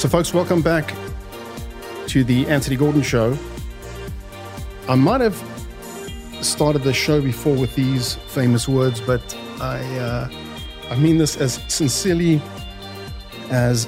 So, 0.00 0.08
folks, 0.08 0.32
welcome 0.32 0.62
back 0.62 0.94
to 2.06 2.24
the 2.24 2.46
Anthony 2.46 2.74
Gordon 2.74 3.02
Show. 3.02 3.36
I 4.88 4.94
might 4.94 5.20
have 5.20 5.36
started 6.40 6.84
the 6.84 6.94
show 6.94 7.20
before 7.20 7.54
with 7.54 7.74
these 7.74 8.14
famous 8.28 8.66
words, 8.66 8.98
but 8.98 9.20
I 9.60 9.82
uh, 9.98 10.30
I 10.88 10.96
mean 10.96 11.18
this 11.18 11.36
as 11.36 11.62
sincerely 11.68 12.40
as 13.50 13.86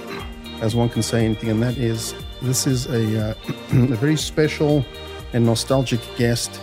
as 0.60 0.76
one 0.76 0.90
can 0.90 1.02
say 1.02 1.24
anything, 1.24 1.48
and 1.48 1.62
that 1.62 1.78
is 1.78 2.14
this 2.42 2.66
is 2.66 2.84
a, 2.88 3.30
uh, 3.30 3.34
a 3.72 3.96
very 3.96 4.16
special 4.16 4.84
and 5.32 5.46
nostalgic 5.46 6.00
guest 6.18 6.60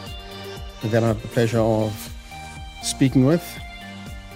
that 0.83 1.03
I 1.03 1.07
have 1.07 1.23
the 1.23 1.27
pleasure 1.27 1.57
of 1.57 2.13
speaking 2.83 3.25
with 3.25 3.43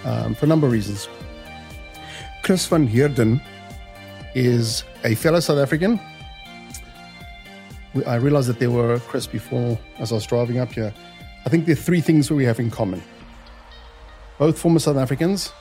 um, 0.05 0.33
for 0.33 0.47
a 0.47 0.49
number 0.49 0.65
of 0.65 0.73
reasons. 0.73 1.07
Chris 2.41 2.65
van 2.65 2.87
Heerden 2.87 3.39
is 4.35 4.83
a 5.03 5.15
fellow 5.15 5.39
South 5.39 5.59
African. 5.59 5.99
I 8.07 8.15
realized 8.15 8.49
that 8.49 8.59
there 8.59 8.71
were 8.71 8.99
Chris 8.99 9.27
before 9.27 9.79
as 9.99 10.11
I 10.11 10.15
was 10.15 10.25
driving 10.25 10.59
up 10.59 10.71
here. 10.71 10.93
I 11.45 11.49
think 11.49 11.65
there 11.65 11.73
are 11.73 11.75
three 11.75 12.01
things 12.01 12.27
that 12.27 12.35
we 12.35 12.45
have 12.45 12.59
in 12.59 12.71
common. 12.71 13.03
Both 14.39 14.57
former 14.57 14.79
South 14.79 14.97
Africans. 14.97 15.51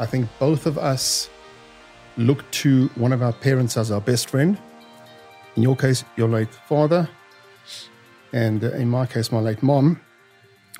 I 0.00 0.06
think 0.06 0.28
both 0.38 0.66
of 0.66 0.78
us 0.78 1.28
look 2.16 2.48
to 2.50 2.88
one 2.94 3.12
of 3.12 3.22
our 3.22 3.32
parents 3.32 3.76
as 3.76 3.90
our 3.90 4.00
best 4.00 4.30
friend. 4.30 4.58
In 5.56 5.62
your 5.62 5.76
case, 5.76 6.04
your 6.16 6.28
late 6.28 6.52
father, 6.52 7.08
and 8.32 8.62
uh, 8.62 8.72
in 8.72 8.88
my 8.88 9.06
case, 9.06 9.32
my 9.32 9.40
late 9.40 9.62
mom. 9.62 10.00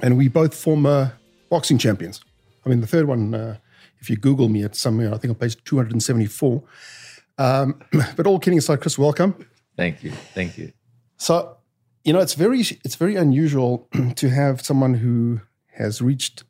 And 0.01 0.17
we 0.17 0.29
both 0.29 0.55
former 0.55 1.13
boxing 1.51 1.79
champions. 1.79 2.21
I 2.65 2.69
mean, 2.69 2.81
the 2.81 2.87
third 2.87 3.07
one, 3.07 3.35
uh, 3.35 3.57
if 4.01 4.09
you 4.11 4.17
Google 4.17 4.49
me, 4.49 4.63
it's 4.63 4.79
somewhere, 4.79 5.13
I 5.13 5.19
think 5.19 5.31
on 5.31 5.35
page 5.37 5.63
274. 5.65 6.63
Um, 7.39 7.81
but 8.17 8.27
all 8.27 8.39
kidding 8.39 8.59
aside, 8.59 8.81
Chris, 8.81 8.99
welcome. 8.99 9.35
Thank 9.77 10.03
you. 10.03 10.11
Thank 10.11 10.59
you. 10.59 10.73
So, 11.17 11.57
you 12.05 12.13
know, 12.13 12.21
it's 12.21 12.35
very 12.35 12.61
it's 12.61 12.97
very 12.97 13.17
unusual 13.17 13.89
to 14.17 14.29
have 14.31 14.61
someone 14.61 14.95
who 14.95 15.41
has 15.75 16.03
reached 16.03 16.45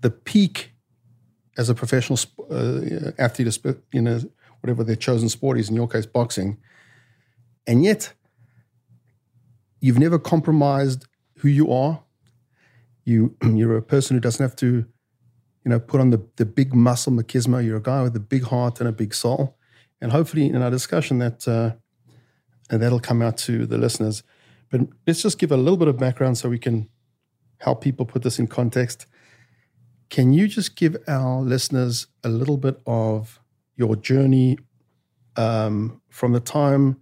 the 0.00 0.10
peak 0.10 0.72
as 1.58 1.68
a 1.68 1.74
professional 1.74 2.18
uh, 2.50 3.12
athlete, 3.18 3.58
you 3.92 4.02
know, 4.02 4.20
whatever 4.60 4.84
their 4.84 4.96
chosen 4.96 5.28
sport 5.28 5.58
is. 5.58 5.68
In 5.68 5.74
your 5.74 5.88
case, 5.88 6.06
boxing, 6.06 6.58
and 7.66 7.82
yet 7.82 8.12
you've 9.80 9.98
never 9.98 10.18
compromised 10.18 11.06
who 11.38 11.48
you 11.48 11.72
are. 11.72 12.02
You 13.04 13.36
you're 13.42 13.76
a 13.76 13.82
person 13.82 14.16
who 14.16 14.20
doesn't 14.20 14.42
have 14.42 14.56
to, 14.56 14.86
you 15.66 15.70
know, 15.70 15.80
put 15.80 16.00
on 16.00 16.10
the 16.10 16.24
the 16.36 16.46
big 16.46 16.72
muscle 16.72 17.12
machismo. 17.12 17.62
You're 17.62 17.78
a 17.78 17.82
guy 17.82 18.00
with 18.00 18.14
a 18.14 18.20
big 18.20 18.44
heart 18.44 18.78
and 18.78 18.88
a 18.88 18.92
big 18.92 19.12
soul, 19.12 19.58
and 20.00 20.12
hopefully 20.12 20.46
in 20.46 20.62
our 20.62 20.70
discussion 20.70 21.18
that 21.18 21.48
uh, 21.48 21.72
that'll 22.68 23.00
come 23.00 23.20
out 23.20 23.36
to 23.38 23.66
the 23.66 23.76
listeners. 23.76 24.22
But 24.70 24.82
let's 25.08 25.22
just 25.22 25.40
give 25.40 25.50
a 25.50 25.56
little 25.56 25.76
bit 25.76 25.88
of 25.88 25.98
background 25.98 26.38
so 26.38 26.48
we 26.48 26.60
can 26.60 26.88
help 27.58 27.82
people 27.82 28.06
put 28.06 28.22
this 28.22 28.38
in 28.38 28.46
context. 28.46 29.06
Can 30.08 30.32
you 30.32 30.46
just 30.46 30.76
give 30.76 30.96
our 31.08 31.40
listeners 31.40 32.06
a 32.22 32.28
little 32.28 32.58
bit 32.58 32.80
of 32.86 33.40
your 33.74 33.96
journey 33.96 34.58
um, 35.34 36.00
from 36.10 36.30
the 36.30 36.38
time 36.38 37.00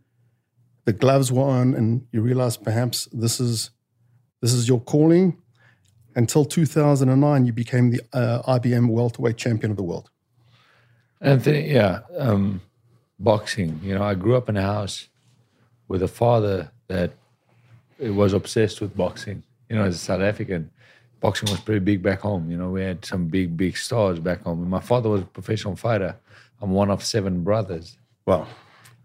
the 0.87 0.95
gloves 0.95 1.31
were 1.31 1.43
on 1.43 1.75
and 1.75 2.07
you 2.13 2.23
realized 2.23 2.65
perhaps 2.65 3.09
this 3.13 3.41
is 3.41 3.71
this 4.41 4.55
is 4.55 4.69
your 4.69 4.81
calling 4.81 5.37
until 6.15 6.45
2009 6.45 7.47
you 7.47 7.53
became 7.53 7.91
the 7.91 8.01
uh, 8.13 8.43
IBO 8.47 8.87
welterweight 8.87 9.37
champion 9.37 9.71
of 9.71 9.77
the 9.77 9.83
world. 9.83 10.11
Anthony 11.21 11.73
yeah 11.73 12.01
um, 12.19 12.61
boxing 13.19 13.81
you 13.83 13.95
know 13.95 14.03
I 14.03 14.15
grew 14.15 14.37
up 14.37 14.49
in 14.49 14.57
a 14.57 14.63
house 14.63 15.09
with 15.89 16.03
a 16.03 16.09
father 16.09 16.71
that 16.89 17.13
was 17.99 18.33
obsessed 18.33 18.81
with 18.81 18.97
boxing 18.97 19.43
you 19.69 19.77
know 19.77 19.85
as 19.85 19.97
a 19.97 19.99
South 19.99 20.21
African. 20.21 20.71
Boxing 21.21 21.51
was 21.51 21.61
pretty 21.61 21.81
big 21.81 22.03
back 22.03 22.21
home 22.21 22.51
you 22.51 22.57
know 22.57 22.71
we 22.71 22.83
had 22.83 23.05
some 23.05 23.29
big 23.29 23.57
big 23.57 23.77
stars 23.77 24.19
back 24.19 24.43
home. 24.43 24.69
My 24.69 24.81
father 24.81 25.09
was 25.09 25.23
a 25.23 25.27
professional 25.27 25.77
fighter. 25.77 26.17
I'm 26.61 26.71
one 26.71 26.91
of 26.91 27.05
seven 27.05 27.43
brothers. 27.43 27.97
Wow. 28.27 28.47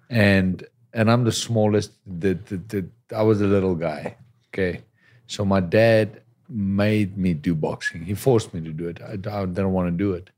And 0.10 0.66
and 0.94 1.12
I'm 1.12 1.24
the 1.24 1.32
smallest. 1.32 1.92
The, 2.06 2.34
the, 2.34 2.58
the, 2.58 2.90
I 3.16 3.24
was 3.24 3.40
the 3.40 3.48
little 3.48 3.76
guy. 3.76 4.16
Okay, 4.52 4.82
so 5.28 5.46
my 5.46 5.60
dad 5.60 6.22
made 6.50 7.18
me 7.18 7.34
do 7.34 7.54
boxing. 7.56 8.04
He 8.04 8.16
forced 8.16 8.54
me 8.54 8.62
to 8.62 8.72
do 8.72 8.88
it. 8.88 9.00
I, 9.02 9.14
I 9.14 9.46
didn't 9.46 9.72
want 9.72 9.88
to 9.88 9.98
do 9.98 10.14
it, 10.14 10.30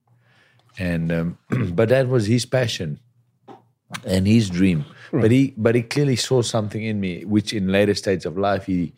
and 0.77 1.11
um, 1.11 1.37
but 1.73 1.89
that 1.89 2.07
was 2.07 2.27
his 2.27 2.45
passion 2.45 2.99
and 4.05 4.27
his 4.27 4.49
dream. 4.49 4.85
Right. 5.11 5.21
But 5.21 5.31
he 5.31 5.53
but 5.57 5.75
he 5.75 5.83
clearly 5.83 6.15
saw 6.15 6.41
something 6.41 6.83
in 6.83 6.99
me, 6.99 7.25
which 7.25 7.53
in 7.53 7.67
later 7.67 7.93
stages 7.95 8.25
of 8.25 8.37
life 8.37 8.65
he 8.65 8.93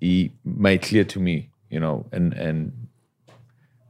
he 0.00 0.32
made 0.44 0.82
clear 0.82 1.04
to 1.04 1.20
me. 1.20 1.50
You 1.70 1.80
know, 1.80 2.06
and 2.12 2.32
and 2.34 2.88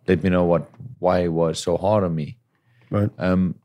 let 0.09 0.23
me 0.23 0.31
know 0.31 0.45
what 0.45 0.71
why 0.99 1.21
it 1.21 1.33
was 1.33 1.59
so 1.59 1.77
hard 1.77 2.05
on 2.05 2.15
me. 2.15 2.37
Right. 2.91 3.11
Um, 3.19 3.57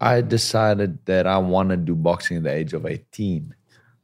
I 0.00 0.20
decided 0.20 1.04
that 1.06 1.26
I 1.26 1.38
want 1.38 1.70
to 1.70 1.76
do 1.76 1.94
boxing 1.94 2.36
at 2.38 2.42
the 2.44 2.52
age 2.52 2.72
of 2.72 2.86
18. 2.86 3.54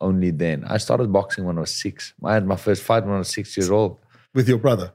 Only 0.05 0.33
then. 0.33 0.65
I 0.67 0.77
started 0.77 1.11
boxing 1.11 1.47
when 1.47 1.57
I 1.57 1.63
was 1.63 1.71
six. 1.71 2.13
I 2.23 2.35
had 2.35 2.47
my 2.47 2.57
first 2.57 2.83
fight 2.83 3.05
when 3.05 3.15
I 3.15 3.19
was 3.19 3.29
six 3.29 3.57
years 3.57 3.71
old. 3.71 3.99
With 4.35 4.47
your 4.47 4.59
brother? 4.59 4.93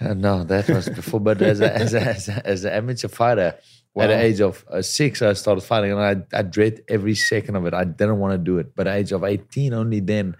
Uh, 0.00 0.14
no, 0.14 0.42
that 0.42 0.68
was 0.68 0.88
before. 0.88 1.20
But 1.20 1.40
as 1.42 1.60
a, 1.60 1.72
as, 1.72 1.94
a, 1.94 2.00
as, 2.02 2.28
a, 2.28 2.44
as 2.44 2.64
an 2.64 2.72
amateur 2.72 3.06
fighter, 3.06 3.54
wow. 3.94 4.02
at 4.02 4.08
the 4.08 4.18
age 4.20 4.40
of 4.40 4.64
uh, 4.68 4.82
six, 4.82 5.22
I 5.22 5.32
started 5.34 5.60
fighting, 5.60 5.92
and 5.92 6.00
I, 6.00 6.38
I 6.38 6.42
dread 6.42 6.82
every 6.88 7.14
second 7.14 7.54
of 7.54 7.66
it. 7.66 7.72
I 7.72 7.84
didn't 7.84 8.18
want 8.18 8.32
to 8.32 8.38
do 8.38 8.58
it. 8.58 8.74
But 8.74 8.88
at 8.88 8.94
the 8.94 8.98
age 8.98 9.12
of 9.12 9.22
18, 9.22 9.72
only 9.72 10.00
then, 10.00 10.36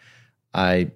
I 0.52 0.90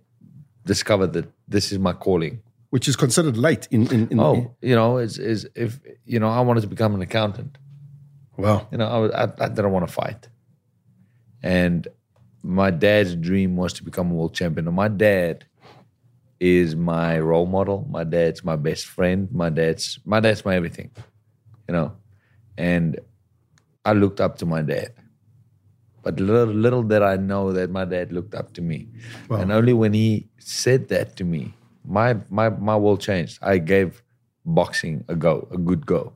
discovered 0.66 1.12
that 1.12 1.30
this 1.46 1.70
is 1.70 1.78
my 1.78 1.92
calling. 1.92 2.42
Which 2.70 2.88
is 2.88 2.96
considered 2.96 3.36
late 3.36 3.68
in. 3.70 3.86
in, 3.92 4.08
in 4.08 4.18
oh, 4.18 4.56
you 4.60 4.74
know, 4.74 4.98
is 4.98 5.16
is 5.16 5.48
if 5.54 5.78
you 6.04 6.18
know, 6.18 6.28
I 6.28 6.40
wanted 6.40 6.62
to 6.62 6.66
become 6.66 6.96
an 6.96 7.02
accountant. 7.02 7.56
Well, 8.36 8.68
you 8.72 8.78
know, 8.78 8.88
I, 8.88 8.98
was, 8.98 9.10
I, 9.12 9.44
I 9.44 9.48
didn't 9.48 9.70
want 9.70 9.86
to 9.86 9.92
fight. 9.92 10.28
And 11.42 11.86
my 12.42 12.70
dad's 12.70 13.14
dream 13.16 13.56
was 13.56 13.72
to 13.74 13.84
become 13.84 14.10
a 14.10 14.14
world 14.14 14.34
champion. 14.34 14.66
And 14.66 14.76
my 14.76 14.88
dad 14.88 15.44
is 16.38 16.74
my 16.74 17.18
role 17.18 17.46
model. 17.46 17.86
My 17.90 18.04
dad's 18.04 18.42
my 18.44 18.56
best 18.56 18.86
friend. 18.86 19.28
My 19.30 19.50
dad's 19.50 19.98
my 20.04 20.20
dad's 20.20 20.44
my 20.44 20.56
everything. 20.56 20.90
You 21.68 21.74
know, 21.74 21.92
and 22.56 22.98
I 23.84 23.92
looked 23.92 24.20
up 24.20 24.38
to 24.38 24.46
my 24.46 24.62
dad. 24.62 24.92
But 26.02 26.18
little, 26.18 26.54
little 26.54 26.82
did 26.82 27.02
I 27.02 27.16
know 27.16 27.52
that 27.52 27.70
my 27.70 27.84
dad 27.84 28.10
looked 28.10 28.34
up 28.34 28.54
to 28.54 28.62
me. 28.62 28.88
Wow. 29.28 29.36
And 29.36 29.52
only 29.52 29.74
when 29.74 29.92
he 29.92 30.28
said 30.38 30.88
that 30.88 31.16
to 31.16 31.24
me, 31.24 31.54
my 31.84 32.16
my 32.30 32.48
my 32.48 32.76
world 32.76 33.00
changed. 33.00 33.38
I 33.42 33.58
gave 33.58 34.02
boxing 34.46 35.04
a 35.08 35.14
go, 35.14 35.46
a 35.50 35.58
good 35.58 35.84
go. 35.84 36.14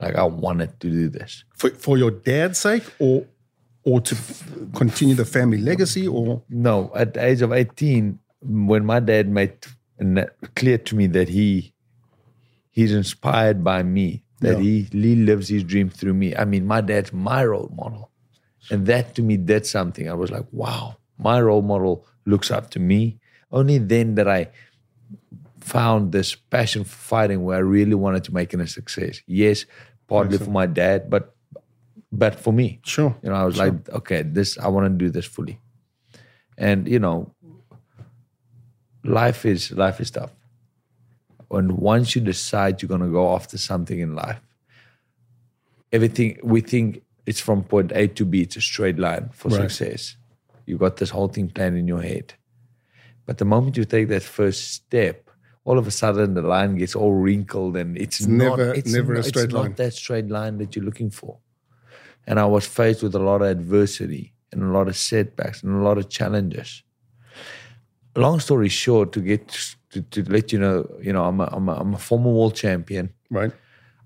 Like 0.00 0.16
I 0.16 0.24
wanted 0.24 0.78
to 0.80 0.90
do 0.90 1.08
this 1.08 1.44
for 1.54 1.70
for 1.70 1.98
your 1.98 2.10
dad's 2.10 2.58
sake, 2.58 2.84
or 2.98 3.26
or 3.86 4.00
to 4.00 4.16
continue 4.74 5.14
the 5.14 5.24
family 5.24 5.58
legacy, 5.58 6.08
or 6.08 6.42
no. 6.50 6.90
At 6.94 7.14
the 7.14 7.24
age 7.24 7.40
of 7.40 7.52
eighteen, 7.52 8.18
when 8.42 8.84
my 8.84 8.98
dad 9.00 9.28
made 9.28 9.64
clear 10.56 10.76
to 10.76 10.96
me 10.96 11.06
that 11.06 11.28
he 11.28 11.72
he's 12.70 12.92
inspired 12.92 13.62
by 13.62 13.84
me, 13.84 14.24
that 14.40 14.58
yeah. 14.58 14.62
he, 14.62 14.82
he 14.90 15.14
lives 15.14 15.48
his 15.48 15.62
dream 15.62 15.88
through 15.88 16.14
me. 16.14 16.34
I 16.34 16.44
mean, 16.44 16.66
my 16.66 16.80
dad's 16.80 17.12
my 17.12 17.44
role 17.44 17.72
model, 17.74 18.10
and 18.70 18.86
that 18.86 19.14
to 19.14 19.22
me 19.22 19.36
did 19.36 19.64
something. 19.64 20.10
I 20.10 20.14
was 20.14 20.32
like, 20.32 20.46
wow, 20.50 20.96
my 21.16 21.40
role 21.40 21.62
model 21.62 22.04
looks 22.24 22.50
up 22.50 22.70
to 22.70 22.80
me. 22.80 23.20
Only 23.52 23.78
then 23.78 24.16
that 24.16 24.26
I 24.26 24.48
found 25.60 26.10
this 26.10 26.34
passion 26.34 26.82
for 26.82 26.96
fighting 26.96 27.44
where 27.44 27.58
I 27.58 27.60
really 27.60 27.94
wanted 27.94 28.24
to 28.24 28.34
make 28.34 28.52
it 28.52 28.60
a 28.60 28.66
success. 28.66 29.22
Yes, 29.28 29.64
partly 30.08 30.38
for 30.38 30.50
my 30.50 30.66
dad, 30.66 31.08
but 31.08 31.35
but 32.12 32.38
for 32.38 32.52
me. 32.52 32.80
Sure. 32.84 33.14
You 33.22 33.28
know, 33.30 33.34
I 33.36 33.44
was 33.44 33.56
like, 33.58 33.88
okay, 33.90 34.22
this 34.22 34.58
I 34.58 34.68
want 34.68 34.86
to 34.86 35.04
do 35.04 35.10
this 35.10 35.26
fully. 35.26 35.60
And 36.58 36.88
you 36.88 36.98
know, 36.98 37.32
life 39.04 39.44
is 39.44 39.72
life 39.72 40.00
is 40.00 40.10
tough. 40.10 40.32
And 41.50 41.72
once 41.78 42.14
you 42.14 42.20
decide 42.22 42.82
you're 42.82 42.88
gonna 42.88 43.08
go 43.08 43.34
after 43.34 43.56
something 43.58 43.98
in 44.00 44.14
life, 44.14 44.40
everything 45.92 46.38
we 46.42 46.60
think 46.60 47.02
it's 47.26 47.40
from 47.40 47.62
point 47.64 47.92
A 47.94 48.08
to 48.08 48.24
B, 48.24 48.42
it's 48.42 48.56
a 48.56 48.60
straight 48.60 48.98
line 48.98 49.30
for 49.32 49.48
Right. 49.48 49.70
success. 49.70 50.16
You 50.64 50.78
got 50.78 50.96
this 50.96 51.10
whole 51.10 51.28
thing 51.28 51.48
planned 51.48 51.76
in 51.76 51.86
your 51.86 52.02
head. 52.02 52.34
But 53.26 53.38
the 53.38 53.44
moment 53.44 53.76
you 53.76 53.84
take 53.84 54.08
that 54.08 54.22
first 54.22 54.72
step, 54.72 55.28
all 55.64 55.78
of 55.78 55.86
a 55.86 55.90
sudden 55.90 56.34
the 56.34 56.42
line 56.42 56.76
gets 56.76 56.94
all 56.94 57.12
wrinkled 57.12 57.76
and 57.76 57.96
it's, 57.98 58.24
not 58.26 58.58
never- 58.58 58.74
it's 58.74 58.92
never 58.92 59.12
a 59.14 59.16
not, 59.16 59.24
straight 59.24 59.44
it's 59.44 59.52
line. 59.54 59.64
not 59.70 59.76
that 59.76 59.92
straight 59.94 60.28
line 60.28 60.58
that 60.58 60.74
you're 60.76 60.84
looking 60.84 61.10
for. 61.10 61.38
And 62.26 62.40
I 62.40 62.46
was 62.46 62.66
faced 62.66 63.02
with 63.02 63.14
a 63.14 63.18
lot 63.18 63.42
of 63.42 63.48
adversity 63.48 64.32
and 64.52 64.62
a 64.62 64.66
lot 64.66 64.88
of 64.88 64.96
setbacks 64.96 65.62
and 65.62 65.74
a 65.80 65.84
lot 65.84 65.98
of 65.98 66.08
challenges. 66.08 66.82
Long 68.16 68.40
story 68.40 68.68
short, 68.68 69.12
to 69.12 69.20
get 69.20 69.48
to, 69.90 70.02
to 70.02 70.24
let 70.24 70.52
you 70.52 70.58
know, 70.58 70.88
you 71.00 71.12
know, 71.12 71.24
I'm 71.24 71.40
a, 71.40 71.48
I'm, 71.52 71.68
a, 71.68 71.74
I'm 71.74 71.94
a 71.94 71.98
former 71.98 72.30
world 72.30 72.54
champion. 72.54 73.12
Right. 73.30 73.52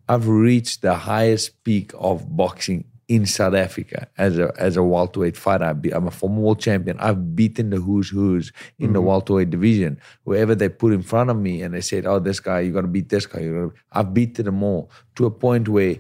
I've 0.09 0.27
reached 0.27 0.83
the 0.83 0.95
highest 0.95 1.63
peak 1.63 1.93
of 1.97 2.37
boxing 2.37 2.85
in 3.11 3.27
South 3.27 3.55
Africa 3.55 4.07
as 4.19 4.39
a 4.39 4.53
as 4.57 4.77
a 4.77 4.85
welterweight 4.85 5.37
fighter. 5.37 5.65
I 5.65 5.89
I'm 5.93 6.07
a 6.07 6.13
former 6.13 6.41
world 6.41 6.61
champion. 6.61 6.97
I've 7.01 7.35
beaten 7.35 7.71
the 7.71 7.79
who's 7.79 8.09
who's 8.09 8.53
in 8.79 8.93
the 8.93 9.01
mm-hmm. 9.01 9.09
welterweight 9.09 9.51
division. 9.51 10.01
Whoever 10.25 10.55
they 10.55 10.69
put 10.69 10.93
in 10.93 11.03
front 11.03 11.29
of 11.29 11.37
me, 11.37 11.63
and 11.63 11.75
they 11.75 11.81
said, 11.81 12.07
"Oh, 12.07 12.21
this 12.21 12.39
guy, 12.39 12.61
you 12.61 12.73
got 12.73 12.83
to 12.83 12.87
beat 12.87 13.09
this 13.09 13.27
guy." 13.27 13.41
You 13.41 13.53
gotta, 13.53 13.83
I've 13.91 14.15
beaten 14.15 14.45
them 14.45 14.63
all 14.63 14.93
to 15.17 15.27
a 15.27 15.31
point 15.31 15.69
where 15.69 15.97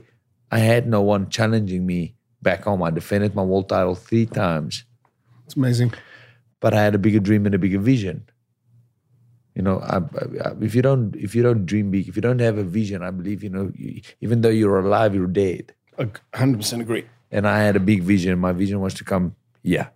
I 0.51 0.59
had 0.59 0.87
no 0.87 1.01
one 1.03 1.29
challenging 1.31 1.87
me 1.87 2.15
back 2.43 2.65
home. 2.65 2.83
I 2.83 2.91
defended 2.91 3.35
my 3.35 3.43
world 3.43 3.69
title 3.69 3.95
three 3.95 4.27
times, 4.27 4.85
It's 5.47 5.57
amazing. 5.57 5.93
but 6.61 6.75
I 6.75 6.83
had 6.83 6.95
a 6.95 6.99
bigger 6.99 7.21
dream 7.21 7.47
and 7.47 7.55
a 7.55 7.59
bigger 7.59 7.79
vision. 7.79 8.25
You 9.55 9.63
know, 9.63 9.81
I, 9.81 9.99
I, 9.99 10.53
if 10.61 10.75
you 10.75 10.83
don't 10.83 11.15
if 11.17 11.35
you 11.35 11.43
don't 11.43 11.67
dream 11.67 11.91
big, 11.91 12.09
if 12.09 12.17
you 12.17 12.23
don't 12.23 12.39
have 12.41 12.57
a 12.59 12.65
vision, 12.65 13.03
I 13.03 13.11
believe 13.11 13.43
you 13.43 13.51
know, 13.51 13.71
you, 13.75 14.01
even 14.21 14.41
though 14.41 14.49
you're 14.49 14.79
alive, 14.79 15.15
you're 15.15 15.27
dead. 15.27 15.75
I 15.99 16.05
100% 16.35 16.81
agree. 16.81 17.05
And 17.31 17.47
I 17.47 17.61
had 17.61 17.77
a 17.77 17.81
big 17.81 18.03
vision. 18.03 18.39
My 18.39 18.53
vision 18.53 18.81
was 18.81 18.95
to 18.95 19.05
come, 19.05 19.35
yeah, 19.63 19.89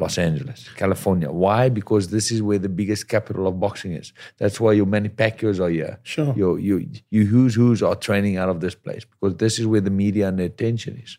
Los 0.00 0.18
Angeles, 0.18 0.68
California. 0.76 1.30
Why? 1.30 1.68
Because 1.68 2.08
this 2.08 2.32
is 2.32 2.42
where 2.42 2.58
the 2.58 2.68
biggest 2.68 3.06
capital 3.08 3.46
of 3.46 3.60
boxing 3.60 3.92
is. 3.92 4.12
That's 4.38 4.58
why 4.58 4.72
your 4.72 4.86
Manny 4.86 5.10
Pacquiao's 5.10 5.60
are 5.60 5.68
here. 5.68 6.00
Sure. 6.02 6.34
Your 6.36 6.58
you 6.58 6.88
you 7.10 7.26
who's 7.26 7.54
who's 7.54 7.82
are 7.82 7.94
training 7.94 8.36
out 8.36 8.48
of 8.48 8.60
this 8.60 8.74
place 8.74 9.04
because 9.04 9.36
this 9.36 9.58
is 9.58 9.66
where 9.66 9.80
the 9.80 9.90
media 9.90 10.28
and 10.28 10.38
the 10.38 10.44
attention 10.44 10.96
is. 10.96 11.18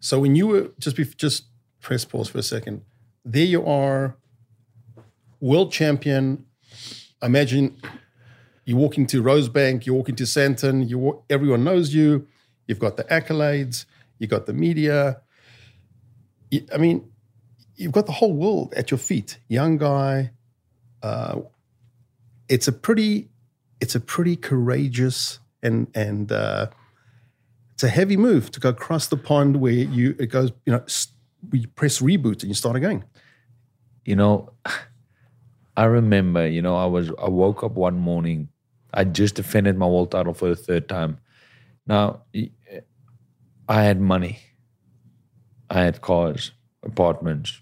So 0.00 0.20
when 0.20 0.34
you 0.34 0.46
were 0.46 0.70
just 0.78 0.96
be, 0.96 1.04
just 1.04 1.44
press 1.80 2.04
pause 2.04 2.28
for 2.28 2.38
a 2.38 2.42
second. 2.42 2.82
There 3.24 3.44
you 3.44 3.64
are, 3.66 4.16
world 5.40 5.72
champion. 5.72 6.46
Imagine 7.22 7.76
you 8.64 8.76
walk 8.76 8.98
into 8.98 9.22
Rosebank, 9.22 9.86
you 9.86 9.94
walk 9.94 10.08
into 10.08 10.24
Sandton, 10.24 10.88
you 10.88 10.98
walk, 10.98 11.24
everyone 11.30 11.64
knows 11.64 11.94
you. 11.94 12.26
You've 12.66 12.78
got 12.78 12.96
the 12.96 13.04
accolades, 13.04 13.84
you 14.18 14.26
got 14.26 14.46
the 14.46 14.52
media. 14.52 15.20
I 16.72 16.78
mean, 16.78 17.10
you've 17.76 17.92
got 17.92 18.06
the 18.06 18.12
whole 18.12 18.32
world 18.32 18.74
at 18.76 18.90
your 18.90 18.98
feet. 18.98 19.38
Young 19.48 19.76
guy. 19.76 20.32
Uh, 21.02 21.40
it's 22.48 22.68
a 22.68 22.72
pretty, 22.72 23.28
it's 23.80 23.94
a 23.94 24.00
pretty 24.00 24.36
courageous 24.36 25.38
and 25.62 25.88
and 25.94 26.32
uh, 26.32 26.66
it's 27.74 27.84
a 27.84 27.88
heavy 27.88 28.16
move 28.16 28.50
to 28.52 28.60
go 28.60 28.70
across 28.70 29.08
the 29.08 29.16
pond 29.16 29.60
where 29.60 29.72
you 29.72 30.14
it 30.18 30.26
goes 30.26 30.52
you 30.64 30.72
know 30.72 30.84
we 31.50 31.66
press 31.66 32.00
reboot 32.00 32.42
and 32.42 32.44
you 32.44 32.54
start 32.54 32.76
again 32.76 33.04
you 34.06 34.16
know, 34.16 34.52
I 35.76 35.84
remember, 35.84 36.48
you 36.48 36.62
know, 36.62 36.74
I 36.74 36.86
was 36.86 37.10
I 37.22 37.28
woke 37.28 37.62
up 37.62 37.72
one 37.72 37.98
morning, 37.98 38.48
I 38.94 39.04
just 39.04 39.34
defended 39.34 39.76
my 39.76 39.86
world 39.86 40.10
title 40.10 40.32
for 40.32 40.48
the 40.48 40.56
third 40.56 40.88
time. 40.88 41.18
Now, 41.86 42.22
I 43.68 43.82
had 43.82 44.00
money, 44.00 44.38
I 45.68 45.82
had 45.82 46.00
cars, 46.00 46.52
apartments, 46.82 47.60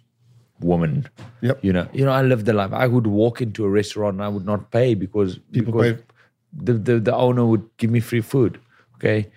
women. 0.64 1.06
Yep. 1.42 1.62
You 1.62 1.72
know, 1.72 1.88
you 1.92 2.04
know, 2.04 2.10
I 2.12 2.22
lived 2.22 2.46
the 2.46 2.52
life. 2.52 2.72
I 2.72 2.86
would 2.86 3.06
walk 3.06 3.40
into 3.40 3.64
a 3.64 3.68
restaurant 3.68 4.14
and 4.14 4.24
I 4.24 4.28
would 4.28 4.46
not 4.46 4.70
pay 4.70 4.94
because 4.94 5.38
People 5.52 5.72
because 5.72 5.92
pay- 5.92 6.02
the, 6.52 6.72
the 6.74 7.00
the 7.00 7.14
owner 7.14 7.44
would 7.44 7.68
give 7.76 7.90
me 7.90 8.00
free 8.00 8.20
food. 8.22 8.58
Okay, 8.96 9.30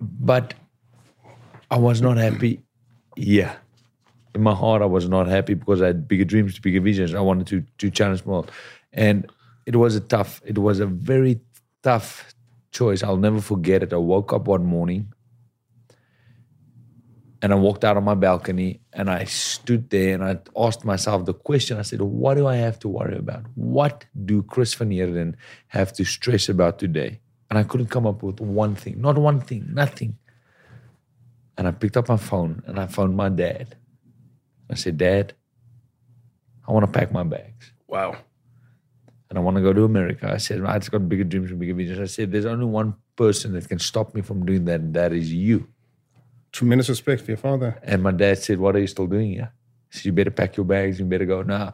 but 0.00 0.54
I 1.70 1.78
was 1.78 2.00
not 2.00 2.16
happy. 2.16 2.60
Yeah, 3.16 3.56
in 4.34 4.42
my 4.42 4.54
heart, 4.54 4.80
I 4.82 4.86
was 4.86 5.08
not 5.08 5.26
happy 5.26 5.54
because 5.54 5.82
I 5.82 5.88
had 5.88 6.06
bigger 6.08 6.24
dreams, 6.24 6.58
bigger 6.58 6.80
visions. 6.80 7.14
I 7.14 7.20
wanted 7.20 7.46
to 7.48 7.64
to 7.78 7.90
challenge 7.90 8.24
more, 8.24 8.44
and 8.92 9.30
it 9.66 9.76
was 9.76 9.96
a 9.96 10.00
tough. 10.00 10.40
It 10.46 10.58
was 10.58 10.80
a 10.80 10.86
very 10.86 11.40
tough 11.82 12.32
choice. 12.70 13.02
I'll 13.02 13.16
never 13.16 13.40
forget 13.40 13.82
it. 13.82 13.92
I 13.92 13.96
woke 13.96 14.32
up 14.32 14.46
one 14.48 14.64
morning, 14.64 15.12
and 17.40 17.52
I 17.52 17.56
walked 17.56 17.84
out 17.84 17.96
on 17.96 18.04
my 18.04 18.14
balcony, 18.14 18.80
and 18.92 19.08
I 19.08 19.24
stood 19.24 19.90
there, 19.90 20.14
and 20.14 20.24
I 20.24 20.38
asked 20.56 20.84
myself 20.84 21.24
the 21.24 21.34
question. 21.34 21.78
I 21.78 21.82
said, 21.82 22.00
"What 22.00 22.34
do 22.34 22.46
I 22.46 22.56
have 22.56 22.78
to 22.80 22.88
worry 22.88 23.16
about? 23.16 23.44
What 23.54 24.04
do 24.24 24.42
Chris 24.42 24.74
van 24.74 24.90
Heerden 24.90 25.36
have 25.68 25.92
to 25.94 26.04
stress 26.04 26.48
about 26.48 26.78
today?" 26.78 27.20
And 27.50 27.58
I 27.58 27.62
couldn't 27.62 27.88
come 27.88 28.06
up 28.06 28.22
with 28.22 28.40
one 28.40 28.74
thing, 28.74 29.00
not 29.00 29.16
one 29.16 29.40
thing, 29.40 29.68
nothing. 29.72 30.18
And 31.56 31.66
I 31.66 31.70
picked 31.70 31.96
up 31.96 32.08
my 32.08 32.18
phone 32.18 32.62
and 32.66 32.78
I 32.78 32.86
phoned 32.86 33.16
my 33.16 33.30
dad. 33.30 33.74
I 34.70 34.74
said, 34.74 34.98
Dad, 34.98 35.32
I 36.66 36.72
want 36.72 36.84
to 36.84 36.92
pack 36.92 37.10
my 37.10 37.22
bags 37.22 37.72
wow 37.88 38.14
and 39.28 39.38
I 39.38 39.40
want 39.40 39.56
to 39.56 39.62
go 39.62 39.72
to 39.72 39.84
America. 39.84 40.30
I 40.32 40.38
said, 40.38 40.64
I 40.64 40.78
just 40.78 40.90
got 40.90 41.08
bigger 41.08 41.24
dreams 41.24 41.50
and 41.50 41.58
bigger 41.58 41.74
visions. 41.74 41.98
I 41.98 42.06
said, 42.06 42.32
there's 42.32 42.46
only 42.46 42.64
one 42.64 42.94
person 43.16 43.52
that 43.52 43.68
can 43.68 43.78
stop 43.78 44.14
me 44.14 44.22
from 44.22 44.46
doing 44.46 44.64
that, 44.66 44.80
and 44.80 44.94
that 44.94 45.12
is 45.12 45.32
you. 45.32 45.68
Tremendous 46.52 46.88
respect 46.88 47.22
for 47.22 47.30
your 47.30 47.38
father 47.38 47.78
And 47.82 48.02
my 48.02 48.12
dad 48.12 48.38
said, 48.38 48.58
What 48.58 48.74
are 48.76 48.80
you 48.80 48.86
still 48.86 49.06
doing 49.06 49.32
here? 49.32 49.52
He 49.90 49.98
said, 49.98 50.04
You 50.06 50.12
better 50.12 50.30
pack 50.30 50.56
your 50.56 50.66
bags, 50.66 50.98
you 50.98 51.04
better 51.06 51.26
go. 51.26 51.42
Now, 51.42 51.72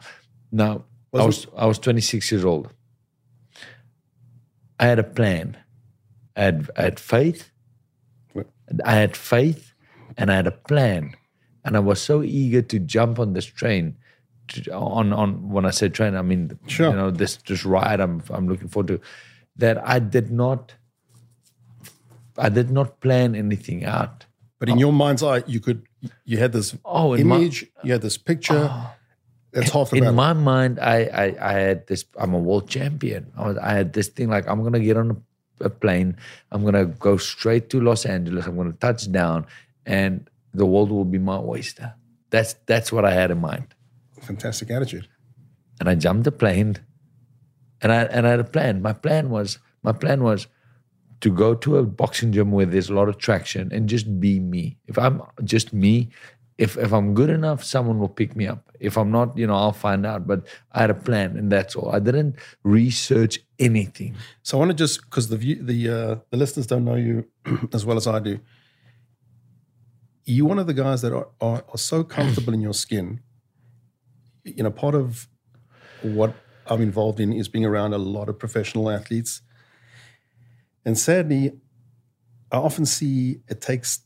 now 0.51 0.85
I 1.13 1.25
was 1.25 1.47
I 1.57 1.65
was 1.65 1.79
26 1.79 2.31
years 2.31 2.43
old. 2.45 2.69
I 4.79 4.85
had 4.87 4.99
a 4.99 5.03
plan. 5.03 5.57
I 6.35 6.41
had, 6.43 6.69
I 6.77 6.81
had 6.81 6.99
faith. 6.99 7.51
What? 8.33 8.47
I 8.83 8.95
had 8.95 9.15
faith 9.15 9.73
and 10.17 10.29
I 10.31 10.35
had 10.35 10.47
a 10.47 10.51
plan. 10.51 11.15
And 11.63 11.75
I 11.77 11.79
was 11.79 12.01
so 12.01 12.21
eager 12.21 12.61
to 12.61 12.79
jump 12.79 13.19
on 13.19 13.33
this 13.33 13.45
train. 13.45 13.95
To, 14.49 14.71
on 14.73 15.11
on 15.13 15.49
when 15.49 15.65
I 15.65 15.71
say 15.71 15.89
train, 15.89 16.15
I 16.15 16.21
mean 16.21 16.59
Sure. 16.67 16.91
you 16.91 16.95
know 16.95 17.09
this 17.09 17.37
this 17.47 17.65
ride 17.65 17.99
I'm 17.99 18.21
I'm 18.29 18.47
looking 18.47 18.67
forward 18.67 18.87
to. 18.89 18.99
That 19.55 19.77
I 19.87 19.97
did 19.99 20.29
not 20.29 20.75
I 22.37 22.49
did 22.49 22.69
not 22.69 22.99
plan 22.99 23.33
anything 23.33 23.85
out. 23.85 24.24
But 24.59 24.69
in 24.69 24.75
oh. 24.75 24.79
your 24.79 24.93
mind's 24.93 25.23
eye 25.23 25.43
you 25.47 25.59
could 25.59 25.83
you 26.23 26.37
had 26.37 26.51
this 26.51 26.75
Oh, 26.85 27.13
in 27.13 27.27
my- 27.27 27.37
image 27.37 27.65
you 27.83 27.91
had 27.91 28.01
this 28.01 28.17
picture 28.17 28.69
oh. 28.71 28.93
that's 29.51 29.71
half 29.71 29.89
the 29.89 29.97
in 29.97 30.03
battle 30.03 30.15
my 30.15 30.33
mind, 30.33 30.79
I, 30.79 30.97
I 31.23 31.25
I 31.39 31.53
had 31.53 31.87
this. 31.87 32.03
I'm 32.19 32.33
a 32.35 32.39
world 32.39 32.67
champion. 32.69 33.31
I 33.37 33.47
was. 33.47 33.57
I 33.57 33.71
had 33.71 33.93
this 33.93 34.09
thing 34.09 34.27
like 34.29 34.45
I'm 34.51 34.61
gonna 34.63 34.81
get 34.83 34.97
on 34.97 35.11
a, 35.15 35.17
a 35.65 35.69
plane. 35.69 36.17
I'm 36.51 36.63
gonna 36.67 36.85
go 36.85 37.15
straight 37.17 37.69
to 37.71 37.79
Los 37.79 38.05
Angeles. 38.05 38.45
I'm 38.45 38.57
gonna 38.57 38.73
touch 38.73 39.09
down, 39.11 39.47
and 39.85 40.29
the 40.53 40.65
world 40.65 40.91
will 40.91 41.05
be 41.07 41.19
my 41.19 41.37
oyster. 41.37 41.95
That's 42.31 42.53
that's 42.67 42.91
what 42.91 43.05
I 43.05 43.13
had 43.15 43.31
in 43.31 43.39
mind. 43.39 43.67
fantastic 44.21 44.71
attitude 44.71 45.07
And 45.79 45.87
I 45.87 45.95
jumped 45.95 46.23
the 46.25 46.31
plane, 46.35 46.75
and 47.81 47.91
I 47.95 48.03
and 48.11 48.27
I 48.27 48.31
had 48.35 48.39
a 48.43 48.49
plan. 48.55 48.81
My 48.81 48.93
plan 48.93 49.29
was 49.29 49.59
my 49.83 49.93
plan 49.93 50.19
was 50.21 50.47
to 51.25 51.31
go 51.31 51.55
to 51.55 51.77
a 51.77 51.83
boxing 51.83 52.31
gym 52.31 52.51
where 52.51 52.67
there's 52.67 52.87
a 52.87 52.93
lot 52.93 53.09
of 53.09 53.17
traction 53.17 53.71
and 53.73 53.89
just 53.89 54.19
be 54.19 54.39
me. 54.39 54.77
If 54.85 54.99
I'm 54.99 55.23
just 55.43 55.73
me, 55.73 56.09
if 56.59 56.77
if 56.77 56.93
I'm 56.93 57.15
good 57.15 57.31
enough, 57.31 57.63
someone 57.63 57.97
will 57.99 58.13
pick 58.21 58.35
me 58.35 58.45
up. 58.45 58.61
If 58.79 58.95
I'm 58.95 59.09
not, 59.09 59.35
you 59.35 59.47
know, 59.47 59.55
I'll 59.55 59.79
find 59.87 60.05
out. 60.05 60.27
But 60.27 60.45
I 60.71 60.81
had 60.81 60.91
a 60.91 60.99
plan, 61.07 61.35
and 61.35 61.51
that's 61.51 61.75
all. 61.75 61.89
I 61.89 61.97
didn't 61.97 62.35
research 62.63 63.39
anything. 63.57 64.15
so 64.43 64.57
i 64.57 64.59
want 64.59 64.69
to 64.69 64.75
just 64.75 65.01
because 65.01 65.29
the 65.29 65.37
view 65.37 65.55
the 65.71 65.79
uh, 65.97 66.15
the 66.29 66.37
listeners 66.37 66.67
don't 66.67 66.85
know 66.85 66.95
you 66.95 67.25
as 67.73 67.85
well 67.85 67.97
as 67.97 68.05
i 68.05 68.19
do 68.19 68.39
you're 70.25 70.47
one 70.53 70.59
of 70.59 70.67
the 70.67 70.73
guys 70.73 71.01
that 71.03 71.13
are, 71.13 71.29
are, 71.39 71.63
are 71.73 71.77
so 71.77 72.03
comfortable 72.03 72.53
in 72.53 72.59
your 72.59 72.73
skin 72.73 73.21
you 74.43 74.61
know 74.61 74.71
part 74.71 74.93
of 74.93 75.29
what 76.01 76.35
i'm 76.67 76.81
involved 76.81 77.19
in 77.21 77.31
is 77.31 77.47
being 77.47 77.63
around 77.63 77.93
a 77.93 77.97
lot 77.97 78.27
of 78.27 78.37
professional 78.37 78.89
athletes 78.89 79.41
and 80.85 80.97
sadly 80.97 81.53
i 82.51 82.57
often 82.57 82.85
see 82.85 83.39
it 83.47 83.61
takes 83.61 84.01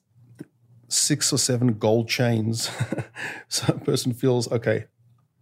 six 0.88 1.32
or 1.32 1.38
seven 1.38 1.74
gold 1.78 2.08
chains 2.10 2.70
so 3.48 3.74
a 3.74 3.80
person 3.80 4.14
feels 4.14 4.52
okay 4.52 4.86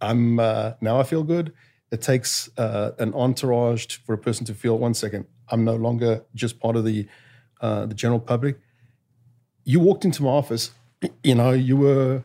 i'm 0.00 0.38
uh, 0.40 0.72
now 0.80 1.00
i 1.00 1.02
feel 1.02 1.24
good 1.24 1.52
It 1.90 2.02
takes 2.02 2.50
uh, 2.58 2.90
an 2.98 3.14
entourage 3.14 3.86
to, 3.86 4.00
for 4.04 4.14
a 4.14 4.18
person 4.18 4.44
to 4.46 4.54
feel 4.54 4.76
one 4.78 4.94
second, 4.94 5.24
I'm 5.52 5.64
no 5.64 5.76
longer 5.76 6.22
just 6.34 6.60
part 6.60 6.76
of 6.76 6.84
the 6.84 7.06
uh, 7.64 7.86
the 7.90 7.94
general 7.94 8.20
public. 8.20 8.56
You 9.64 9.80
walked 9.80 10.04
into 10.04 10.22
my 10.22 10.30
office, 10.30 10.70
you 11.22 11.34
know, 11.34 11.50
you 11.52 11.76
were 11.76 12.24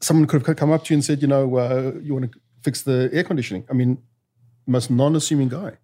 someone 0.00 0.26
could 0.26 0.46
have 0.46 0.56
come 0.56 0.72
up 0.72 0.84
to 0.84 0.94
you 0.94 0.96
and 0.96 1.04
said, 1.04 1.22
you 1.22 1.28
know, 1.28 1.56
uh, 1.56 1.92
you 2.02 2.14
want 2.14 2.32
to 2.32 2.38
fix 2.62 2.82
the 2.82 3.10
air 3.12 3.24
conditioning. 3.24 3.64
I 3.70 3.74
mean, 3.74 3.98
most 4.66 4.90
non-assuming 4.90 5.48
guy. 5.50 5.78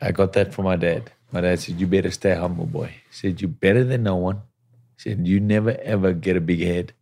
I 0.00 0.12
got 0.12 0.32
that 0.34 0.52
from 0.52 0.64
my 0.64 0.76
dad. 0.76 1.10
My 1.32 1.40
dad 1.40 1.60
said, 1.60 1.80
You 1.80 1.86
better 1.86 2.10
stay 2.10 2.34
humble, 2.34 2.66
boy. 2.66 2.86
He 2.86 3.12
said, 3.12 3.40
You're 3.40 3.48
better 3.48 3.84
than 3.84 4.02
no 4.04 4.16
one. 4.16 4.42
He 4.96 5.10
said, 5.10 5.26
You 5.26 5.40
never 5.40 5.76
ever 5.82 6.12
get 6.12 6.36
a 6.36 6.40
big 6.40 6.60
head. 6.60 6.92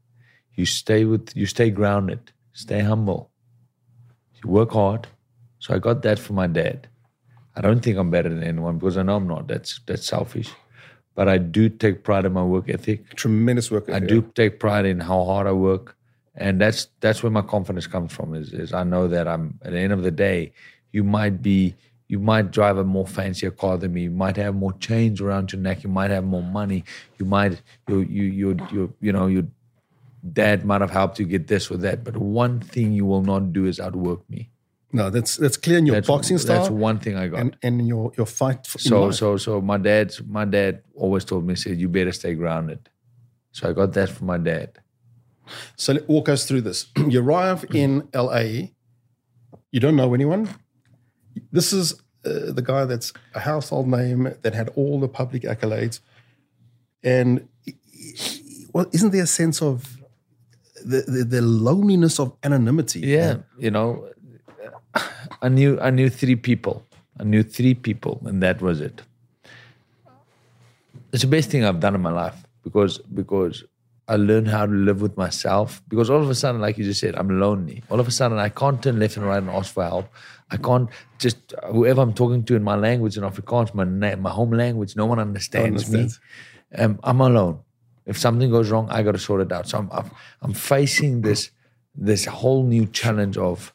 You 0.54 0.66
stay 0.66 1.04
with 1.04 1.36
you 1.36 1.46
stay 1.46 1.70
grounded. 1.70 2.32
Stay 2.52 2.80
humble. 2.80 3.30
You 4.42 4.50
work 4.50 4.72
hard. 4.72 5.08
So 5.58 5.74
I 5.74 5.78
got 5.78 6.02
that 6.02 6.18
from 6.18 6.36
my 6.36 6.46
dad. 6.46 6.88
I 7.54 7.60
don't 7.60 7.80
think 7.80 7.98
I'm 7.98 8.10
better 8.10 8.28
than 8.28 8.42
anyone 8.42 8.78
because 8.78 8.96
I 8.96 9.02
know 9.02 9.16
I'm 9.16 9.28
not. 9.28 9.48
That's 9.48 9.80
that's 9.86 10.06
selfish. 10.06 10.50
But 11.14 11.28
I 11.28 11.36
do 11.38 11.68
take 11.68 12.04
pride 12.04 12.24
in 12.24 12.32
my 12.32 12.42
work 12.42 12.70
ethic. 12.70 13.14
Tremendous 13.16 13.70
work. 13.70 13.88
Ethic. 13.88 14.02
I 14.02 14.06
do 14.06 14.22
take 14.34 14.58
pride 14.58 14.86
in 14.86 15.00
how 15.00 15.24
hard 15.24 15.46
I 15.46 15.52
work. 15.52 15.96
And 16.34 16.60
that's 16.60 16.88
that's 17.00 17.22
where 17.22 17.30
my 17.30 17.42
confidence 17.42 17.86
comes 17.86 18.12
from 18.12 18.34
is, 18.34 18.52
is 18.54 18.72
I 18.72 18.84
know 18.84 19.08
that 19.08 19.28
I'm 19.28 19.58
at 19.62 19.72
the 19.72 19.78
end 19.78 19.92
of 19.92 20.02
the 20.02 20.10
day, 20.10 20.52
you 20.90 21.04
might 21.04 21.42
be 21.42 21.74
you 22.12 22.18
might 22.18 22.50
drive 22.50 22.76
a 22.76 22.84
more 22.84 23.06
fancier 23.06 23.50
car 23.50 23.78
than 23.78 23.94
me. 23.94 24.02
You 24.02 24.10
might 24.10 24.36
have 24.36 24.54
more 24.54 24.74
chains 24.74 25.18
around 25.18 25.50
your 25.50 25.62
neck. 25.62 25.82
You 25.82 25.88
might 25.88 26.10
have 26.10 26.24
more 26.24 26.42
money. 26.42 26.84
You 27.18 27.24
might 27.24 27.62
you 27.88 28.00
you 28.00 28.24
you 28.24 28.56
you 28.70 28.94
you 29.00 29.12
know 29.14 29.28
your 29.28 29.44
dad 30.30 30.66
might 30.66 30.82
have 30.82 30.90
helped 30.90 31.18
you 31.18 31.24
get 31.24 31.46
this 31.46 31.70
or 31.70 31.78
that. 31.78 32.04
But 32.04 32.18
one 32.18 32.60
thing 32.60 32.92
you 32.92 33.06
will 33.06 33.22
not 33.22 33.54
do 33.54 33.64
is 33.64 33.80
outwork 33.80 34.28
me. 34.28 34.50
No, 34.92 35.08
that's 35.08 35.38
that's 35.38 35.56
clear 35.56 35.78
in 35.78 35.86
your 35.86 35.94
That's, 35.94 36.06
boxing 36.06 36.36
style. 36.36 36.58
That's 36.58 36.68
one 36.68 36.98
thing 36.98 37.16
I 37.16 37.28
got. 37.28 37.40
and 37.40 37.56
and 37.62 37.88
your 37.88 38.12
your 38.18 38.26
fight. 38.26 38.66
For, 38.66 38.78
so 38.78 39.10
so 39.10 39.38
so 39.38 39.62
my 39.62 39.78
dad 39.78 40.12
my 40.28 40.44
dad 40.44 40.82
always 40.94 41.24
told 41.24 41.46
me 41.46 41.54
said 41.54 41.80
you 41.80 41.88
better 41.88 42.12
stay 42.12 42.34
grounded. 42.34 42.90
So 43.52 43.70
I 43.70 43.72
got 43.72 43.94
that 43.94 44.10
from 44.10 44.26
my 44.26 44.36
dad. 44.36 44.80
So 45.76 45.96
walk 46.08 46.28
us 46.28 46.46
through 46.46 46.60
this. 46.60 46.88
You 47.08 47.22
arrive 47.22 47.64
in 47.72 48.06
LA. 48.12 48.68
You 49.70 49.80
don't 49.80 49.96
know 49.96 50.12
anyone. 50.12 50.50
This 51.50 51.72
is 51.72 52.01
uh, 52.24 52.52
the 52.52 52.62
guy 52.62 52.84
that's 52.84 53.12
a 53.34 53.40
household 53.40 53.88
name 53.88 54.34
that 54.42 54.54
had 54.54 54.68
all 54.70 55.00
the 55.00 55.08
public 55.08 55.42
accolades. 55.42 56.00
And 57.02 57.48
well, 58.72 58.86
isn't 58.92 59.10
there 59.10 59.24
a 59.24 59.26
sense 59.26 59.60
of 59.60 59.98
the, 60.84 61.02
the, 61.02 61.24
the 61.24 61.42
loneliness 61.42 62.18
of 62.18 62.32
anonymity? 62.42 63.00
Yeah, 63.00 63.38
you 63.58 63.70
know, 63.70 64.08
I 65.42 65.48
knew 65.48 65.80
I 65.80 65.90
knew 65.90 66.08
three 66.10 66.36
people. 66.36 66.86
I 67.18 67.24
knew 67.24 67.42
three 67.42 67.74
people, 67.74 68.22
and 68.24 68.42
that 68.42 68.62
was 68.62 68.80
it. 68.80 69.02
It's 71.12 71.22
the 71.22 71.28
best 71.28 71.50
thing 71.50 71.64
I've 71.64 71.80
done 71.80 71.94
in 71.94 72.00
my 72.00 72.12
life 72.12 72.46
because 72.62 72.98
because 72.98 73.64
I 74.08 74.16
learned 74.16 74.48
how 74.48 74.66
to 74.66 74.72
live 74.72 75.00
with 75.00 75.16
myself. 75.16 75.82
Because 75.88 76.10
all 76.10 76.22
of 76.22 76.28
a 76.28 76.34
sudden, 76.34 76.60
like 76.60 76.78
you 76.78 76.84
just 76.84 77.00
said, 77.00 77.14
I'm 77.14 77.40
lonely. 77.40 77.82
All 77.90 78.00
of 78.00 78.08
a 78.08 78.10
sudden, 78.10 78.38
I 78.38 78.48
can't 78.48 78.82
turn 78.82 78.98
left 78.98 79.16
and 79.16 79.26
right 79.26 79.38
and 79.38 79.50
ask 79.50 79.72
for 79.72 79.84
help. 79.84 80.12
I 80.52 80.58
can't 80.58 80.88
just 81.18 81.38
whoever 81.70 82.02
I'm 82.02 82.12
talking 82.12 82.44
to 82.44 82.54
in 82.54 82.62
my 82.62 82.76
language 82.76 83.16
in 83.16 83.24
Afrikaans, 83.24 83.74
my 83.74 83.84
na- 83.84 84.16
my 84.16 84.30
home 84.30 84.52
language, 84.52 84.94
no 84.96 85.06
one 85.06 85.18
understands, 85.18 85.84
understands. 85.84 86.20
me. 86.72 86.84
Um, 86.84 87.00
I'm 87.02 87.20
alone. 87.20 87.60
If 88.04 88.18
something 88.18 88.50
goes 88.50 88.70
wrong, 88.70 88.88
I 88.90 89.02
got 89.02 89.12
to 89.12 89.18
sort 89.18 89.40
it 89.40 89.50
out. 89.50 89.68
So 89.68 89.78
I'm, 89.78 89.88
I'm 89.90 90.10
I'm 90.42 90.52
facing 90.52 91.22
this 91.22 91.50
this 91.94 92.26
whole 92.26 92.64
new 92.64 92.86
challenge 92.86 93.36
of 93.38 93.72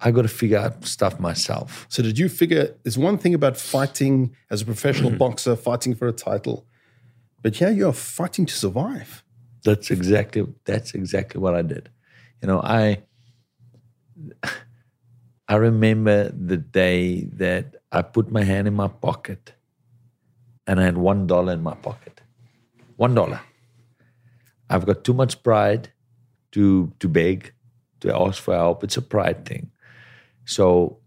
I 0.00 0.10
got 0.10 0.22
to 0.22 0.28
figure 0.28 0.58
out 0.58 0.84
stuff 0.84 1.20
myself. 1.20 1.86
So 1.88 2.02
did 2.02 2.18
you 2.18 2.28
figure 2.28 2.74
there's 2.82 2.98
one 2.98 3.18
thing 3.18 3.34
about 3.34 3.56
fighting 3.56 4.34
as 4.50 4.62
a 4.62 4.64
professional 4.64 5.10
boxer, 5.22 5.54
fighting 5.54 5.94
for 5.94 6.08
a 6.08 6.12
title, 6.12 6.66
but 7.42 7.60
yeah, 7.60 7.70
you're 7.70 7.92
fighting 7.92 8.46
to 8.46 8.54
survive. 8.54 9.22
That's 9.62 9.90
exactly 9.90 10.46
that's 10.64 10.94
exactly 10.94 11.40
what 11.40 11.54
I 11.54 11.62
did. 11.62 11.90
You 12.42 12.48
know, 12.48 12.60
I 12.60 13.02
I 15.50 15.56
remember 15.56 16.30
the 16.30 16.56
day 16.56 17.24
that 17.42 17.74
I 17.90 18.02
put 18.02 18.30
my 18.30 18.44
hand 18.44 18.68
in 18.68 18.74
my 18.74 18.86
pocket 18.88 19.52
and 20.66 20.78
I 20.80 20.84
had 20.84 20.96
one 20.96 21.26
dollar 21.26 21.52
in 21.58 21.62
my 21.62 21.74
pocket. 21.74 22.20
One 22.96 23.14
dollar. 23.14 23.40
I've 24.68 24.86
got 24.86 25.02
too 25.02 25.14
much 25.22 25.42
pride 25.42 25.90
to 26.52 26.92
to 27.00 27.08
beg, 27.08 27.52
to 28.00 28.14
ask 28.14 28.40
for 28.42 28.54
help. 28.54 28.84
It's 28.84 28.96
a 28.96 29.02
pride 29.02 29.44
thing. 29.44 29.70
So 30.44 30.98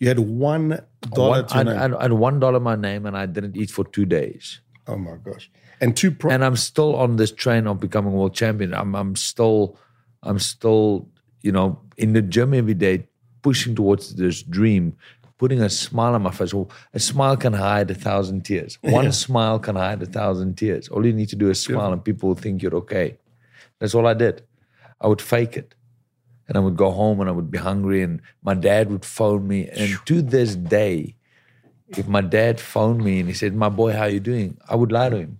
You 0.00 0.08
had 0.08 0.18
one 0.18 0.80
dollar 1.12 1.42
one, 1.42 1.46
to 1.48 1.56
I, 1.56 1.62
name. 1.64 1.76
I, 1.94 1.98
I 1.98 2.02
had 2.08 2.12
one 2.16 2.40
dollar 2.40 2.60
my 2.60 2.76
name 2.76 3.04
and 3.04 3.16
I 3.16 3.26
didn't 3.26 3.56
eat 3.56 3.70
for 3.70 3.84
two 3.84 4.06
days. 4.06 4.60
oh 4.88 4.96
my 4.96 5.16
gosh! 5.22 5.50
And 5.80 5.94
two 5.96 6.10
pro- 6.10 6.30
and 6.32 6.42
I'm 6.44 6.56
still 6.56 6.96
on 6.96 7.16
this 7.20 7.32
train 7.32 7.66
of 7.68 7.80
becoming 7.80 8.12
world 8.16 8.34
champion. 8.34 8.72
I'm 8.72 8.96
I'm 8.96 9.14
still 9.14 9.76
I'm 10.22 10.38
still 10.38 11.08
you 11.42 11.52
know 11.52 11.68
in 11.98 12.14
the 12.16 12.22
gym 12.22 12.54
every 12.54 12.74
day, 12.86 13.06
pushing 13.42 13.74
towards 13.74 14.14
this 14.14 14.42
dream, 14.42 14.96
putting 15.38 15.60
a 15.62 15.70
smile 15.70 16.14
on 16.14 16.22
my 16.22 16.30
face. 16.30 16.52
Well, 16.52 16.70
a 16.94 17.00
smile 17.00 17.36
can 17.36 17.52
hide 17.52 17.90
a 17.90 17.94
thousand 17.94 18.42
tears. 18.44 18.78
One 18.82 19.10
smile 19.12 19.58
can 19.58 19.76
hide 19.76 20.02
a 20.02 20.06
thousand 20.06 20.56
tears. 20.56 20.88
All 20.88 21.04
you 21.04 21.12
need 21.12 21.28
to 21.30 21.36
do 21.36 21.50
is 21.50 21.60
smile, 21.60 21.92
and 21.92 22.04
people 22.04 22.28
will 22.28 22.36
think 22.36 22.62
you're 22.62 22.76
okay. 22.76 23.16
That's 23.78 23.94
all 23.94 24.06
I 24.06 24.14
did. 24.14 24.42
I 25.00 25.08
would 25.08 25.22
fake 25.22 25.56
it. 25.56 25.74
And 26.46 26.56
I 26.56 26.60
would 26.60 26.76
go 26.76 26.90
home 26.90 27.20
and 27.20 27.28
I 27.28 27.32
would 27.32 27.50
be 27.50 27.58
hungry, 27.58 28.02
and 28.02 28.20
my 28.42 28.54
dad 28.54 28.90
would 28.90 29.04
phone 29.04 29.46
me. 29.46 29.68
And 29.68 29.98
to 30.06 30.20
this 30.20 30.56
day, 30.56 31.14
if 31.96 32.06
my 32.06 32.20
dad 32.20 32.60
phoned 32.60 33.04
me 33.04 33.20
and 33.20 33.28
he 33.28 33.34
said, 33.34 33.54
My 33.54 33.68
boy, 33.68 33.92
how 33.92 34.04
you 34.04 34.20
doing? 34.20 34.58
I 34.68 34.76
would 34.76 34.92
lie 34.92 35.10
to 35.10 35.16
him. 35.16 35.38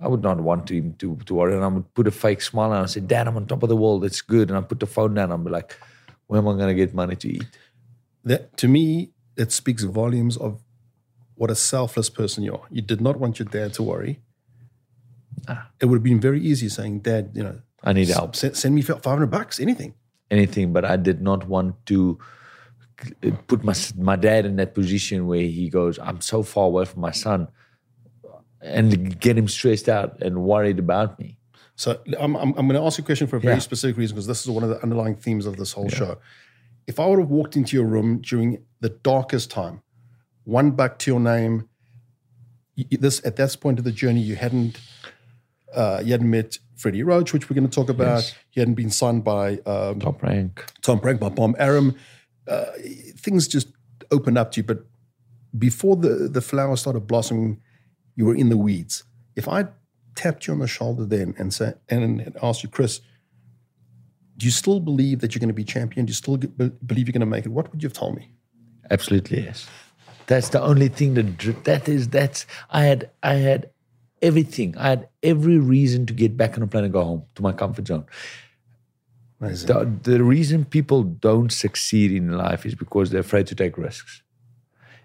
I 0.00 0.08
would 0.08 0.22
not 0.22 0.40
want 0.40 0.70
him 0.70 0.94
to, 0.94 1.16
to 1.26 1.34
worry. 1.34 1.54
And 1.54 1.64
I 1.64 1.66
would 1.68 1.92
put 1.94 2.06
a 2.06 2.10
fake 2.10 2.40
smile 2.40 2.70
on 2.70 2.76
and 2.76 2.84
I 2.84 2.86
say, 2.86 3.00
Dad, 3.00 3.26
I'm 3.26 3.36
on 3.36 3.46
top 3.46 3.62
of 3.62 3.68
the 3.68 3.76
world. 3.76 4.04
It's 4.04 4.20
good. 4.20 4.48
And 4.48 4.56
I 4.56 4.60
put 4.60 4.80
the 4.80 4.86
phone 4.86 5.14
down 5.14 5.24
and 5.24 5.34
I'd 5.34 5.44
be 5.44 5.50
like, 5.50 5.76
Where 6.28 6.38
am 6.38 6.48
I 6.48 6.52
going 6.52 6.68
to 6.68 6.74
get 6.74 6.94
money 6.94 7.16
to 7.16 7.28
eat? 7.28 7.46
that 8.28 8.56
to 8.58 8.68
me 8.68 9.10
it 9.36 9.52
speaks 9.52 9.82
volumes 9.84 10.36
of 10.36 10.60
what 11.34 11.50
a 11.50 11.54
selfless 11.54 12.10
person 12.10 12.42
you 12.42 12.52
are. 12.54 12.66
You 12.70 12.82
did 12.82 13.00
not 13.00 13.18
want 13.18 13.38
your 13.38 13.46
dad 13.46 13.72
to 13.74 13.82
worry. 13.82 14.20
Ah. 15.46 15.70
It 15.80 15.86
would 15.86 15.96
have 15.96 16.02
been 16.02 16.20
very 16.20 16.40
easy 16.40 16.68
saying, 16.68 17.00
"Dad, 17.00 17.30
you 17.34 17.44
know, 17.44 17.60
I 17.82 17.92
need 17.92 18.08
help. 18.08 18.34
send, 18.34 18.56
send 18.56 18.74
me 18.74 18.82
five 18.82 19.04
hundred 19.04 19.30
bucks, 19.30 19.60
anything." 19.60 19.94
Anything. 20.30 20.72
But 20.72 20.84
I 20.84 20.96
did 20.96 21.22
not 21.22 21.48
want 21.48 21.86
to 21.86 22.18
put 23.46 23.64
my, 23.64 23.74
my 23.96 24.16
dad 24.16 24.44
in 24.44 24.56
that 24.56 24.74
position 24.74 25.26
where 25.26 25.40
he 25.40 25.70
goes, 25.70 25.98
I'm 25.98 26.20
so 26.20 26.42
far 26.42 26.66
away 26.66 26.84
from 26.84 27.00
my 27.00 27.12
son 27.12 27.48
and 28.60 29.18
get 29.20 29.38
him 29.38 29.48
stressed 29.48 29.88
out 29.88 30.20
and 30.20 30.42
worried 30.42 30.78
about 30.78 31.18
me. 31.18 31.37
So 31.78 32.00
I'm, 32.18 32.34
I'm, 32.34 32.48
I'm 32.58 32.66
going 32.66 32.74
to 32.80 32.82
ask 32.84 32.98
you 32.98 33.04
a 33.04 33.06
question 33.06 33.28
for 33.28 33.36
a 33.36 33.40
very 33.40 33.54
Yeah. 33.54 33.60
specific 33.60 33.96
reason 33.96 34.16
because 34.16 34.26
this 34.26 34.42
is 34.42 34.50
one 34.50 34.64
of 34.64 34.68
the 34.68 34.82
underlying 34.82 35.14
themes 35.14 35.46
of 35.46 35.56
this 35.56 35.72
whole 35.72 35.88
show. 35.88 36.18
If 36.88 36.98
I 36.98 37.06
would 37.06 37.20
have 37.20 37.30
walked 37.30 37.54
into 37.54 37.76
your 37.76 37.86
room 37.86 38.20
during 38.20 38.58
the 38.80 38.88
darkest 38.88 39.48
time, 39.52 39.82
one 40.42 40.72
buck 40.72 40.98
to 41.00 41.10
your 41.12 41.20
name, 41.20 41.68
this 42.90 43.24
at 43.24 43.36
this 43.36 43.54
point 43.54 43.78
of 43.78 43.84
the 43.84 43.92
journey, 43.92 44.20
you 44.20 44.34
hadn't 44.34 44.80
uh, 45.72 46.00
you 46.04 46.10
hadn't 46.12 46.30
met 46.30 46.58
Freddie 46.74 47.04
Roach, 47.04 47.32
which 47.32 47.48
we're 47.48 47.54
going 47.54 47.68
to 47.68 47.74
talk 47.74 47.88
about. 47.90 48.16
Yes. 48.24 48.34
You 48.54 48.60
hadn't 48.60 48.74
been 48.74 48.90
signed 48.90 49.22
by 49.22 49.58
um, 49.66 50.00
Top 50.00 50.20
rank. 50.22 50.64
Top 50.82 51.04
Rank 51.04 51.20
by 51.20 51.28
Bob 51.28 51.54
Arum. 51.60 51.94
Uh, 52.48 52.64
things 53.16 53.46
just 53.46 53.68
opened 54.10 54.36
up 54.38 54.50
to 54.52 54.60
you. 54.60 54.64
But 54.64 54.84
before 55.56 55.94
the, 55.94 56.28
the 56.28 56.40
flowers 56.40 56.80
started 56.80 57.06
blossoming, 57.06 57.60
you 58.16 58.24
were 58.24 58.34
in 58.34 58.48
the 58.48 58.56
weeds. 58.56 59.04
If 59.36 59.46
I 59.46 59.66
tapped 60.18 60.46
you 60.46 60.52
on 60.52 60.58
the 60.58 60.66
shoulder 60.66 61.04
then 61.04 61.34
and 61.38 61.54
say, 61.54 61.74
and, 61.88 62.36
asked 62.42 62.64
you, 62.64 62.68
Chris, 62.68 63.00
do 64.36 64.46
you 64.46 64.50
still 64.50 64.80
believe 64.80 65.20
that 65.20 65.32
you're 65.32 65.40
going 65.40 65.48
to 65.48 65.54
be 65.54 65.64
champion? 65.64 66.06
Do 66.06 66.10
you 66.10 66.14
still 66.14 66.36
be- 66.36 66.72
believe 66.90 67.06
you're 67.06 67.12
going 67.12 67.20
to 67.20 67.34
make 67.36 67.46
it? 67.46 67.50
What 67.50 67.70
would 67.70 67.82
you 67.82 67.88
have 67.88 67.98
told 68.02 68.16
me? 68.16 68.32
Absolutely 68.90 69.44
yes. 69.44 69.68
That's 70.26 70.48
the 70.48 70.60
only 70.60 70.88
thing 70.88 71.14
that 71.14 71.64
that 71.64 71.88
is 71.88 72.08
that's 72.08 72.46
I 72.70 72.82
had 72.84 73.10
I 73.22 73.34
had 73.34 73.70
everything. 74.20 74.76
I 74.76 74.88
had 74.90 75.08
every 75.22 75.58
reason 75.58 76.04
to 76.06 76.12
get 76.12 76.36
back 76.36 76.56
on 76.56 76.62
a 76.62 76.66
plane 76.66 76.84
and 76.84 76.92
go 76.92 77.04
home 77.04 77.22
to 77.36 77.42
my 77.42 77.52
comfort 77.52 77.86
zone. 77.86 78.06
The, 79.40 79.84
the 80.02 80.24
reason 80.24 80.64
people 80.64 81.04
don't 81.04 81.52
succeed 81.52 82.10
in 82.12 82.32
life 82.36 82.66
is 82.66 82.74
because 82.74 83.10
they're 83.10 83.20
afraid 83.20 83.46
to 83.46 83.54
take 83.54 83.78
risks. 83.78 84.22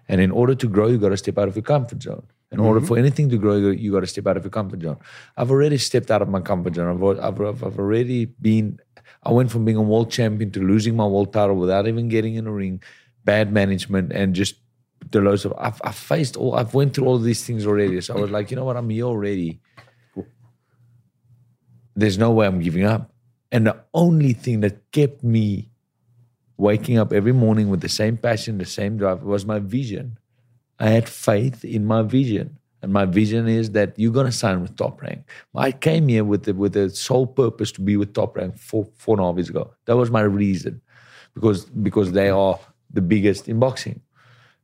And 0.08 0.20
in 0.20 0.30
order 0.30 0.54
to 0.56 0.68
grow, 0.68 0.88
you've 0.88 1.00
got 1.00 1.10
to 1.10 1.16
step 1.16 1.38
out 1.38 1.48
of 1.48 1.56
your 1.56 1.62
comfort 1.62 2.02
zone. 2.02 2.26
In 2.54 2.60
order 2.60 2.80
mm-hmm. 2.80 2.86
for 2.86 2.98
anything 2.98 3.28
to 3.30 3.36
grow, 3.36 3.56
you 3.56 3.92
got 3.92 4.00
to 4.00 4.06
step 4.06 4.26
out 4.26 4.36
of 4.36 4.44
your 4.44 4.50
comfort 4.50 4.80
zone. 4.82 4.98
I've 5.36 5.50
already 5.50 5.78
stepped 5.78 6.10
out 6.10 6.22
of 6.22 6.28
my 6.28 6.40
comfort 6.40 6.76
zone. 6.76 6.88
I've, 6.88 7.18
I've, 7.18 7.64
I've 7.64 7.78
already 7.78 8.26
been, 8.26 8.78
I 9.22 9.32
went 9.32 9.50
from 9.50 9.64
being 9.64 9.76
a 9.76 9.82
world 9.82 10.10
champion 10.10 10.50
to 10.52 10.60
losing 10.60 10.94
my 10.96 11.06
world 11.06 11.32
title 11.32 11.56
without 11.56 11.86
even 11.88 12.08
getting 12.08 12.36
in 12.36 12.46
a 12.46 12.52
ring, 12.52 12.82
bad 13.24 13.52
management, 13.52 14.12
and 14.12 14.34
just 14.34 14.56
the 15.10 15.20
loads 15.20 15.44
of, 15.44 15.52
I've, 15.58 15.80
I've 15.84 15.94
faced 15.94 16.36
all, 16.36 16.54
I've 16.54 16.74
went 16.74 16.94
through 16.94 17.06
all 17.06 17.16
of 17.16 17.24
these 17.24 17.44
things 17.44 17.66
already. 17.66 18.00
So 18.00 18.16
I 18.16 18.20
was 18.20 18.30
like, 18.30 18.50
you 18.50 18.56
know 18.56 18.64
what, 18.64 18.76
I'm 18.76 18.88
here 18.88 19.04
already. 19.04 19.60
There's 21.96 22.18
no 22.18 22.30
way 22.30 22.46
I'm 22.46 22.60
giving 22.60 22.84
up. 22.84 23.12
And 23.52 23.66
the 23.66 23.76
only 23.92 24.32
thing 24.32 24.60
that 24.60 24.90
kept 24.90 25.22
me 25.22 25.70
waking 26.56 26.98
up 26.98 27.12
every 27.12 27.32
morning 27.32 27.68
with 27.68 27.80
the 27.80 27.88
same 27.88 28.16
passion, 28.16 28.58
the 28.58 28.64
same 28.64 28.96
drive. 28.96 29.22
Was 29.22 29.44
my 29.44 29.58
vision. 29.58 30.18
I 30.78 30.90
had 30.90 31.08
faith 31.08 31.64
in 31.64 31.84
my 31.86 32.02
vision. 32.02 32.58
And 32.82 32.92
my 32.92 33.06
vision 33.06 33.48
is 33.48 33.70
that 33.70 33.94
you're 33.96 34.12
gonna 34.12 34.30
sign 34.30 34.60
with 34.60 34.76
Top 34.76 35.00
Rank. 35.00 35.26
I 35.54 35.72
came 35.72 36.06
here 36.08 36.22
with 36.22 36.42
the, 36.42 36.52
with 36.52 36.74
the 36.74 36.90
sole 36.90 37.26
purpose 37.26 37.72
to 37.72 37.80
be 37.80 37.96
with 37.96 38.12
Top 38.12 38.36
Rank 38.36 38.58
four 38.58 38.86
four 38.98 39.16
and 39.16 39.24
a 39.24 39.26
half 39.26 39.36
years 39.36 39.48
ago. 39.48 39.72
That 39.86 39.96
was 39.96 40.10
my 40.10 40.20
reason, 40.20 40.82
because 41.32 41.64
because 41.64 42.12
they 42.12 42.28
are 42.28 42.60
the 42.92 43.00
biggest 43.00 43.48
in 43.48 43.58
boxing, 43.58 44.02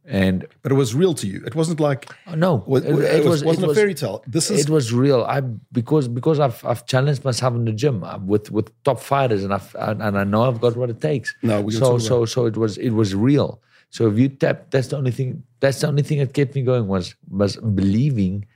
and 0.05 0.47
But 0.63 0.73
it 0.73 0.75
was 0.75 0.95
real 0.95 1.15
to 1.15 1.27
you. 1.27 1.43
It 1.47 1.55
wasn't 1.55 1.81
like 1.81 2.11
oh, 2.27 2.35
no, 2.35 2.63
it, 2.69 2.85
it, 2.85 3.25
was, 3.25 3.43
wasn't 3.43 3.71
a 3.71 3.75
fairy 3.75 3.95
tale. 3.95 4.23
This 4.27 4.51
is 4.51 4.67
it 4.67 4.69
was 4.71 4.93
real. 4.93 5.23
I 5.25 5.41
because 5.73 6.07
because 6.07 6.41
I've 6.41 6.63
I've 6.63 6.85
challenged 6.85 7.25
myself 7.25 7.55
in 7.55 7.65
the 7.65 7.73
gym 7.73 8.05
uh, 8.05 8.19
with 8.19 8.51
with 8.51 8.71
top 8.83 9.01
fighters, 9.01 9.45
and 9.45 9.55
I've 9.55 9.75
and 9.79 10.03
and 10.03 10.19
I 10.19 10.25
know 10.25 10.43
I've 10.43 10.61
got 10.61 10.77
what 10.77 10.91
it 10.91 11.01
takes. 11.01 11.35
No, 11.43 11.63
we 11.63 11.73
so 11.73 11.97
so 11.97 12.27
so 12.27 12.45
it 12.45 12.59
was 12.59 12.77
it 12.77 12.91
was 12.91 13.15
real. 13.15 13.63
So 13.91 14.09
if 14.09 14.19
you 14.19 14.29
tap, 14.29 14.71
that's 14.71 14.89
the 14.89 14.97
only 14.97 15.11
thing. 15.11 15.43
That's 15.61 15.81
the 15.81 15.89
only 15.89 16.03
thing 16.03 16.19
that 16.19 16.33
kept 16.33 16.55
me 16.55 16.63
going 16.63 16.87
was 16.87 17.15
was 17.29 17.57
believing 17.57 18.47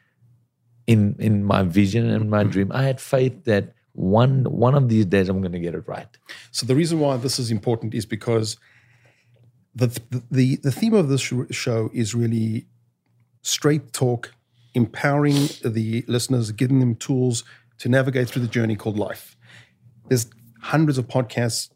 in 0.87 1.17
in 1.19 1.45
my 1.45 1.62
vision 1.62 2.09
and 2.09 2.31
my 2.31 2.43
mm-hmm. 2.43 2.50
dream. 2.50 2.73
I 2.73 2.85
had 2.85 3.00
faith 3.00 3.45
that 3.45 3.75
one 3.93 4.45
one 4.45 4.75
of 4.75 4.88
these 4.88 5.07
days 5.07 5.29
I'm 5.29 5.41
going 5.41 5.53
to 5.53 5.59
get 5.59 5.75
it 5.75 5.87
right. 5.87 6.09
So 6.50 6.67
the 6.67 6.75
reason 6.75 7.00
why 7.00 7.17
this 7.17 7.38
is 7.38 7.50
important 7.50 7.95
is 7.95 8.07
because 8.07 8.57
the 9.75 9.88
the 10.31 10.57
the 10.57 10.73
theme 10.73 10.95
of 10.95 11.09
this 11.09 11.33
show 11.50 11.91
is 11.93 12.14
really 12.14 12.67
straight 13.43 13.93
talk, 13.93 14.33
empowering 14.75 15.49
the 15.64 16.05
listeners, 16.09 16.53
giving 16.53 16.81
them 16.81 16.95
tools 16.95 17.45
to 17.79 17.88
navigate 17.88 18.29
through 18.29 18.43
the 18.43 18.49
journey 18.49 18.76
called 18.76 18.99
life. 18.99 19.37
There's 20.09 20.29
hundreds 20.61 20.99
of 20.99 21.09
podcasts 21.09 21.71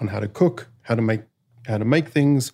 on 0.00 0.08
how 0.08 0.20
to 0.20 0.28
cook, 0.28 0.68
how 0.82 0.94
to 0.94 1.02
make 1.02 1.22
how 1.66 1.78
to 1.78 1.84
make 1.84 2.08
things. 2.08 2.52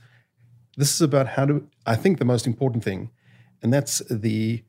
This 0.77 0.95
is 0.95 1.01
about 1.01 1.29
how 1.29 1.47
to. 1.47 1.67
I 1.87 1.97
think 1.97 2.19
the 2.19 2.25
most 2.25 2.47
important 2.47 2.85
thing, 2.85 3.11
and 3.63 3.73
that's 3.73 3.99
the 4.09 4.63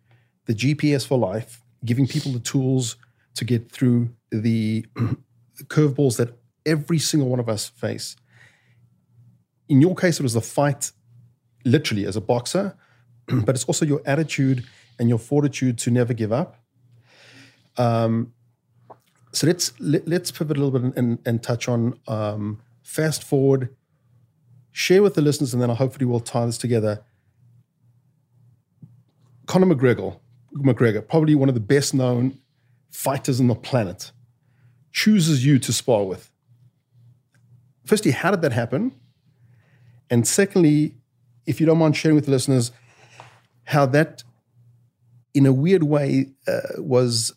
the 0.46 0.54
GPS 0.54 1.08
for 1.08 1.18
life, 1.18 1.62
giving 1.86 2.08
people 2.08 2.32
the 2.32 2.40
tools 2.40 2.96
to 3.36 3.46
get 3.46 3.72
through 3.72 4.10
the 4.32 4.86
curveballs 5.64 6.18
that 6.18 6.38
every 6.66 7.00
single 7.00 7.30
one 7.30 7.40
of 7.40 7.48
us 7.48 7.70
face. 7.70 8.16
In 9.70 9.82
your 9.82 9.96
case, 9.96 10.20
it 10.20 10.24
was 10.24 10.34
the 10.34 10.42
fight, 10.42 10.92
literally 11.64 12.06
as 12.06 12.16
a 12.16 12.22
boxer, 12.22 12.76
but 13.28 13.56
it's 13.56 13.64
also 13.66 13.86
your 13.86 14.02
attitude 14.06 14.66
and 15.00 15.08
your 15.08 15.20
fortitude 15.20 15.78
to 15.80 15.92
never 15.92 16.14
give 16.14 16.32
up. 16.32 16.58
Um, 17.78 18.34
so 19.32 19.48
let's 19.48 19.74
let, 19.80 20.08
let's 20.08 20.32
pivot 20.32 20.58
a 20.58 20.60
little 20.60 20.78
bit 20.78 20.84
and, 20.84 20.98
and, 20.98 21.20
and 21.26 21.44
touch 21.44 21.70
on 21.70 22.00
um, 22.08 22.62
fast 22.84 23.24
forward. 23.24 23.76
Share 24.72 25.02
with 25.04 25.16
the 25.16 25.22
listeners, 25.22 25.54
and 25.54 25.62
then 25.62 25.70
I 25.70 25.74
hopefully 25.74 26.06
we'll 26.06 26.20
tie 26.22 26.46
this 26.46 26.58
together. 26.58 27.02
Conor 29.46 29.76
McGregor, 29.76 30.18
McGregor, 30.56 31.06
probably 31.08 31.36
one 31.36 31.50
of 31.50 31.56
the 31.56 31.62
best 31.62 31.94
known 31.94 32.38
fighters 32.90 33.40
on 33.40 33.48
the 33.48 33.56
planet, 33.56 34.12
chooses 34.92 35.46
you 35.46 35.60
to 35.60 35.74
spar 35.74 36.06
with. 36.06 36.30
Firstly, 37.86 38.12
how 38.12 38.32
did 38.32 38.42
that 38.42 38.54
happen? 38.54 38.94
And 40.10 40.28
secondly, 40.28 40.96
if 41.46 41.60
you 41.60 41.66
don't 41.66 41.78
mind 41.78 41.98
sharing 41.98 42.16
with 42.16 42.26
the 42.26 42.32
listeners, 42.32 42.72
how 43.66 43.86
that, 43.88 44.24
in 45.34 45.46
a 45.46 45.54
weird 45.54 45.84
way, 45.84 46.30
uh, 46.48 46.60
was 46.78 47.34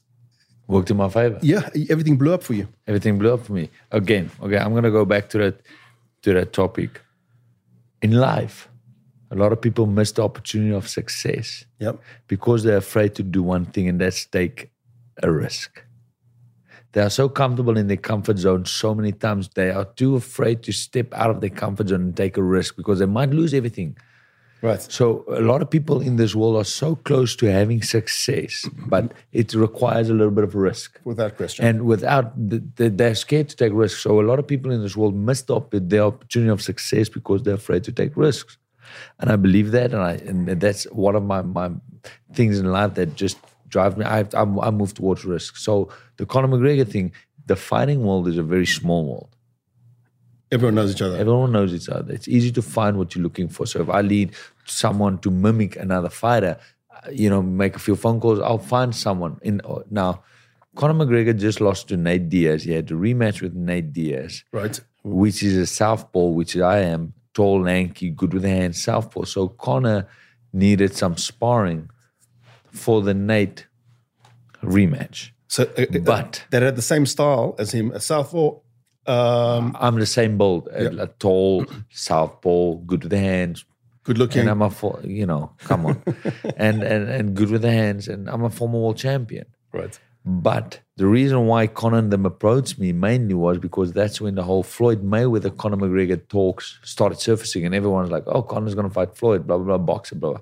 Worked 0.67 0.91
in 0.91 0.97
my 0.97 1.09
favor. 1.09 1.39
yeah, 1.43 1.69
everything 1.91 2.17
blew 2.17 2.33
up 2.33 2.43
for 2.43 2.55
you. 2.55 2.69
Everything 2.87 3.19
blew 3.19 3.35
up 3.35 3.45
for 3.45 3.53
me 3.53 3.71
again. 3.91 4.31
Okay, 4.43 4.57
I'm 4.57 4.73
gonna 4.75 4.91
go 4.91 5.05
back 5.05 5.29
to 5.31 5.39
that 5.39 5.61
to 6.23 6.33
that 6.35 6.53
topic. 6.53 7.01
In 8.05 8.13
life, 8.13 8.69
a 9.31 9.35
lot 9.35 9.51
of 9.51 9.63
people 9.63 9.87
miss 9.87 10.13
the 10.13 10.23
opportunity 10.23 10.75
of 10.75 10.87
success 10.87 11.65
Yep. 11.81 11.95
because 12.29 12.63
they're 12.63 12.77
afraid 12.87 13.15
to 13.15 13.23
do 13.23 13.43
one 13.43 13.65
thing, 13.65 13.89
and 13.89 13.99
that's 13.99 14.27
take 14.27 14.71
a 15.23 15.33
risk. 15.33 15.83
They 16.93 17.01
are 17.01 17.09
so 17.09 17.31
comfortable 17.31 17.79
in 17.79 17.87
their 17.87 17.97
comfort 17.97 18.37
zone 18.37 18.67
so 18.67 18.95
many 18.95 19.13
times, 19.13 19.49
they 19.55 19.71
are 19.71 19.87
too 19.87 20.17
afraid 20.17 20.63
to 20.65 20.73
step 20.73 21.15
out 21.15 21.31
of 21.31 21.41
their 21.41 21.49
comfort 21.63 21.89
zone 21.89 22.03
and 22.03 22.15
take 22.17 22.37
a 22.37 22.43
risk 22.43 22.77
because 22.77 22.99
they 22.99 23.07
might 23.07 23.31
lose 23.31 23.55
everything. 23.55 23.97
Right. 24.65 24.81
So, 24.81 25.27
a 25.29 25.43
lot 25.43 25.61
of 25.61 25.69
people 25.69 26.01
in 26.01 26.17
this 26.17 26.35
world 26.35 26.57
are 26.57 26.65
so 26.65 26.97
close 26.97 27.37
to 27.37 27.53
having 27.53 27.83
success, 27.83 28.67
but 28.87 29.13
it 29.31 29.53
requires 29.53 30.09
a 30.09 30.15
little 30.15 30.31
bit 30.31 30.43
of 30.43 30.55
risk. 30.55 30.99
Without 31.05 31.37
question. 31.37 31.67
And 31.67 31.85
without, 31.85 32.33
the, 32.35 32.63
the, 32.77 32.89
they're 32.89 33.15
scared 33.15 33.51
to 33.51 33.57
take 33.57 33.75
risks. 33.75 34.01
So, 34.01 34.23
a 34.23 34.27
lot 34.31 34.39
of 34.39 34.47
people 34.47 34.71
in 34.71 34.81
this 34.81 34.97
world 34.97 35.15
miss 35.15 35.43
the, 35.43 35.57
op- 35.57 35.71
the 35.71 36.01
opportunity 36.01 36.49
of 36.49 36.63
success 36.63 37.11
because 37.11 37.43
they're 37.43 37.57
afraid 37.57 37.85
to 37.85 37.93
take 37.93 38.17
risks. 38.17 38.57
And 39.21 39.31
I 39.31 39.37
believe 39.37 39.71
that, 39.73 39.93
and 39.93 40.01
I 40.01 40.13
and 40.13 40.49
that's 40.49 40.85
one 40.85 41.15
of 41.15 41.25
my 41.25 41.43
my 41.43 41.71
things 42.33 42.59
in 42.59 42.65
life 42.73 42.95
that 42.95 43.17
just 43.17 43.37
drives 43.69 43.99
me. 43.99 44.07
I 44.07 44.21
I, 44.21 44.45
I 44.69 44.71
move 44.71 44.95
towards 44.95 45.27
risk. 45.27 45.59
So 45.59 45.91
the 46.17 46.25
Conor 46.25 46.49
McGregor 46.49 46.89
thing, 46.89 47.13
the 47.45 47.57
fighting 47.57 48.03
world 48.03 48.29
is 48.29 48.39
a 48.39 48.43
very 48.43 48.67
small 48.67 49.05
world. 49.05 49.35
Everyone 50.55 50.77
knows 50.77 50.93
each 50.93 51.03
other. 51.03 51.17
Everyone 51.17 51.53
knows 51.53 51.75
each 51.75 51.89
other. 51.89 52.13
It's 52.13 52.29
easy 52.29 52.53
to 52.53 52.63
find 52.63 52.97
what 52.97 53.15
you're 53.15 53.25
looking 53.25 53.49
for. 53.49 53.67
So 53.67 53.83
if 53.83 53.89
I 53.89 54.03
lead 54.03 54.35
someone 54.65 55.19
to 55.19 55.31
mimic 55.31 55.77
another 55.77 56.09
fighter, 56.11 56.59
uh, 56.91 57.11
you 57.11 57.29
know, 57.31 57.43
make 57.43 57.77
a 57.77 57.79
few 57.79 57.97
phone 57.97 58.21
calls, 58.21 58.41
I'll 58.41 58.59
find 58.59 58.95
someone. 58.95 59.39
In 59.43 59.61
uh, 59.65 59.81
now, 59.91 60.23
Conor 60.77 61.05
McGregor 61.05 61.39
just 61.39 61.61
lost 61.61 61.89
to 61.89 61.97
Nate 61.97 62.29
Diaz. 62.29 62.65
He 62.65 62.73
had 62.73 62.89
to 62.89 62.95
rematch 62.95 63.41
with 63.41 63.55
Nate 63.55 63.93
Diaz 63.93 64.45
right. 64.53 64.81
which 65.03 65.43
is 65.43 65.57
a 65.57 65.67
southpaw, 65.67 66.27
which 66.29 66.57
I 66.57 66.79
am, 66.81 67.13
tall, 67.33 67.63
lanky, 67.63 68.11
good 68.11 68.33
with 68.35 68.43
the 68.43 68.49
hands, 68.49 68.83
southpaw. 68.83 69.25
So 69.25 69.49
Conor 69.49 70.09
needed 70.53 70.95
some 70.95 71.17
sparring 71.17 71.91
for 72.73 73.03
the 73.03 73.15
Nate 73.15 73.67
rematch. 74.63 75.31
So, 75.49 75.65
uh, 75.79 75.83
uh, 75.83 75.99
But- 76.01 76.45
that 76.51 76.63
had 76.63 76.77
the 76.77 76.83
same 76.83 77.07
style 77.07 77.55
as 77.59 77.73
him, 77.73 77.93
a 77.93 78.01
southpaw. 78.01 78.59
Um, 79.07 79.77
I'm 79.79 79.97
the 79.97 80.07
same 80.07 80.39
build, 80.39 80.67
a, 80.69 81.03
a 81.03 81.07
tall, 81.07 81.67
southpaw, 81.91 82.77
good 82.87 83.03
with 83.03 83.11
the 83.11 83.19
hands. 83.19 83.67
Good 84.05 84.17
looking. 84.19 84.43
And 84.43 84.51
I'm 84.51 84.63
a, 84.63 84.71
fo- 84.71 85.01
you 85.03 85.27
know, 85.27 85.53
come 85.59 85.87
on. 85.87 86.03
and, 86.57 86.83
and, 86.83 87.09
and 87.09 87.35
good 87.35 87.51
with 87.51 87.63
the 87.63 87.73
hands. 87.73 88.07
And 88.09 88.29
I'm 88.31 88.45
a 88.45 88.51
former 88.51 88.79
world 88.79 88.97
champion. 88.97 89.47
right. 89.73 89.99
But 90.27 90.81
the 90.97 91.07
reason 91.07 91.47
why 91.47 91.67
Conor 91.67 91.99
and 91.99 92.11
them 92.11 92.25
approached 92.25 92.79
me 92.79 92.93
mainly 92.93 93.35
was 93.35 93.59
because 93.59 93.93
that's 93.93 94.23
when 94.23 94.37
the 94.37 94.43
whole 94.43 94.63
Floyd 94.63 95.03
Mayweather 95.05 95.55
Conor 95.55 95.77
McGregor 95.77 96.27
talks 96.29 96.79
started 96.83 97.21
surfacing, 97.21 97.67
and 97.67 97.75
everyone's 97.75 98.11
like, 98.11 98.23
"Oh, 98.27 98.41
Conor's 98.43 98.75
going 98.75 98.89
to 98.89 98.95
fight 98.95 99.15
Floyd," 99.19 99.47
blah 99.47 99.59
blah 99.59 99.77
blah, 99.77 99.85
boxer, 99.95 100.15
blah. 100.15 100.31
blah. 100.31 100.41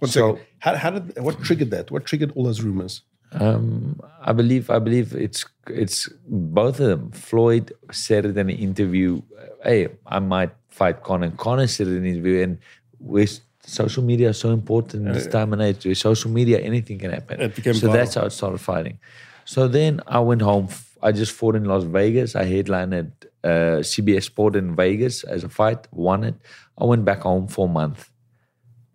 One 0.00 0.10
So- 0.10 0.32
second. 0.34 0.46
How, 0.58 0.74
how 0.76 0.90
did 0.90 1.18
what 1.18 1.42
triggered 1.42 1.70
that? 1.70 1.90
What 1.90 2.04
triggered 2.04 2.32
all 2.36 2.44
those 2.44 2.60
rumors? 2.60 3.00
Um, 3.32 4.00
I 4.20 4.32
believe 4.32 4.70
I 4.70 4.78
believe 4.78 5.14
it's 5.14 5.44
it's 5.68 6.08
both 6.26 6.80
of 6.80 6.86
them. 6.88 7.12
Floyd 7.12 7.72
said 7.92 8.24
it 8.24 8.36
in 8.36 8.50
an 8.50 8.56
interview, 8.56 9.22
"Hey, 9.62 9.88
I 10.06 10.18
might 10.18 10.50
fight 10.68 11.02
Conor." 11.02 11.30
Conor 11.30 11.66
said 11.66 11.86
it 11.86 11.92
in 11.92 11.98
an 11.98 12.06
interview, 12.06 12.42
and 12.42 12.58
with 12.98 13.40
social 13.64 14.02
media 14.02 14.30
is 14.30 14.38
so 14.38 14.50
important 14.50 15.06
in 15.06 15.12
this 15.12 15.26
time 15.26 15.52
and 15.52 15.62
age. 15.62 15.84
With 15.84 15.98
social 15.98 16.30
media, 16.30 16.58
anything 16.58 16.98
can 16.98 17.12
happen. 17.12 17.40
So 17.74 17.88
viral. 17.88 17.92
that's 17.92 18.14
how 18.14 18.26
it 18.26 18.30
started 18.30 18.58
fighting. 18.58 18.98
So 19.44 19.68
then 19.68 20.00
I 20.06 20.20
went 20.20 20.42
home. 20.42 20.68
I 21.02 21.12
just 21.12 21.32
fought 21.32 21.54
in 21.56 21.64
Las 21.64 21.84
Vegas. 21.84 22.36
I 22.36 22.44
headlined 22.44 22.94
at 22.94 23.06
uh, 23.42 23.82
CBS 23.82 24.24
Sport 24.24 24.56
in 24.56 24.76
Vegas 24.76 25.24
as 25.24 25.44
a 25.44 25.48
fight, 25.48 25.88
won 25.92 26.24
it. 26.24 26.34
I 26.78 26.84
went 26.84 27.04
back 27.04 27.20
home 27.20 27.48
for 27.48 27.66
a 27.66 27.68
month 27.70 28.10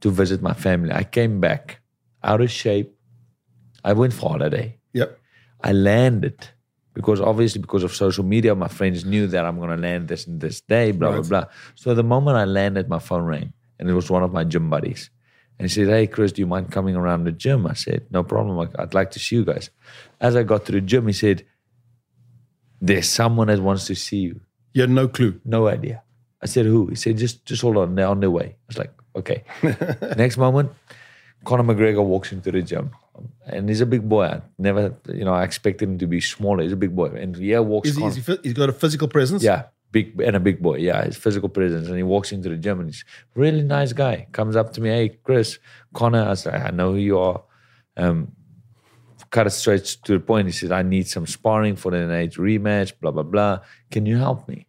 to 0.02 0.12
visit 0.12 0.42
my 0.42 0.54
family. 0.54 0.92
I 0.92 1.04
came 1.04 1.40
back 1.40 1.80
out 2.24 2.42
of 2.42 2.52
shape. 2.52 2.95
I 3.90 3.92
went 3.94 4.14
for 4.14 4.30
holiday. 4.36 4.68
Yep. 4.94 5.10
I 5.70 5.72
landed 5.72 6.38
because 6.98 7.20
obviously 7.32 7.62
because 7.62 7.84
of 7.88 7.94
social 7.94 8.24
media, 8.36 8.56
my 8.56 8.68
friends 8.78 9.06
knew 9.12 9.26
that 9.28 9.44
I'm 9.46 9.60
gonna 9.60 9.78
land 9.88 10.08
this 10.08 10.26
and 10.28 10.42
this 10.42 10.62
day, 10.62 10.92
blah 10.92 11.10
Right. 11.10 11.22
blah 11.30 11.42
blah. 11.42 11.46
So 11.76 11.94
the 11.94 12.04
moment 12.16 12.36
I 12.38 12.46
landed, 12.46 12.90
my 12.90 13.00
phone 13.00 13.24
rang, 13.34 13.54
and 13.80 13.90
it 13.90 13.94
was 13.94 14.10
one 14.10 14.24
of 14.24 14.32
my 14.34 14.44
gym 14.44 14.70
buddies, 14.70 15.10
and 15.58 15.64
he 15.68 15.70
said, 15.76 15.88
"Hey 15.96 16.08
Chris, 16.08 16.32
do 16.34 16.42
you 16.42 16.48
mind 16.56 16.72
coming 16.78 16.96
around 16.96 17.22
the 17.26 17.32
gym?" 17.44 17.68
I 17.68 17.76
said, 17.86 18.02
"No 18.12 18.24
problem. 18.24 18.54
I'd 18.80 18.94
like 19.00 19.12
to 19.12 19.20
see 19.20 19.36
you 19.38 19.46
guys." 19.52 19.70
As 20.20 20.36
I 20.36 20.44
got 20.44 20.66
to 20.66 20.72
the 20.72 20.82
gym, 20.82 21.06
he 21.08 21.14
said, 21.14 21.44
"There's 22.82 23.10
someone 23.10 23.48
that 23.48 23.60
wants 23.62 23.86
to 23.88 23.96
see 23.96 24.18
you." 24.28 24.42
You 24.74 24.82
had 24.82 24.90
no 24.90 25.08
clue. 25.08 25.40
No 25.46 25.68
idea. 25.68 26.02
I 26.42 26.48
said, 26.48 26.66
who? 26.66 26.88
He 26.88 26.96
said, 26.96 27.18
just 27.18 27.46
just 27.46 27.62
hold 27.62 27.78
on, 27.78 27.96
they're 27.96 28.08
on 28.08 28.20
their 28.20 28.30
way. 28.30 28.48
I 28.56 28.66
was 28.68 28.78
like, 28.78 28.94
okay. 29.16 29.44
Next 30.18 30.38
moment, 30.38 30.70
Conor 31.46 31.64
McGregor 31.64 32.04
walks 32.04 32.32
into 32.32 32.52
the 32.52 32.62
gym. 32.62 32.92
And 33.46 33.70
he's 33.70 33.82
a 33.82 33.86
big 33.86 34.08
boy. 34.08 34.26
I 34.26 34.42
never, 34.58 34.96
you 35.08 35.26
know, 35.26 35.34
I 35.34 35.44
expected 35.44 35.90
him 35.90 35.98
to 36.00 36.08
be 36.08 36.22
smaller. 36.22 36.64
He's 36.64 36.72
a 36.72 36.78
big 36.78 36.96
boy. 36.96 37.08
And 37.08 37.36
yeah, 37.38 37.60
walks 37.60 37.90
Is 37.90 37.98
he, 37.98 38.06
is 38.06 38.16
he, 38.26 38.38
he's 38.44 38.54
got 38.54 38.70
a 38.70 38.74
physical 38.74 39.08
presence. 39.08 39.44
yeah, 39.44 39.64
big 39.92 40.20
and 40.20 40.36
a 40.36 40.40
big 40.40 40.62
boy. 40.62 40.78
Yeah, 40.78 41.04
his 41.06 41.18
physical 41.18 41.50
presence. 41.50 41.88
And 41.88 41.98
he 41.98 42.04
walks 42.04 42.32
into 42.32 42.50
the 42.50 42.58
gym 42.58 42.80
and 42.80 42.90
he's 42.90 43.06
really 43.36 43.64
nice 43.64 43.94
guy. 43.94 44.28
Comes 44.32 44.56
up 44.56 44.74
to 44.74 44.82
me, 44.82 44.90
hey, 44.90 45.10
Chris, 45.24 45.60
Conor. 45.94 46.30
I 46.30 46.34
said, 46.34 46.56
I 46.56 46.72
know 46.72 46.94
who 46.94 47.00
you 47.00 47.20
are. 47.20 47.44
Um, 47.98 48.34
cut 49.30 49.48
it 49.48 49.52
straight 49.52 49.86
to 50.04 50.14
the 50.14 50.20
point. 50.20 50.48
He 50.48 50.54
said, 50.54 50.72
I 50.72 50.82
need 50.82 51.08
some 51.08 51.28
sparring 51.28 51.76
for 51.76 51.92
the 51.92 52.06
Nate 52.06 52.34
rematch, 52.34 52.94
blah, 53.00 53.12
blah, 53.12 53.24
blah. 53.24 53.60
Can 53.92 54.06
you 54.06 54.18
help 54.18 54.48
me? 54.48 54.68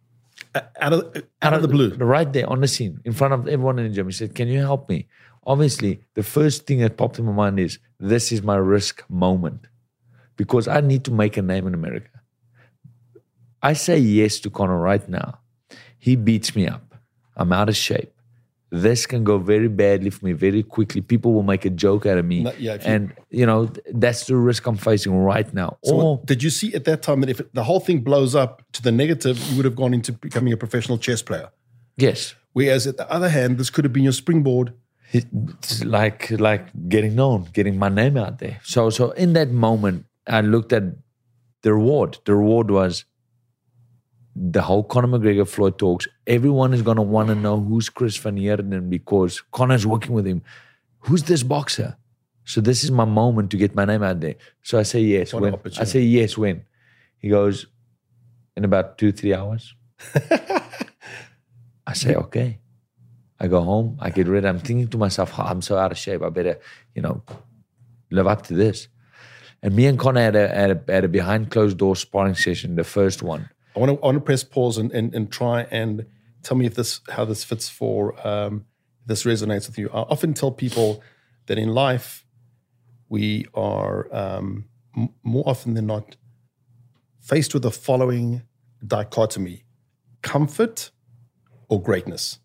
out 0.79 0.93
of 0.93 1.23
out 1.41 1.53
of 1.53 1.61
the 1.61 1.67
blue. 1.67 1.93
right 1.95 2.31
there 2.31 2.49
on 2.49 2.61
the 2.61 2.67
scene 2.67 2.99
in 3.05 3.13
front 3.13 3.33
of 3.33 3.47
everyone 3.47 3.79
in 3.79 3.87
the 3.87 3.93
gym. 3.93 4.07
He 4.07 4.13
said, 4.13 4.33
"Can 4.33 4.47
you 4.47 4.59
help 4.59 4.89
me?" 4.89 5.07
Obviously, 5.47 6.01
the 6.15 6.23
first 6.23 6.67
thing 6.67 6.79
that 6.79 6.97
popped 6.97 7.17
in 7.19 7.25
my 7.25 7.31
mind 7.31 7.57
is 7.57 7.79
this 7.99 8.31
is 8.33 8.43
my 8.43 8.57
risk 8.57 9.03
moment 9.09 9.61
because 10.35 10.67
I 10.67 10.81
need 10.81 11.05
to 11.05 11.11
make 11.11 11.37
a 11.37 11.41
name 11.41 11.65
in 11.65 11.73
America. 11.73 12.09
I 13.63 13.71
say 13.73 13.97
yes 13.97 14.39
to 14.41 14.49
Conor 14.49 14.77
right 14.77 15.07
now. 15.07 15.39
He 15.97 16.17
beats 16.17 16.53
me 16.53 16.67
up. 16.67 16.95
I'm 17.37 17.53
out 17.53 17.69
of 17.69 17.77
shape. 17.77 18.11
This 18.69 19.05
can 19.05 19.23
go 19.23 19.37
very 19.37 19.69
badly 19.69 20.09
for 20.09 20.25
me 20.25 20.33
very 20.33 20.61
quickly. 20.63 20.99
People 20.99 21.31
will 21.33 21.43
make 21.43 21.63
a 21.63 21.69
joke 21.69 22.05
out 22.05 22.17
of 22.17 22.25
me. 22.25 22.43
No, 22.43 22.51
yeah, 22.59 22.73
you- 22.73 22.79
and, 22.83 23.13
you 23.29 23.45
know, 23.45 23.71
that's 23.93 24.25
the 24.25 24.35
risk 24.35 24.67
I'm 24.67 24.75
facing 24.75 25.15
right 25.17 25.51
now. 25.53 25.77
So 25.85 25.95
or, 26.01 26.21
did 26.25 26.43
you 26.43 26.49
see 26.49 26.73
at 26.75 26.83
that 26.83 27.01
time 27.01 27.21
that 27.21 27.29
if 27.29 27.41
the 27.53 27.63
whole 27.63 27.79
thing 27.79 28.01
blows 28.01 28.35
up 28.35 28.63
to 28.73 28.81
the 28.83 28.91
negative, 28.91 29.39
you 29.49 29.55
would 29.55 29.63
have 29.65 29.77
gone 29.77 29.93
into 29.93 30.11
becoming 30.11 30.51
a 30.51 30.57
professional 30.57 30.97
chess 30.97 31.21
player? 31.21 31.49
yes, 31.95 32.35
Whereas 32.51 32.87
at 32.87 32.97
the 32.97 33.09
other 33.09 33.29
hand, 33.29 33.57
this 33.59 33.69
could 33.69 33.85
have 33.85 33.93
been 33.93 34.03
your 34.03 34.11
springboard. 34.13 34.73
It's 35.11 35.83
like 35.83 36.31
like 36.31 36.67
getting 36.89 37.15
known, 37.15 37.47
getting 37.53 37.77
my 37.77 37.89
name 37.89 38.17
out 38.17 38.39
there. 38.39 38.59
So 38.63 38.89
so 38.89 39.11
in 39.11 39.33
that 39.33 39.51
moment, 39.51 40.05
I 40.27 40.41
looked 40.41 40.73
at 40.73 40.83
the 41.61 41.73
reward. 41.73 42.17
The 42.25 42.35
reward 42.35 42.71
was 42.71 43.05
the 44.35 44.61
whole 44.61 44.83
Conor 44.83 45.07
McGregor 45.07 45.47
Floyd 45.47 45.79
talks. 45.79 46.07
Everyone 46.25 46.73
is 46.73 46.81
gonna 46.81 47.01
want 47.01 47.29
to 47.29 47.35
know 47.35 47.59
who's 47.59 47.89
Chris 47.89 48.17
Van 48.17 48.37
Heerden 48.37 48.89
because 48.89 49.41
Conor's 49.51 49.87
working 49.87 50.13
with 50.13 50.25
him. 50.25 50.43
Who's 50.99 51.23
this 51.23 51.43
boxer? 51.43 51.97
So 52.43 52.61
this 52.61 52.83
is 52.83 52.91
my 52.91 53.05
moment 53.05 53.51
to 53.51 53.57
get 53.57 53.75
my 53.75 53.85
name 53.85 54.03
out 54.03 54.19
there. 54.19 54.35
So 54.63 54.79
I 54.79 54.83
say 54.83 55.01
yes. 55.01 55.33
What 55.33 55.43
When 55.43 55.55
I 55.77 55.83
say 55.83 56.01
yes, 56.01 56.37
when 56.37 56.63
he 57.17 57.29
goes 57.29 57.67
in 58.55 58.65
about 58.65 58.97
two 58.97 59.11
three 59.11 59.33
hours. 59.33 59.73
I 61.87 61.93
say 61.93 62.15
okay. 62.15 62.59
I 63.39 63.47
go 63.47 63.61
home, 63.61 63.97
I 63.99 64.09
get 64.09 64.27
ready. 64.27 64.47
I'm 64.47 64.59
thinking 64.59 64.87
to 64.87 64.97
myself, 64.97 65.33
"Oh, 65.37 65.43
I'm 65.43 65.61
so 65.61 65.77
out 65.77 65.91
of 65.91 65.97
shape. 65.97 66.23
I 66.23 66.29
better, 66.29 66.59
you 66.95 67.01
know, 67.01 67.21
live 68.09 68.27
up 68.27 68.43
to 68.47 68.53
this. 68.53 68.87
And 69.61 69.75
me 69.75 69.85
and 69.85 69.97
Conor 69.97 70.21
had 70.21 70.35
a, 70.35 70.47
had 70.47 70.71
a, 70.71 70.91
had 70.91 71.05
a 71.05 71.07
behind 71.07 71.51
closed 71.51 71.77
door 71.77 71.95
sparring 71.95 72.35
session, 72.35 72.75
the 72.75 72.83
first 72.83 73.23
one. 73.23 73.49
I 73.75 73.79
want 73.79 73.91
to, 73.91 74.03
I 74.03 74.05
want 74.05 74.15
to 74.17 74.21
press 74.21 74.43
pause 74.43 74.77
and, 74.77 74.91
and, 74.91 75.13
and 75.13 75.31
try 75.31 75.63
and 75.69 76.05
tell 76.43 76.57
me 76.57 76.65
if 76.65 76.75
this 76.75 77.01
how 77.09 77.25
this 77.25 77.43
fits 77.43 77.69
for 77.69 78.15
um, 78.27 78.65
this 79.05 79.23
resonates 79.23 79.67
with 79.67 79.77
you. 79.77 79.89
I 79.89 80.01
often 80.01 80.33
tell 80.33 80.51
people 80.51 81.03
that 81.47 81.57
in 81.57 81.69
life 81.69 82.25
we 83.09 83.45
are 83.53 84.13
um, 84.15 84.65
m- 84.95 85.09
more 85.23 85.43
often 85.47 85.73
than 85.75 85.87
not 85.87 86.17
faced 87.19 87.53
with 87.53 87.63
the 87.63 87.71
following 87.71 88.43
dichotomy: 88.85 89.65
comfort 90.21 90.91
or 91.69 91.81
greatness. 91.81 92.39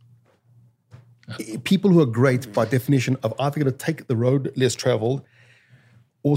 People 1.65 1.91
who 1.91 2.01
are 2.01 2.07
great, 2.07 2.53
by 2.53 2.65
definition, 2.65 3.17
are 3.23 3.33
either 3.39 3.61
going 3.61 3.73
to 3.73 3.79
take 3.87 4.07
the 4.07 4.17
road 4.17 4.53
less 4.57 4.75
traveled, 4.75 5.23
or 6.23 6.37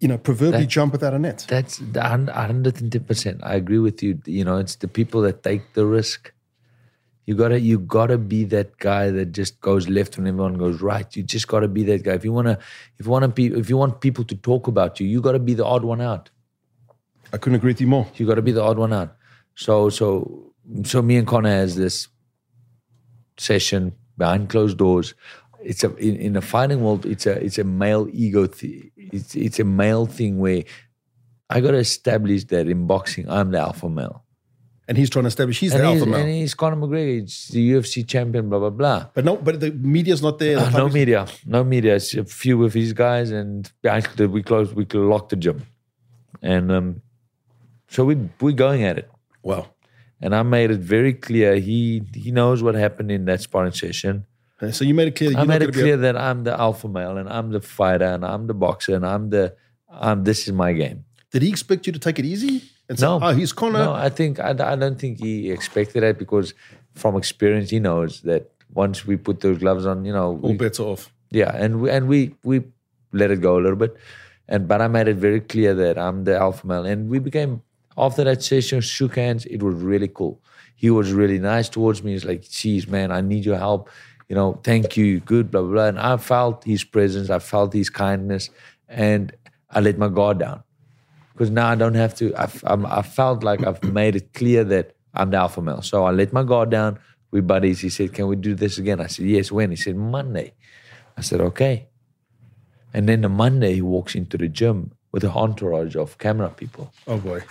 you 0.00 0.08
know, 0.08 0.18
proverbially 0.18 0.64
That- 0.64 0.70
jump 0.70 0.92
without 0.92 1.14
a 1.14 1.18
net. 1.18 1.46
That's 1.48 1.78
the 1.78 2.02
hun- 2.02 2.28
110%. 2.28 3.40
I 3.42 3.54
agree 3.54 3.78
with 3.78 4.02
you. 4.02 4.20
You 4.26 4.44
know, 4.44 4.58
it's 4.58 4.76
the 4.76 4.88
people 4.88 5.20
that 5.22 5.42
take 5.42 5.62
the 5.74 5.86
risk. 5.86 6.32
You 7.26 7.34
gotta, 7.34 7.58
you 7.58 7.78
gotta 7.78 8.18
be 8.18 8.44
that 8.44 8.76
guy 8.78 9.10
that 9.10 9.32
just 9.32 9.60
goes 9.62 9.88
left 9.88 10.18
when 10.18 10.26
everyone 10.26 10.54
goes 10.54 10.82
right. 10.82 11.08
You 11.16 11.22
just 11.22 11.48
gotta 11.48 11.68
be 11.68 11.82
that 11.84 12.02
guy. 12.02 12.12
If 12.12 12.24
you 12.24 12.32
wanna, 12.32 12.58
if 12.98 13.06
you 13.06 13.10
wanna 13.10 13.28
be, 13.28 13.46
if 13.46 13.70
you 13.70 13.78
want 13.78 14.00
people 14.02 14.24
to 14.24 14.34
talk 14.36 14.66
about 14.66 15.00
you, 15.00 15.06
you 15.06 15.22
gotta 15.22 15.38
be 15.38 15.54
the 15.54 15.64
odd 15.64 15.84
one 15.84 16.02
out. 16.02 16.28
I 17.32 17.38
couldn't 17.38 17.56
agree 17.56 17.70
with 17.70 17.80
you 17.80 17.86
more. 17.86 18.06
You 18.16 18.26
got 18.26 18.34
to 18.36 18.42
be 18.42 18.52
the 18.52 18.62
odd 18.62 18.78
one 18.78 18.92
out. 18.92 19.16
So 19.56 19.88
so 19.88 20.52
so 20.84 21.02
me 21.02 21.16
and 21.16 21.26
Conor 21.26 21.48
has 21.48 21.74
this 21.74 22.08
session 23.38 23.92
behind 24.16 24.48
closed 24.48 24.78
doors. 24.78 25.14
It's 25.62 25.82
a 25.84 25.94
in, 25.96 26.16
in 26.16 26.32
the 26.34 26.40
fighting 26.42 26.82
world. 26.82 27.06
It's 27.06 27.26
a 27.26 27.32
it's 27.42 27.58
a 27.58 27.64
male 27.64 28.06
ego. 28.12 28.46
Th- 28.46 28.90
it's 28.96 29.34
it's 29.34 29.58
a 29.60 29.64
male 29.64 30.06
thing 30.06 30.38
where 30.38 30.64
I 31.50 31.60
got 31.60 31.72
to 31.72 31.78
establish 31.78 32.44
that 32.46 32.68
in 32.68 32.86
boxing 32.86 33.28
I'm 33.30 33.50
the 33.50 33.58
alpha 33.60 33.88
male. 33.88 34.22
And 34.86 34.98
he's 34.98 35.08
trying 35.08 35.22
to 35.22 35.28
establish 35.28 35.60
he's 35.60 35.72
And 35.72 35.82
the 35.82 35.90
he's, 35.92 36.00
alpha 36.02 36.10
male. 36.10 36.20
and 36.20 36.28
he's 36.30 36.52
Conor 36.54 36.76
McGregor. 36.76 37.20
He's 37.22 37.48
the 37.48 37.70
UFC 37.72 38.06
champion. 38.06 38.50
Blah 38.50 38.58
blah 38.58 38.70
blah. 38.70 39.06
But 39.14 39.24
no, 39.24 39.36
but 39.36 39.58
the 39.60 39.70
media's 39.70 40.20
not 40.22 40.38
there. 40.38 40.56
The 40.56 40.66
Uh, 40.66 40.70
no 40.70 40.88
media, 40.90 41.26
no 41.46 41.64
media. 41.64 41.94
It's 41.94 42.12
a 42.14 42.24
few 42.26 42.62
of 42.64 42.74
his 42.74 42.92
guys, 42.92 43.30
and 43.30 43.70
we 44.18 44.42
closed. 44.42 44.74
We 44.74 44.84
locked 44.84 45.30
the 45.30 45.36
gym, 45.36 45.62
and 46.42 46.70
um, 46.70 47.02
so 47.88 48.04
we 48.04 48.16
we're 48.40 48.52
going 48.52 48.82
at 48.84 48.98
it. 48.98 49.10
Wow. 49.42 49.68
And 50.20 50.34
I 50.34 50.42
made 50.42 50.70
it 50.70 50.80
very 50.80 51.12
clear 51.12 51.56
he 51.56 52.02
he 52.14 52.30
knows 52.30 52.62
what 52.62 52.74
happened 52.74 53.10
in 53.10 53.24
that 53.26 53.40
sparring 53.42 53.72
session. 53.72 54.26
So 54.72 54.84
you 54.84 54.94
made 54.94 55.08
it 55.08 55.16
clear. 55.16 55.30
That 55.30 55.38
I 55.40 55.44
made 55.44 55.62
it 55.62 55.72
clear 55.74 55.96
that 55.98 56.16
I'm 56.16 56.44
the 56.44 56.58
alpha 56.58 56.88
male 56.88 57.18
and 57.18 57.28
I'm 57.28 57.50
the 57.50 57.60
fighter 57.60 58.06
and 58.06 58.24
I'm 58.24 58.46
the 58.46 58.54
boxer 58.54 58.94
and 58.94 59.04
I'm 59.04 59.28
the 59.30 59.54
I'm 59.90 60.24
this 60.24 60.46
is 60.46 60.52
my 60.52 60.72
game. 60.72 61.04
Did 61.32 61.42
he 61.42 61.48
expect 61.50 61.86
you 61.86 61.92
to 61.92 61.98
take 61.98 62.18
it 62.18 62.24
easy? 62.24 62.62
And 62.88 62.98
say, 62.98 63.04
No. 63.06 63.18
oh, 63.22 63.34
he's 63.34 63.52
Conor. 63.52 63.78
No, 63.84 63.92
I 63.92 64.08
think 64.08 64.38
I, 64.40 64.50
I 64.50 64.76
don't 64.76 64.98
think 64.98 65.18
he 65.18 65.50
expected 65.50 66.02
that 66.02 66.18
because 66.18 66.54
from 66.94 67.16
experience 67.16 67.70
he 67.70 67.80
knows 67.80 68.20
that 68.22 68.50
once 68.72 69.04
we 69.06 69.16
put 69.16 69.40
those 69.40 69.58
gloves 69.58 69.84
on, 69.86 70.04
you 70.04 70.12
know, 70.12 70.38
All 70.42 70.50
we- 70.50 70.56
bets 70.56 70.80
off. 70.80 71.12
yeah, 71.30 71.50
and 71.54 71.80
we 71.82 71.90
and 71.90 72.08
we 72.08 72.34
we 72.44 72.62
let 73.12 73.30
it 73.30 73.40
go 73.40 73.58
a 73.58 73.60
little 73.60 73.76
bit, 73.76 73.96
and 74.48 74.66
but 74.68 74.80
I 74.80 74.88
made 74.88 75.08
it 75.08 75.16
very 75.16 75.40
clear 75.40 75.74
that 75.74 75.98
I'm 75.98 76.24
the 76.24 76.36
alpha 76.38 76.66
male, 76.66 76.84
and 76.86 77.08
we 77.10 77.18
became 77.18 77.62
after 77.96 78.24
that 78.24 78.42
session 78.42 78.80
shook 78.80 79.16
hands. 79.16 79.46
It 79.46 79.62
was 79.62 79.74
really 79.76 80.08
cool. 80.08 80.40
He 80.76 80.90
was 80.90 81.12
really 81.12 81.38
nice 81.38 81.68
towards 81.68 82.02
me. 82.02 82.12
He's 82.12 82.24
like, 82.24 82.42
"Geez, 82.48 82.88
man, 82.88 83.10
I 83.10 83.20
need 83.20 83.44
your 83.44 83.58
help. 83.58 83.88
You 84.28 84.36
know, 84.36 84.60
thank 84.64 84.96
you, 84.96 85.20
good, 85.20 85.50
blah 85.50 85.62
blah." 85.62 85.70
blah. 85.70 85.86
And 85.86 85.98
I 85.98 86.16
felt 86.16 86.64
his 86.64 86.84
presence. 86.84 87.30
I 87.30 87.38
felt 87.38 87.72
his 87.72 87.90
kindness, 87.90 88.50
and 88.88 89.32
I 89.70 89.80
let 89.80 89.98
my 89.98 90.08
guard 90.08 90.38
down 90.38 90.62
because 91.32 91.50
now 91.50 91.68
I 91.68 91.74
don't 91.74 91.94
have 91.94 92.14
to. 92.16 92.34
I, 92.34 92.48
I'm, 92.64 92.86
I 92.86 93.02
felt 93.02 93.42
like 93.42 93.64
I've 93.64 93.82
made 94.00 94.16
it 94.16 94.32
clear 94.34 94.64
that 94.64 94.94
I'm 95.14 95.30
the 95.30 95.36
alpha 95.38 95.62
male. 95.62 95.82
So 95.82 96.04
I 96.04 96.10
let 96.10 96.32
my 96.32 96.42
guard 96.42 96.70
down. 96.70 96.98
We 97.30 97.40
buddies. 97.40 97.80
He 97.80 97.88
said, 97.88 98.12
"Can 98.12 98.26
we 98.26 98.36
do 98.36 98.54
this 98.54 98.78
again?" 98.78 99.00
I 99.00 99.06
said, 99.06 99.26
"Yes." 99.26 99.52
When? 99.52 99.70
He 99.70 99.76
said, 99.76 99.96
"Monday." 99.96 100.54
I 101.16 101.20
said, 101.20 101.40
"Okay." 101.40 101.88
And 102.92 103.08
then 103.08 103.22
the 103.22 103.28
Monday 103.28 103.74
he 103.74 103.82
walks 103.82 104.14
into 104.14 104.38
the 104.38 104.48
gym 104.48 104.92
with 105.10 105.24
a 105.24 105.30
entourage 105.30 105.96
of 105.96 106.16
camera 106.18 106.48
people, 106.50 106.92
Oh 107.08 107.18
boy. 107.18 107.42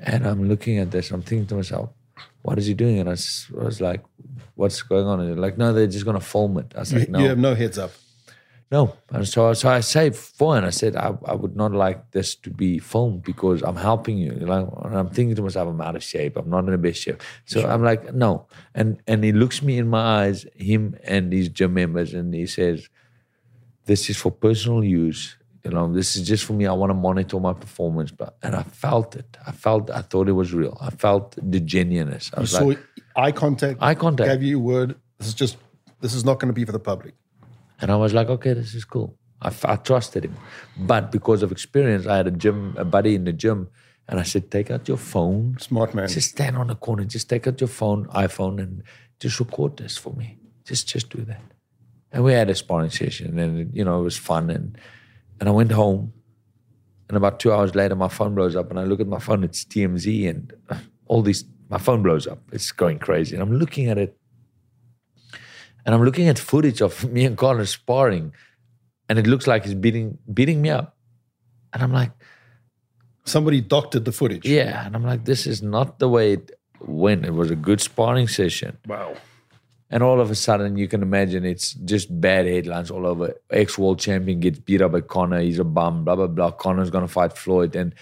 And 0.00 0.26
I'm 0.26 0.48
looking 0.48 0.78
at 0.78 0.90
this. 0.90 1.10
I'm 1.10 1.22
thinking 1.22 1.46
to 1.48 1.54
myself, 1.56 1.90
"What 2.42 2.58
is 2.58 2.66
he 2.66 2.74
doing?" 2.74 2.98
And 3.00 3.08
I 3.08 3.12
was 3.12 3.80
like, 3.80 4.02
"What's 4.54 4.82
going 4.82 5.06
on?" 5.06 5.20
And 5.20 5.28
they're 5.28 5.36
like, 5.36 5.58
"No, 5.58 5.72
they're 5.72 5.86
just 5.86 6.04
gonna 6.04 6.20
film 6.20 6.58
it." 6.58 6.72
I 6.76 6.80
was 6.80 6.92
You, 6.92 6.98
like, 7.00 7.08
"No." 7.08 7.18
you 7.20 7.28
have 7.28 7.38
no 7.38 7.54
heads 7.54 7.78
up. 7.78 7.92
No. 8.70 8.96
And 9.10 9.26
so, 9.26 9.52
so 9.52 9.68
I 9.68 9.78
say 9.78 10.10
fine. 10.10 10.64
I 10.64 10.70
said, 10.70 10.96
I, 10.96 11.16
I 11.24 11.34
would 11.34 11.54
not 11.54 11.70
like 11.70 12.10
this 12.10 12.34
to 12.34 12.50
be 12.50 12.80
filmed 12.80 13.22
because 13.22 13.62
I'm 13.62 13.76
helping 13.76 14.18
you. 14.18 14.32
Like, 14.32 14.66
and 14.82 14.96
I'm 14.98 15.08
thinking 15.08 15.36
to 15.36 15.42
myself, 15.42 15.68
I'm 15.68 15.80
out 15.80 15.94
of 15.94 16.02
shape. 16.02 16.36
I'm 16.36 16.50
not 16.50 16.64
in 16.64 16.72
the 16.72 16.78
best 16.78 17.00
shape. 17.00 17.22
So 17.44 17.64
I'm 17.64 17.84
like, 17.84 18.12
no. 18.12 18.48
And 18.74 19.00
and 19.06 19.22
he 19.22 19.30
looks 19.30 19.62
me 19.62 19.78
in 19.78 19.86
my 19.86 20.24
eyes, 20.24 20.46
him 20.56 20.96
and 21.04 21.32
his 21.32 21.48
gym 21.48 21.74
members, 21.74 22.12
and 22.12 22.34
he 22.34 22.46
says, 22.46 22.88
this 23.84 24.10
is 24.10 24.16
for 24.16 24.32
personal 24.32 24.82
use. 24.82 25.36
You 25.66 25.72
know, 25.74 25.92
this 25.92 26.14
is 26.16 26.22
just 26.26 26.44
for 26.44 26.52
me. 26.52 26.64
I 26.66 26.72
want 26.72 26.90
to 26.90 26.94
monitor 26.94 27.40
my 27.40 27.52
performance. 27.52 28.10
But 28.12 28.36
and 28.42 28.54
I 28.54 28.62
felt 28.62 29.16
it. 29.16 29.36
I 29.46 29.52
felt. 29.52 29.90
I 29.90 30.02
thought 30.02 30.28
it 30.28 30.36
was 30.42 30.54
real. 30.54 30.78
I 30.80 30.90
felt 30.90 31.36
the 31.42 31.60
genuineness. 31.74 32.30
I 32.32 32.38
You 32.38 32.42
was 32.42 32.52
saw 32.52 32.64
like, 32.64 32.82
eye 33.16 33.32
contact. 33.32 33.82
eye 33.82 33.96
contact. 33.96 34.30
I 34.30 34.34
gave 34.34 34.44
you 34.44 34.58
a 34.58 34.62
word. 34.62 34.94
This 35.18 35.28
is 35.28 35.34
just. 35.34 35.56
This 36.00 36.14
is 36.14 36.24
not 36.24 36.38
going 36.38 36.50
to 36.54 36.58
be 36.60 36.64
for 36.64 36.72
the 36.72 36.78
public. 36.92 37.14
And 37.80 37.90
I 37.90 37.96
was 37.96 38.12
like, 38.14 38.28
okay, 38.28 38.52
this 38.52 38.74
is 38.74 38.84
cool. 38.84 39.16
I 39.42 39.76
trusted 39.76 40.24
him. 40.24 40.36
But 40.78 41.10
because 41.10 41.42
of 41.42 41.50
experience, 41.52 42.06
I 42.06 42.16
had 42.18 42.26
a 42.26 42.30
gym, 42.30 42.74
a 42.78 42.84
buddy 42.84 43.14
in 43.14 43.24
the 43.24 43.32
gym, 43.32 43.68
and 44.08 44.20
I 44.20 44.22
said, 44.22 44.50
take 44.50 44.70
out 44.70 44.88
your 44.88 44.96
phone. 44.96 45.56
Smart 45.58 45.94
man. 45.94 46.08
Just 46.08 46.30
stand 46.30 46.56
on 46.56 46.68
the 46.68 46.74
corner. 46.74 47.04
Just 47.04 47.28
take 47.28 47.46
out 47.46 47.60
your 47.60 47.68
phone, 47.68 48.06
iPhone, 48.06 48.62
and 48.62 48.82
just 49.20 49.40
record 49.40 49.76
this 49.76 49.96
for 49.96 50.12
me. 50.14 50.38
Just 50.64 50.88
just 50.88 51.10
do 51.10 51.22
that. 51.24 51.42
And 52.12 52.24
we 52.24 52.32
had 52.32 52.48
a 52.50 52.54
sparring 52.54 52.90
session, 52.90 53.38
and 53.38 53.74
you 53.74 53.84
know 53.84 54.00
it 54.00 54.04
was 54.04 54.16
fun. 54.16 54.48
And 54.50 54.78
and 55.40 55.48
I 55.48 55.52
went 55.52 55.72
home, 55.72 56.12
and 57.08 57.16
about 57.16 57.40
two 57.40 57.52
hours 57.52 57.74
later, 57.74 57.94
my 57.94 58.08
phone 58.08 58.34
blows 58.34 58.56
up, 58.56 58.70
and 58.70 58.78
I 58.78 58.84
look 58.84 59.00
at 59.00 59.06
my 59.06 59.18
phone. 59.18 59.44
It's 59.44 59.64
TMZ, 59.64 60.28
and 60.28 60.52
all 61.06 61.22
these. 61.22 61.44
My 61.68 61.78
phone 61.78 62.02
blows 62.02 62.26
up. 62.26 62.40
It's 62.52 62.70
going 62.72 62.98
crazy, 62.98 63.34
and 63.34 63.42
I'm 63.42 63.52
looking 63.52 63.88
at 63.88 63.98
it, 63.98 64.16
and 65.84 65.94
I'm 65.94 66.02
looking 66.02 66.28
at 66.28 66.38
footage 66.38 66.80
of 66.80 67.04
me 67.12 67.24
and 67.24 67.36
Conor 67.36 67.66
sparring, 67.66 68.32
and 69.08 69.18
it 69.18 69.26
looks 69.26 69.46
like 69.46 69.64
he's 69.64 69.74
beating 69.74 70.18
beating 70.32 70.62
me 70.62 70.70
up, 70.70 70.96
and 71.72 71.82
I'm 71.82 71.92
like. 71.92 72.12
Somebody 73.28 73.60
doctored 73.60 74.04
the 74.04 74.12
footage. 74.12 74.46
Yeah, 74.46 74.86
and 74.86 74.94
I'm 74.94 75.02
like, 75.02 75.24
this 75.24 75.48
is 75.48 75.60
not 75.60 75.98
the 75.98 76.08
way 76.08 76.34
it 76.34 76.52
went. 76.78 77.24
It 77.24 77.34
was 77.34 77.50
a 77.50 77.56
good 77.56 77.80
sparring 77.80 78.28
session. 78.28 78.78
Wow. 78.86 79.16
And 79.90 80.02
all 80.02 80.20
of 80.20 80.30
a 80.30 80.34
sudden, 80.34 80.76
you 80.76 80.88
can 80.88 81.00
imagine 81.02 81.44
it's 81.44 81.72
just 81.74 82.08
bad 82.20 82.46
headlines 82.46 82.90
all 82.90 83.06
over. 83.06 83.34
Ex 83.50 83.78
world 83.78 84.00
champion 84.00 84.40
gets 84.40 84.58
beat 84.58 84.82
up 84.82 84.92
by 84.92 85.00
Conor. 85.00 85.40
He's 85.40 85.58
a 85.60 85.64
bum. 85.64 86.04
Blah 86.04 86.16
blah 86.16 86.26
blah. 86.26 86.50
Conor's 86.50 86.90
gonna 86.90 87.06
fight 87.08 87.36
Floyd, 87.36 87.76
and 87.76 87.94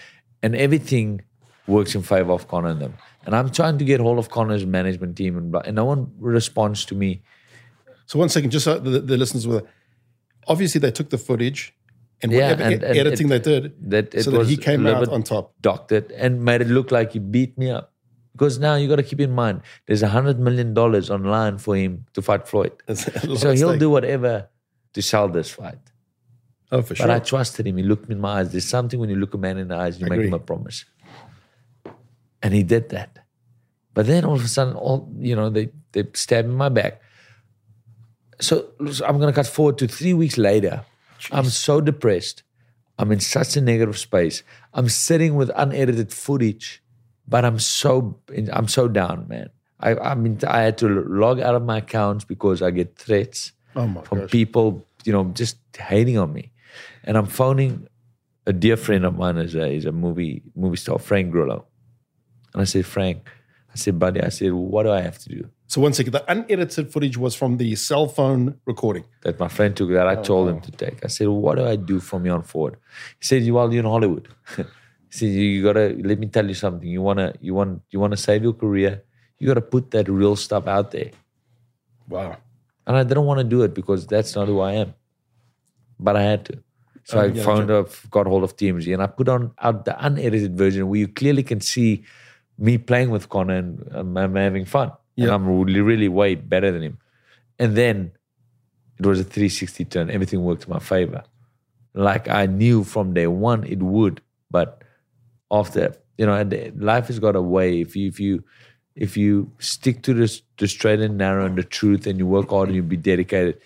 and 0.43 0.57
everything 0.57 1.21
works 1.67 1.95
in 1.95 2.03
favor 2.03 2.33
of 2.33 2.49
Conor 2.49 2.69
and 2.71 2.81
them. 2.81 2.95
And 3.27 3.35
I'm 3.35 3.51
trying 3.51 3.79
to 3.79 3.85
get 3.85 4.01
hold 4.01 4.19
of 4.19 4.29
Conor's 4.31 4.67
management 4.67 5.17
team, 5.17 5.37
and, 5.39 5.51
blah- 5.51 5.63
and 5.65 5.75
no 5.77 5.85
one 5.87 6.11
responds 6.19 6.85
to 6.87 6.95
me. 6.95 7.23
So 8.07 8.19
one 8.19 8.29
second, 8.29 8.51
just 8.51 8.65
so 8.67 8.79
the, 8.79 9.01
the 9.01 9.17
listeners 9.17 9.47
were 9.47 9.63
obviously 10.47 10.79
they 10.79 10.91
took 10.91 11.09
the 11.09 11.17
footage 11.17 11.75
and 12.23 12.31
Yeah, 12.33 12.51
whatever 12.53 12.63
and- 12.65 12.83
and 12.83 12.97
editing 12.99 13.27
it- 13.27 13.31
they 13.31 13.39
did, 13.61 13.91
that 13.91 14.15
it 14.15 14.25
so 14.25 14.31
that 14.33 14.47
he 14.47 14.57
came 14.59 14.87
out 14.87 15.09
on 15.09 15.23
top. 15.23 15.55
doctored 15.63 16.13
and 16.13 16.45
made 16.45 16.61
it 16.61 16.69
look 16.69 16.91
like 16.93 17.13
he 17.13 17.19
beat 17.19 17.57
me 17.57 17.71
up. 17.71 17.94
Because 18.37 18.59
now 18.59 18.75
you 18.75 18.89
got 18.89 18.97
to 18.97 19.03
keep 19.05 19.21
in 19.21 19.31
mind, 19.31 19.63
there's 19.87 20.03
a 20.03 20.09
hundred 20.09 20.41
million 20.41 20.75
dollars 20.75 21.09
online 21.09 21.59
for 21.59 21.77
him 21.77 22.05
to 22.15 22.21
fight 22.21 22.49
Floyd. 22.49 22.73
It's 22.89 23.07
a 23.07 23.27
lot 23.29 23.39
So 23.39 23.53
he'll 23.53 23.69
stake. 23.71 23.81
do 23.81 23.91
whatever 23.91 24.49
to 24.95 25.03
sell 25.03 25.29
this 25.29 25.51
fight. 25.51 25.79
Oh, 26.73 26.83
for 26.83 26.97
sure. 26.97 27.07
But 27.07 27.15
I 27.15 27.19
trusted 27.21 27.67
him. 27.69 27.77
He 27.77 27.85
looked 27.85 28.09
me 28.09 28.17
in 28.17 28.21
my 28.21 28.41
eyes. 28.41 28.51
There's 28.51 28.65
something 28.65 28.99
when 28.99 29.09
you 29.09 29.17
look 29.17 29.35
a 29.35 29.39
man 29.39 29.59
in 29.59 29.69
the 29.69 29.77
eyes, 29.77 30.01
you 30.01 30.07
make 30.07 30.15
Agree. 30.15 30.27
him 30.27 30.35
a 30.35 30.41
promise. 30.41 30.85
And 32.43 32.53
he 32.53 32.63
did 32.65 32.89
that. 32.91 33.19
But 33.95 34.07
then 34.07 34.25
all 34.25 34.35
of 34.35 34.45
a 34.45 34.49
sudden, 34.49 34.75
all 34.75 35.09
you 35.19 35.37
know, 35.37 35.49
they 35.51 35.71
they 35.93 36.05
stabbed 36.15 36.49
in 36.49 36.55
my 36.57 36.69
back. 36.69 37.01
So, 38.41 38.71
so 38.91 39.07
I'm 39.07 39.21
gonna 39.21 39.33
cut 39.33 39.47
forward 39.47 39.79
to 39.79 39.87
three 39.87 40.13
weeks 40.15 40.37
later. 40.37 40.85
I'm 41.31 41.45
so 41.47 41.81
depressed. 41.81 42.43
I'm 42.99 43.13
in 43.13 43.21
such 43.21 43.57
a 43.57 43.61
negative 43.61 43.97
space. 43.99 44.43
I'm 44.73 44.89
sitting 44.89 45.37
with 45.37 45.51
unedited 45.55 46.13
footage, 46.13 46.83
but 47.27 47.45
I'm 47.45 47.59
so 47.59 48.19
I'm 48.53 48.69
so 48.69 48.89
down, 48.89 49.27
man. 49.29 49.51
I 49.81 49.95
I 49.97 50.15
mean 50.15 50.39
I 50.47 50.63
had 50.63 50.79
to 50.79 50.89
log 50.89 51.41
out 51.41 51.55
of 51.55 51.63
my 51.65 51.79
accounts 51.79 52.25
because 52.25 52.63
I 52.63 52.71
get 52.71 52.97
threats 52.97 53.53
oh 53.77 54.03
from 54.05 54.21
gosh. 54.21 54.31
people, 54.31 54.87
you 55.05 55.13
know, 55.13 55.25
just 55.35 55.59
hating 55.77 56.19
on 56.19 56.33
me. 56.33 56.53
And 57.05 57.17
I'm 57.17 57.27
phoning 57.27 57.87
a 58.47 58.53
dear 58.53 58.77
friend 58.77 59.05
of 59.05 59.17
mine 59.17 59.39
is 59.39 59.55
a, 59.55 59.71
is 59.71 59.85
a 59.85 59.93
movie 59.93 60.43
movie 60.55 60.77
star, 60.77 60.99
Frank 60.99 61.31
Grillo. 61.31 61.67
And 62.53 62.63
I 62.63 62.65
said, 62.65 62.87
Frank, 62.87 63.29
I 63.73 63.77
said, 63.77 63.99
buddy, 63.99 64.21
I 64.21 64.29
said, 64.29 64.53
what 64.53 64.85
do 64.85 64.93
I 64.93 65.01
have 65.01 65.19
to 65.19 65.29
do? 65.29 65.51
So 65.67 65.81
one 65.81 65.93
second, 65.93 66.13
the 66.13 66.31
unedited 66.31 66.93
footage 66.93 67.17
was 67.17 67.35
from 67.35 67.57
the 67.57 67.75
cell 67.75 68.07
phone 68.07 68.61
recording. 68.67 69.05
That 69.23 69.41
my 69.41 69.49
friend 69.49 69.77
took 69.77 69.91
that 69.91 70.07
I 70.07 70.15
oh, 70.15 70.23
told 70.23 70.49
him 70.51 70.61
to 70.61 70.71
take. 70.71 71.05
I 71.05 71.09
said, 71.09 71.29
what 71.29 71.57
do 71.57 71.67
I 71.67 71.77
do 71.77 71.99
from 71.99 72.25
here 72.25 72.35
on 72.35 72.43
forward? 72.43 72.77
He 73.19 73.25
said, 73.25 73.51
well, 73.51 73.73
you're 73.73 73.81
in 73.81 73.91
Hollywood. 73.91 74.29
said, 75.19 75.29
you 75.31 75.63
gotta 75.63 75.87
let 76.11 76.19
me 76.19 76.27
tell 76.27 76.47
you 76.47 76.55
something. 76.55 76.89
You 76.89 77.03
wanna 77.03 77.35
you 77.41 77.55
want 77.55 77.83
you 77.91 78.01
wanna 78.01 78.17
save 78.17 78.43
your 78.43 78.53
career, 78.53 79.03
you 79.39 79.47
gotta 79.47 79.61
put 79.75 79.91
that 79.93 80.09
real 80.09 80.37
stuff 80.37 80.67
out 80.67 80.91
there. 80.91 81.11
Wow. 82.09 82.37
And 82.87 82.97
I 82.97 83.03
didn't 83.03 83.25
want 83.25 83.39
to 83.41 83.45
do 83.45 83.63
it 83.63 83.73
because 83.75 84.07
that's 84.07 84.35
not 84.37 84.47
who 84.47 84.61
I 84.61 84.73
am. 84.73 84.95
But 85.99 86.17
I 86.17 86.23
had 86.23 86.45
to. 86.47 86.59
So 87.05 87.19
Oh, 87.19 87.23
I 87.23 87.27
yeah, 87.27 87.43
found 87.45 87.71
a, 87.71 87.87
got 88.11 88.27
hold 88.27 88.45
of 88.45 88.57
TMZ 88.57 88.93
and 88.93 89.03
I 89.03 89.07
put 89.07 89.29
on 89.29 89.53
out 89.63 89.85
the 89.87 89.95
unedited 90.07 90.57
version 90.57 90.89
where 90.89 91.01
you 91.01 91.09
clearly 91.09 91.43
can 91.43 91.61
see 91.61 92.05
me 92.59 92.77
playing 92.79 93.11
with 93.11 93.29
Conor 93.31 93.57
and 93.57 93.89
um, 93.93 94.17
I'm 94.17 94.35
having 94.37 94.65
fun. 94.67 94.91
And 95.17 95.27
Yeah. 95.27 95.35
I'm 95.35 95.47
really, 95.49 95.81
really 95.81 96.09
way 96.09 96.35
better 96.35 96.71
than 96.73 96.83
him. 96.83 96.99
And 97.59 97.75
then 97.77 98.13
it 98.99 99.07
was 99.07 99.19
a 99.21 99.25
360 99.25 99.85
turn. 99.87 100.11
Everything 100.11 100.43
worked 100.45 100.65
in 100.65 100.71
my 100.71 100.79
favor. 100.79 101.23
Like 101.95 102.29
I 102.29 102.47
knew 102.47 102.85
from 102.85 103.15
day 103.15 103.27
one 103.29 103.65
it 103.65 103.83
would. 103.83 104.21
But 104.51 104.84
after, 105.59 105.87
you 106.19 106.27
know, 106.27 106.35
and 106.43 106.51
life 106.93 107.07
has 107.11 107.19
got 107.27 107.35
a 107.37 107.43
way. 107.57 107.69
If 107.87 107.97
you, 107.99 108.09
if 108.15 108.19
you, 108.27 108.33
if 109.07 109.17
you 109.17 109.33
stick 109.59 110.03
to 110.07 110.13
the, 110.21 110.29
the 110.59 110.69
straight 110.69 111.01
and 111.07 111.17
narrow 111.25 111.45
and 111.47 111.57
the 111.63 111.65
truth 111.79 112.07
and 112.09 112.19
you 112.21 112.27
work 112.37 112.51
hard 112.51 112.69
and 112.69 112.77
you 112.77 112.83
be 112.83 112.97
dedicated, 113.13 113.57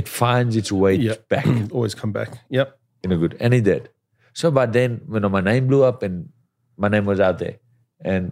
it 0.00 0.06
finds 0.08 0.54
its 0.56 0.70
way 0.82 0.94
Yeah. 0.94 1.14
back 1.34 1.46
Always 1.72 1.94
come 2.02 2.12
back. 2.20 2.30
Yep. 2.58 2.68
in 3.04 3.10
a 3.12 3.18
good 3.22 3.34
and 3.40 3.52
it 3.58 3.64
did 3.64 3.88
so 4.40 4.50
but 4.58 4.68
then 4.78 4.90
you 5.12 5.20
know, 5.22 5.28
my 5.38 5.40
name 5.50 5.64
blew 5.70 5.82
up 5.90 5.98
and 6.06 6.28
my 6.84 6.88
name 6.94 7.06
was 7.12 7.18
out 7.26 7.38
there 7.42 7.56
and 8.12 8.24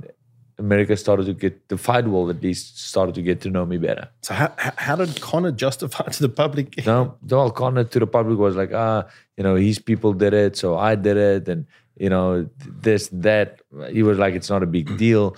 america 0.65 0.97
started 1.05 1.27
to 1.31 1.35
get 1.45 1.55
the 1.73 1.79
fight 1.87 2.07
world 2.13 2.29
at 2.35 2.41
least 2.49 2.79
started 2.91 3.15
to 3.19 3.23
get 3.29 3.41
to 3.45 3.49
know 3.55 3.65
me 3.73 3.77
better 3.87 4.05
So 4.27 4.35
how, 4.41 4.49
how 4.87 4.95
did 5.01 5.21
Conor 5.29 5.53
justify 5.67 6.05
to 6.17 6.21
the 6.27 6.33
public? 6.43 6.69
no 6.87 6.99
all 7.41 7.51
Conor 7.63 7.85
to 7.95 7.99
the 8.05 8.11
public 8.19 8.39
was 8.47 8.55
like 8.63 8.73
ah 8.87 9.01
you 9.37 9.43
know 9.47 9.55
his 9.69 9.79
people 9.91 10.13
did 10.25 10.35
it 10.45 10.53
so 10.63 10.69
i 10.91 10.93
did 11.07 11.17
it 11.17 11.49
and 11.53 11.67
you 11.99 12.09
know 12.09 12.49
this 12.83 13.09
that 13.13 13.61
he 13.91 14.03
was 14.03 14.19
like 14.19 14.35
it's 14.35 14.51
not 14.51 14.63
a 14.63 14.67
big 14.67 14.97
deal 14.99 15.37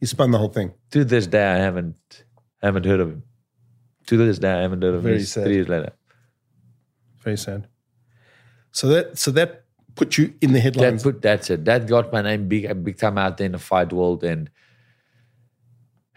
He 0.00 0.06
spun 0.06 0.30
the 0.30 0.38
whole 0.38 0.52
thing. 0.58 0.72
to 0.92 1.04
this 1.04 1.26
day 1.26 1.46
i 1.56 1.58
haven't 1.68 1.96
haven't 2.62 2.84
heard 2.86 3.00
of 3.00 3.08
him 3.12 3.22
to 4.06 4.16
this 4.16 4.38
day 4.38 4.52
i 4.52 4.62
haven't 4.66 4.82
heard 4.82 4.94
of 4.94 5.02
Very 5.02 5.18
him 5.18 5.24
sad. 5.24 5.44
three 5.44 5.54
years 5.60 5.68
later 5.68 5.92
Very 7.24 7.36
sad. 7.36 7.66
So 8.78 8.84
that 8.94 9.18
so 9.18 9.30
that 9.38 9.50
put 10.00 10.16
you 10.18 10.24
in 10.44 10.50
the 10.52 10.58
That 10.60 10.66
headlines. 10.66 11.02
put 11.02 11.16
that's 11.22 11.48
it. 11.50 11.64
That 11.64 11.86
got 11.88 12.12
my 12.12 12.22
name 12.28 12.42
big 12.52 12.64
big 12.84 12.96
time 12.98 13.16
out 13.18 13.36
there 13.38 13.46
in 13.46 13.52
the 13.52 13.58
fight 13.70 13.90
world, 13.92 14.22
and 14.32 14.50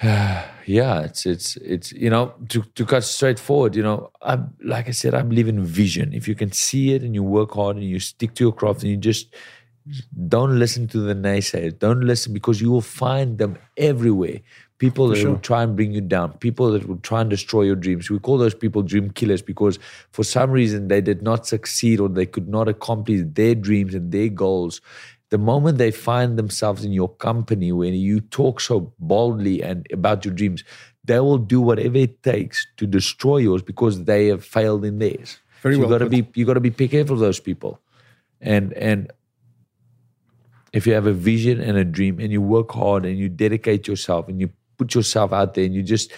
yeah, 0.04 1.02
it's 1.02 1.26
it's 1.26 1.56
it's 1.58 1.92
you 1.92 2.10
know 2.10 2.34
to 2.50 2.62
to 2.76 2.86
cut 2.86 3.04
straight 3.04 3.40
forward. 3.40 3.76
You 3.76 3.84
know, 3.84 4.12
I 4.22 4.40
like 4.64 4.88
I 4.88 4.92
said, 4.92 5.14
I 5.14 5.22
believe 5.24 5.48
in 5.48 5.64
vision. 5.64 6.14
If 6.14 6.28
you 6.28 6.36
can 6.36 6.52
see 6.52 6.94
it 6.94 7.02
and 7.04 7.14
you 7.16 7.24
work 7.24 7.52
hard 7.54 7.76
and 7.78 7.86
you 7.86 8.00
stick 8.00 8.34
to 8.36 8.44
your 8.46 8.54
craft 8.54 8.82
and 8.84 8.92
you 8.92 8.98
just 8.98 9.34
don't 10.28 10.60
listen 10.60 10.88
to 10.90 11.00
the 11.00 11.14
naysayers. 11.14 11.78
Don't 11.78 12.02
listen 12.02 12.34
because 12.34 12.62
you 12.62 12.72
will 12.72 12.82
find 12.82 13.38
them 13.38 13.58
everywhere. 13.78 14.40
People 14.78 15.10
that 15.10 15.18
sure. 15.18 15.32
will 15.32 15.40
try 15.40 15.62
and 15.64 15.76
bring 15.76 15.92
you 15.92 16.02
down. 16.02 16.34
People 16.38 16.72
that 16.72 16.88
will 16.88 16.98
try 16.98 17.22
and 17.22 17.30
destroy 17.30 17.64
your 17.64 17.76
dreams. 17.76 18.10
We 18.10 18.20
call 18.20 18.38
those 18.38 18.54
people 18.54 18.82
dream 18.82 19.12
killers 19.12 19.42
because 19.42 19.78
for 20.12 20.24
some 20.24 20.52
reason 20.52 20.88
they 20.88 21.02
did 21.02 21.22
not 21.22 21.46
succeed 21.46 22.00
or 22.00 22.08
they 22.08 22.26
could 22.26 22.48
not 22.48 22.70
accomplish 22.70 23.22
their 23.34 23.56
dreams 23.56 23.94
and 23.94 24.12
their 24.12 24.30
goals. 24.30 24.80
The 25.32 25.38
moment 25.38 25.78
they 25.78 25.92
find 25.92 26.38
themselves 26.38 26.86
in 26.86 26.94
your 26.94 27.10
company 27.10 27.72
when 27.72 27.94
you 27.94 28.22
talk 28.22 28.62
so 28.62 28.94
boldly 29.00 29.62
and 29.62 29.86
about 29.92 30.24
your 30.24 30.34
dreams, 30.34 30.64
they 31.04 31.20
will 31.20 31.38
do 31.38 31.60
whatever 31.60 31.98
it 31.98 32.24
takes 32.24 32.66
to 32.78 32.88
destroy 32.88 33.38
yours 33.38 33.62
because 33.62 34.06
they 34.06 34.28
have 34.28 34.46
failed 34.46 34.86
in 34.86 35.00
theirs. 35.00 35.40
Very 35.62 35.76
so 35.76 35.82
well 35.82 35.90
you 35.90 35.94
gotta 35.94 36.06
put. 36.06 36.34
be 36.34 36.40
you 36.40 36.46
gotta 36.46 36.60
be 36.62 36.72
careful 36.72 37.16
of 37.16 37.20
those 37.20 37.40
people. 37.40 37.82
And 38.42 38.74
and 38.74 39.12
if 40.74 40.86
you 40.86 40.94
have 40.94 41.08
a 41.08 41.14
vision 41.14 41.60
and 41.60 41.78
a 41.78 41.84
dream 41.84 42.20
and 42.20 42.32
you 42.32 42.42
work 42.42 42.72
hard 42.72 43.06
and 43.06 43.18
you 43.18 43.30
dedicate 43.30 43.88
yourself 43.88 44.28
and 44.28 44.40
you 44.40 44.50
put 44.78 44.96
yourself 44.96 45.34
out 45.34 45.54
there 45.54 45.66
and 45.66 45.74
you 45.74 45.84
just 45.84 46.12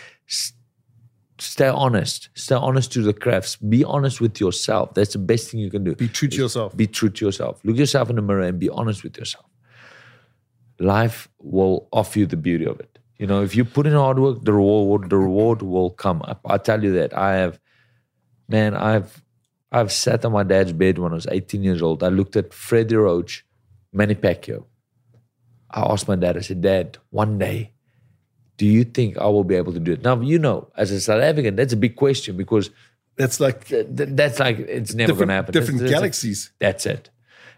stay 1.39 1.67
honest, 1.67 2.29
stay 2.35 2.55
honest 2.55 2.91
to 2.93 3.01
the 3.01 3.13
crafts, 3.13 3.55
be 3.55 3.83
honest 3.83 4.21
with 4.21 4.39
yourself. 4.39 4.93
That's 4.93 5.13
the 5.13 5.19
best 5.19 5.49
thing 5.49 5.59
you 5.59 5.71
can 5.71 5.83
do. 5.83 5.95
Be 5.95 6.07
true 6.07 6.27
to 6.27 6.37
yourself. 6.37 6.75
Be 6.75 6.87
true 6.87 7.09
to 7.09 7.25
yourself. 7.25 7.59
Look 7.63 7.77
yourself 7.77 8.09
in 8.09 8.15
the 8.15 8.21
mirror 8.21 8.43
and 8.43 8.59
be 8.59 8.69
honest 8.69 9.03
with 9.03 9.17
yourself. 9.17 9.45
Life 10.79 11.27
will 11.39 11.87
offer 11.91 12.19
you 12.19 12.25
the 12.25 12.37
beauty 12.37 12.65
of 12.65 12.79
it. 12.79 12.99
You 13.17 13.27
know, 13.27 13.43
if 13.43 13.55
you 13.55 13.63
put 13.65 13.85
in 13.85 13.93
hard 13.93 14.17
work, 14.17 14.43
the 14.43 14.53
reward, 14.53 15.09
the 15.09 15.17
reward 15.17 15.61
will 15.61 15.91
come 15.91 16.23
up. 16.23 16.41
I 16.45 16.57
tell 16.57 16.83
you 16.83 16.91
that. 16.93 17.15
I 17.15 17.33
have, 17.35 17.59
man, 18.47 18.75
I've, 18.75 19.21
I've 19.71 19.91
sat 19.91 20.25
on 20.25 20.31
my 20.31 20.43
dad's 20.43 20.73
bed 20.73 20.97
when 20.97 21.11
I 21.11 21.15
was 21.15 21.27
18 21.29 21.63
years 21.63 21.81
old. 21.83 22.03
I 22.03 22.07
looked 22.07 22.35
at 22.35 22.51
Freddie 22.51 22.95
Roach, 22.95 23.45
Manny 23.93 24.15
Pacquiao. 24.15 24.65
I 25.69 25.81
asked 25.91 26.07
my 26.07 26.15
dad. 26.15 26.37
I 26.37 26.41
said, 26.41 26.61
Dad, 26.61 26.97
one 27.11 27.37
day, 27.37 27.71
do 28.57 28.65
you 28.65 28.83
think 28.83 29.17
I 29.17 29.27
will 29.27 29.43
be 29.45 29.55
able 29.55 29.73
to 29.73 29.79
do 29.79 29.93
it? 29.93 30.03
Now, 30.03 30.19
you 30.19 30.37
know, 30.39 30.69
as 30.75 30.91
a 30.91 30.99
South 30.99 31.21
African, 31.21 31.55
that's 31.55 31.73
a 31.73 31.77
big 31.77 31.95
question 31.95 32.35
because 32.37 32.69
That's 33.17 33.39
like 33.39 33.65
th- 33.65 33.87
th- 33.95 34.09
that's 34.13 34.39
like 34.39 34.57
it's 34.59 34.93
never 34.93 35.13
going 35.13 35.27
to 35.29 35.33
happen. 35.33 35.51
different 35.53 35.79
That's- 35.79 35.91
that's- 35.91 35.99
galaxies. 36.01 36.51
that's 36.59 36.85
it. 36.85 37.09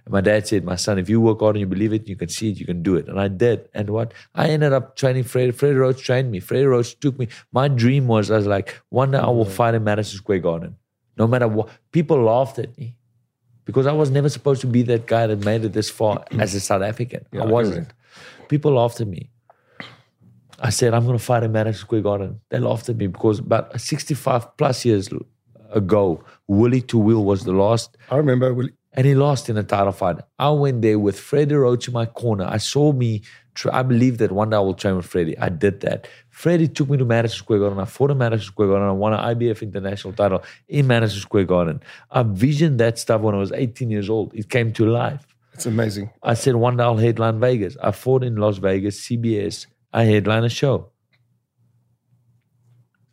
And 0.06 0.12
my 0.12 0.19
dad 0.22 0.48
said, 0.48 0.63
My 0.65 0.76
son, 0.76 1.00
if 1.00 1.10
you 1.10 1.22
work 1.22 1.39
hard 1.39 1.56
and 1.56 1.62
you 1.62 1.67
believe 1.67 1.93
it, 1.93 2.08
you 2.10 2.15
can 2.15 2.28
see 2.30 2.50
it, 2.52 2.60
you 2.60 2.65
can 2.65 2.84
do 2.84 2.96
it. 2.96 3.08
And 3.08 3.19
I 3.19 3.28
did. 3.30 3.69
And 3.74 3.89
what? 3.89 4.13
I 4.36 4.50
ended 4.50 4.74
up 4.74 4.96
training 4.98 5.24
Freddie. 5.24 5.52
Freddie 5.52 5.76
Roach 5.76 6.04
trained 6.04 6.30
me. 6.32 6.39
Freddie 6.41 6.65
Roach 6.65 7.00
took 7.00 7.17
me. 7.17 7.28
My 7.54 7.67
dream 7.69 8.08
was, 8.08 8.30
I 8.30 8.38
was 8.38 8.48
like, 8.48 8.76
one 8.89 9.12
day 9.12 9.19
I 9.19 9.28
will 9.30 9.46
fight 9.46 9.76
in 9.76 9.84
Madison 9.84 10.17
Square 10.17 10.39
Garden. 10.39 10.76
No 11.17 11.26
matter 11.28 11.48
what. 11.48 11.69
People 11.91 12.22
laughed 12.24 12.60
at 12.60 12.78
me 12.78 12.98
because 13.65 13.86
I 13.88 13.91
was 13.93 14.10
never 14.10 14.30
supposed 14.30 14.62
to 14.62 14.67
be 14.67 14.82
that 14.84 15.06
guy 15.06 15.28
that 15.28 15.43
made 15.45 15.63
it 15.65 15.73
this 15.73 15.89
far 15.89 16.23
as 16.39 16.54
a 16.56 16.60
South 16.60 16.82
African. 16.82 17.26
Yeah, 17.32 17.43
I 17.43 17.45
wasn't. 17.45 17.89
People 18.49 18.73
laughed 18.73 19.02
at 19.02 19.08
me. 19.08 19.30
I 20.60 20.69
said, 20.69 20.93
I'm 20.93 21.06
going 21.06 21.17
to 21.17 21.23
fight 21.23 21.43
in 21.43 21.52
Madison 21.52 21.80
Square 21.82 22.02
Garden. 22.02 22.39
They 22.49 22.60
laughed 22.60 22.88
at 22.88 22.95
me 22.95 23.08
because 23.08 23.39
about 23.39 23.80
65 23.80 24.56
plus 24.58 24.86
years 24.86 25.10
ago, 25.71 26.23
Willie 26.47 26.82
Toweel 26.82 27.23
was 27.23 27.43
the 27.43 27.52
last 27.52 27.97
I 28.10 28.17
remember 28.17 28.54
Willie- 28.54 28.73
and 28.93 29.08
he 29.08 29.15
lost 29.15 29.49
in 29.49 29.58
a 29.58 29.63
title 29.63 29.91
fight. 29.91 30.17
I 30.38 30.52
went 30.52 30.84
there 30.84 30.99
with 30.99 31.19
Freddie 31.19 31.56
Roach 31.56 31.88
in 31.88 31.93
my 31.93 32.06
corner. 32.06 32.45
I 32.45 32.58
saw 32.58 32.91
me. 32.93 33.23
I 33.71 33.83
believe 33.83 34.17
that 34.17 34.31
one 34.31 34.49
day 34.49 34.57
I 34.57 34.59
will 34.59 34.73
train 34.73 34.95
with 34.95 35.05
Freddie. 35.05 35.37
I 35.37 35.49
did 35.49 35.81
that. 35.81 36.07
Freddie 36.29 36.67
took 36.67 36.89
me 36.89 36.97
to 36.97 37.05
Madison 37.05 37.37
Square 37.37 37.59
Garden. 37.59 37.79
I 37.79 37.85
fought 37.85 38.11
in 38.11 38.17
Madison 38.17 38.45
Square 38.45 38.69
Garden. 38.69 38.87
I 38.87 38.91
won 38.91 39.13
an 39.13 39.19
IBF 39.35 39.61
international 39.61 40.13
title 40.13 40.43
in 40.67 40.87
Madison 40.87 41.19
Square 41.19 41.45
Garden. 41.45 41.81
I 42.11 42.23
visioned 42.23 42.79
that 42.79 42.97
stuff 42.97 43.21
when 43.21 43.35
I 43.35 43.37
was 43.37 43.51
18 43.51 43.89
years 43.91 44.09
old. 44.09 44.33
It 44.33 44.49
came 44.49 44.73
to 44.73 44.85
life. 44.85 45.25
it's 45.53 45.65
amazing. 45.65 46.09
I 46.23 46.33
said 46.33 46.55
one 46.55 46.77
day 46.77 46.83
I'll 46.83 46.97
headline 46.97 47.39
Vegas. 47.39 47.77
I 47.81 47.91
fought 47.91 48.23
in 48.23 48.37
Las 48.37 48.57
Vegas, 48.57 48.99
CBS. 49.01 49.67
I 49.93 50.05
headline 50.05 50.43
a 50.43 50.49
show. 50.49 50.89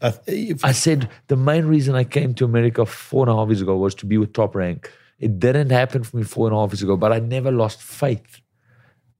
I 0.02 0.72
said 0.72 1.10
the 1.26 1.36
main 1.36 1.66
reason 1.66 1.94
I 1.94 2.04
came 2.04 2.32
to 2.34 2.46
America 2.46 2.86
four 2.86 3.24
and 3.24 3.30
a 3.30 3.36
half 3.36 3.48
years 3.48 3.60
ago 3.60 3.76
was 3.76 3.94
to 3.96 4.06
be 4.06 4.16
with 4.16 4.32
Top 4.32 4.54
Rank. 4.54 4.90
It 5.18 5.38
didn't 5.38 5.68
happen 5.68 6.02
for 6.02 6.16
me 6.16 6.22
four 6.22 6.46
and 6.48 6.56
a 6.56 6.58
half 6.58 6.70
years 6.70 6.82
ago, 6.82 6.96
but 6.96 7.12
I 7.12 7.18
never 7.18 7.52
lost 7.52 7.82
faith. 7.82 8.39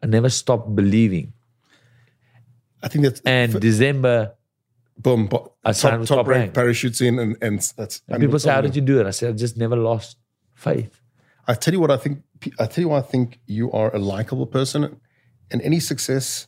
I 0.03 0.07
never 0.07 0.31
stopped 0.31 0.75
believing. 0.75 1.33
I 2.83 2.89
think 2.89 3.05
that's 3.05 3.21
And 3.25 3.55
f- 3.55 3.61
December, 3.61 4.35
boom. 4.99 5.27
Bo- 5.27 5.53
I 5.65 5.73
top, 5.73 6.05
top 6.07 6.27
rank 6.27 6.41
Rank. 6.41 6.55
parachutes 6.55 7.01
in, 7.01 7.19
and 7.19 7.37
and 7.43 7.61
that's. 7.77 8.03
and 8.09 8.21
people 8.21 8.39
say, 8.39 8.51
"How 8.51 8.61
did 8.63 8.75
you 8.75 8.83
do 8.83 8.99
it?" 9.01 9.07
I 9.07 9.11
said, 9.11 9.31
"I 9.31 9.37
just 9.37 9.57
never 9.57 9.77
lost 9.77 10.17
faith." 10.55 11.01
I 11.47 11.55
tell 11.55 11.75
you 11.75 11.81
what, 11.81 11.91
I 11.91 11.97
think. 11.99 12.23
I 12.59 12.67
tell 12.67 12.83
you 12.83 12.89
why 12.89 12.99
I 12.99 13.03
think 13.03 13.39
you 13.47 13.71
are 13.73 13.95
a 13.95 13.99
likable 13.99 14.47
person, 14.47 15.01
and 15.51 15.61
any 15.63 15.81
success 15.81 16.47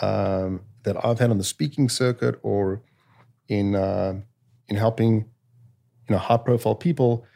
um, 0.00 0.62
that 0.84 0.96
I've 1.04 1.18
had 1.18 1.30
on 1.30 1.38
the 1.38 1.44
speaking 1.44 1.88
circuit 1.90 2.38
or 2.42 2.80
in 3.48 3.74
uh, 3.74 4.14
in 4.68 4.76
helping, 4.76 5.14
you 6.08 6.10
know, 6.14 6.18
high 6.18 6.36
profile 6.38 6.74
people, 6.74 7.26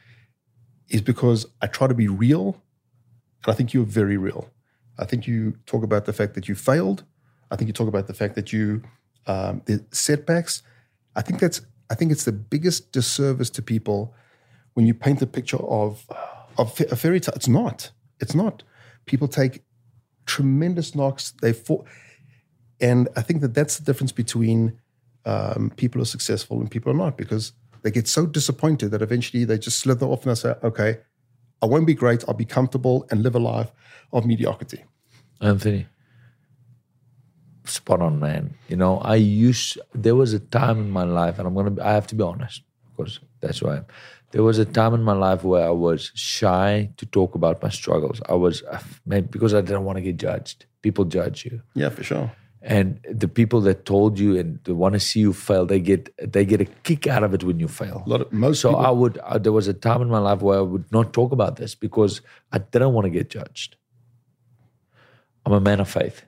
is 0.89 1.03
because 1.03 1.47
I 1.61 1.67
try 1.67 1.89
to 1.89 1.95
be 1.95 2.09
real, 2.09 2.63
and 3.45 3.53
I 3.53 3.57
think 3.57 3.75
you're 3.75 3.85
very 3.85 4.17
real. 4.17 4.49
I 4.99 5.05
think 5.05 5.27
you 5.27 5.57
talk 5.67 5.83
about 5.83 6.05
the 6.05 6.13
fact 6.13 6.35
that 6.35 6.49
you 6.49 6.55
failed. 6.55 7.05
I 7.51 7.57
think 7.57 7.69
you 7.69 7.73
talk 7.73 7.89
about 7.89 8.07
the 8.07 8.15
fact 8.15 8.35
that 8.35 8.53
you 8.53 8.83
um, 9.27 9.63
the 9.67 9.85
setbacks. 9.91 10.63
I 11.15 11.23
think 11.23 11.41
that's. 11.41 11.61
I 11.91 11.95
think 11.95 12.11
it's 12.11 12.25
the 12.25 12.33
biggest 12.33 12.93
disservice 12.93 13.51
to 13.51 13.63
people 13.63 14.15
when 14.75 14.87
you 14.87 14.95
paint 14.95 15.21
the 15.21 15.27
picture 15.27 15.59
of 15.59 16.07
of 16.59 16.81
a 16.91 16.97
fairy 16.97 17.21
tale. 17.21 17.35
It's 17.35 17.49
not. 17.49 17.91
It's 18.21 18.35
not. 18.35 18.63
People 19.07 19.29
take 19.29 19.63
tremendous 20.27 20.95
knocks. 20.95 21.33
They 21.43 21.53
fall, 21.53 21.87
and 22.81 23.09
I 23.17 23.23
think 23.23 23.41
that 23.43 23.55
that's 23.55 23.79
the 23.79 23.85
difference 23.85 24.13
between 24.13 24.79
um, 25.25 25.73
people 25.77 25.99
who 25.99 26.03
are 26.03 26.07
successful 26.07 26.61
and 26.61 26.71
people 26.71 26.93
who 26.93 26.99
are 26.99 27.05
not, 27.05 27.17
because 27.17 27.53
they 27.83 27.91
get 27.91 28.09
so 28.09 28.27
disappointed 28.27 28.91
that 28.93 29.03
eventually 29.03 29.45
they 29.45 29.59
just 29.59 29.79
slither 29.81 30.07
off 30.07 30.25
and 30.25 30.31
they 30.31 30.41
say, 30.41 30.55
"Okay, 30.63 30.99
I 31.63 31.67
won't 31.67 31.87
be 31.87 31.95
great. 31.95 32.25
I'll 32.27 32.35
be 32.35 32.45
comfortable 32.45 33.07
and 33.11 33.23
live 33.23 33.35
a 33.35 33.39
life 33.39 33.71
of 34.13 34.27
mediocrity." 34.27 34.85
Anthony, 35.41 35.87
spot 37.65 38.01
on, 38.01 38.19
man. 38.19 38.55
You 38.69 38.77
know, 38.77 38.99
I 38.99 39.17
used. 39.17 39.79
There 39.95 40.15
was 40.15 40.33
a 40.33 40.41
time 40.41 40.79
in 40.79 40.91
my 40.91 41.05
life, 41.05 41.39
and 41.39 41.47
I'm 41.47 41.55
gonna. 41.55 41.83
I 41.83 41.93
have 41.93 42.07
to 42.09 42.15
be 42.15 42.23
honest, 42.23 42.63
because 42.91 43.21
that's 43.41 43.59
who 43.61 43.69
I 43.69 43.77
am. 43.79 43.87
There 44.33 44.43
was 44.43 44.59
a 44.59 44.65
time 44.65 44.95
in 44.95 45.03
my 45.03 45.13
life 45.13 45.45
where 45.45 45.67
I 45.67 45.71
was 45.71 46.11
shy 46.15 46.91
to 46.97 47.07
talk 47.07 47.35
about 47.35 47.63
my 47.63 47.69
struggles. 47.69 48.21
I 48.29 48.35
was, 48.35 48.63
maybe 49.05 49.27
because 49.31 49.53
I 49.53 49.61
didn't 49.61 49.85
want 49.85 49.99
to 49.99 50.03
get 50.03 50.17
judged. 50.17 50.65
People 50.81 51.05
judge 51.05 51.45
you. 51.45 51.61
Yeah, 51.75 51.91
for 51.91 52.03
sure. 52.03 52.33
And 52.65 53.01
the 53.11 53.27
people 53.27 53.61
that 53.63 53.85
told 53.85 54.19
you 54.19 54.37
and 54.39 54.61
they 54.65 54.73
want 54.73 54.93
to 54.95 55.01
see 55.01 55.19
you 55.21 55.33
fail 55.33 55.67
they 55.67 55.81
get 55.81 56.15
they 56.33 56.45
get 56.45 56.61
a 56.61 56.65
kick 56.65 57.07
out 57.09 57.25
of 57.25 57.35
it 57.35 57.43
when 57.43 57.59
you 57.59 57.67
fail. 57.67 58.05
A 58.07 58.09
lot 58.09 58.21
of 58.21 58.33
most 58.33 58.61
so 58.61 58.71
people, 58.71 58.87
i 58.87 58.91
would 58.91 59.19
uh, 59.19 59.39
there 59.39 59.53
was 59.53 59.67
a 59.67 59.75
time 59.75 60.01
in 60.01 60.09
my 60.09 60.19
life 60.19 60.41
where 60.41 60.59
i 60.59 60.63
would 60.63 60.91
not 60.93 61.13
talk 61.13 61.33
about 61.33 61.57
this 61.57 61.75
because 61.75 62.21
i 62.53 62.59
didn't 62.59 62.93
want 62.93 63.05
to 63.05 63.11
get 63.11 63.29
judged. 63.29 63.77
I'm 65.45 65.53
a 65.53 65.61
man 65.61 65.81
of 65.81 65.91
faith. 65.91 66.23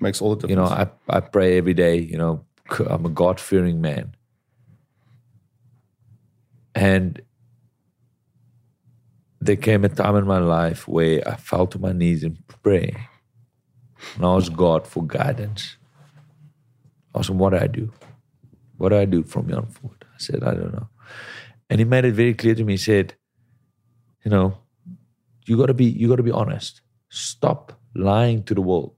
Makes 0.00 0.20
all 0.20 0.34
the 0.34 0.48
difference. 0.48 0.50
you 0.50 0.56
know 0.56 0.64
i, 1.08 1.16
I 1.16 1.20
pray 1.20 1.56
every 1.56 1.74
day 1.74 1.98
you 1.98 2.18
know 2.18 2.44
i'm 2.90 3.06
a 3.06 3.10
god-fearing 3.10 3.80
man. 3.80 4.16
And 6.74 7.22
there 9.40 9.56
came 9.56 9.84
a 9.84 9.88
time 9.88 10.16
in 10.16 10.26
my 10.26 10.38
life 10.38 10.88
where 10.88 11.26
i 11.28 11.36
fell 11.36 11.68
to 11.68 11.78
my 11.78 11.92
knees 11.92 12.24
in 12.24 12.38
prayer 12.62 13.08
and 14.14 14.24
I 14.24 14.34
asked 14.36 14.56
God 14.56 14.86
for 14.86 15.04
guidance. 15.06 15.76
I 17.14 17.18
asked 17.18 17.30
him, 17.30 17.38
what 17.38 17.50
do 17.50 17.58
I 17.58 17.66
do? 17.66 17.92
What 18.76 18.90
do 18.90 18.96
I 18.98 19.04
do 19.04 19.22
from 19.22 19.48
here 19.48 19.56
on 19.56 19.66
forward? 19.66 20.04
I 20.04 20.18
said, 20.18 20.42
I 20.42 20.54
don't 20.54 20.72
know. 20.72 20.88
And 21.70 21.80
he 21.80 21.84
made 21.84 22.04
it 22.04 22.12
very 22.12 22.34
clear 22.34 22.54
to 22.54 22.64
me. 22.64 22.74
He 22.74 22.78
said, 22.78 23.14
you 24.24 24.30
know, 24.30 24.58
you 25.46 25.56
gotta 25.56 25.74
be 25.74 25.84
you 25.84 26.08
gotta 26.08 26.22
be 26.22 26.30
honest. 26.30 26.80
Stop 27.08 27.72
lying 27.94 28.42
to 28.44 28.54
the 28.54 28.60
world. 28.60 28.95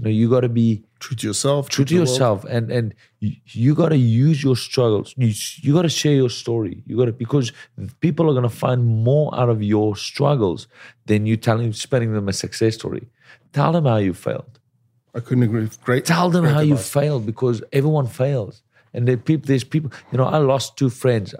You 0.00 0.04
know, 0.04 0.10
you 0.10 0.30
gotta 0.30 0.48
be 0.48 0.82
true 0.98 1.16
to 1.16 1.26
yourself. 1.26 1.68
true 1.68 1.84
to 1.84 1.94
the 1.94 2.00
world. 2.00 2.08
yourself 2.08 2.44
and 2.48 2.70
and 2.70 2.94
you, 3.20 3.32
you 3.46 3.74
got 3.74 3.88
to 3.90 3.96
use 3.96 4.42
your 4.42 4.56
struggles 4.56 5.14
you, 5.16 5.32
you 5.62 5.72
got 5.72 5.82
to 5.82 5.88
share 5.88 6.12
your 6.12 6.28
story 6.30 6.82
you 6.86 6.96
got 6.96 7.06
to 7.06 7.12
because 7.12 7.52
people 8.00 8.28
are 8.28 8.32
going 8.32 8.42
to 8.42 8.56
find 8.64 8.86
more 8.86 9.34
out 9.34 9.48
of 9.48 9.62
your 9.62 9.96
struggles 9.96 10.68
than 11.06 11.26
you 11.26 11.36
telling 11.36 11.72
spending 11.72 12.12
them 12.12 12.28
a 12.28 12.32
success 12.32 12.74
story 12.74 13.08
tell 13.52 13.72
them 13.72 13.84
how 13.86 13.96
you 13.96 14.12
failed 14.14 14.58
I 15.14 15.20
couldn't 15.20 15.42
agree. 15.42 15.68
Great. 15.82 16.04
tell 16.04 16.30
them 16.30 16.44
great 16.44 16.54
how 16.54 16.60
you 16.60 16.76
failed 16.76 17.24
because 17.26 17.62
everyone 17.72 18.06
fails 18.06 18.62
and 18.92 19.08
there 19.08 19.16
people 19.16 19.46
there's 19.46 19.64
people 19.64 19.90
you 20.12 20.18
know 20.18 20.24
i 20.24 20.36
lost 20.36 20.76
two 20.76 20.90
friends 20.90 21.34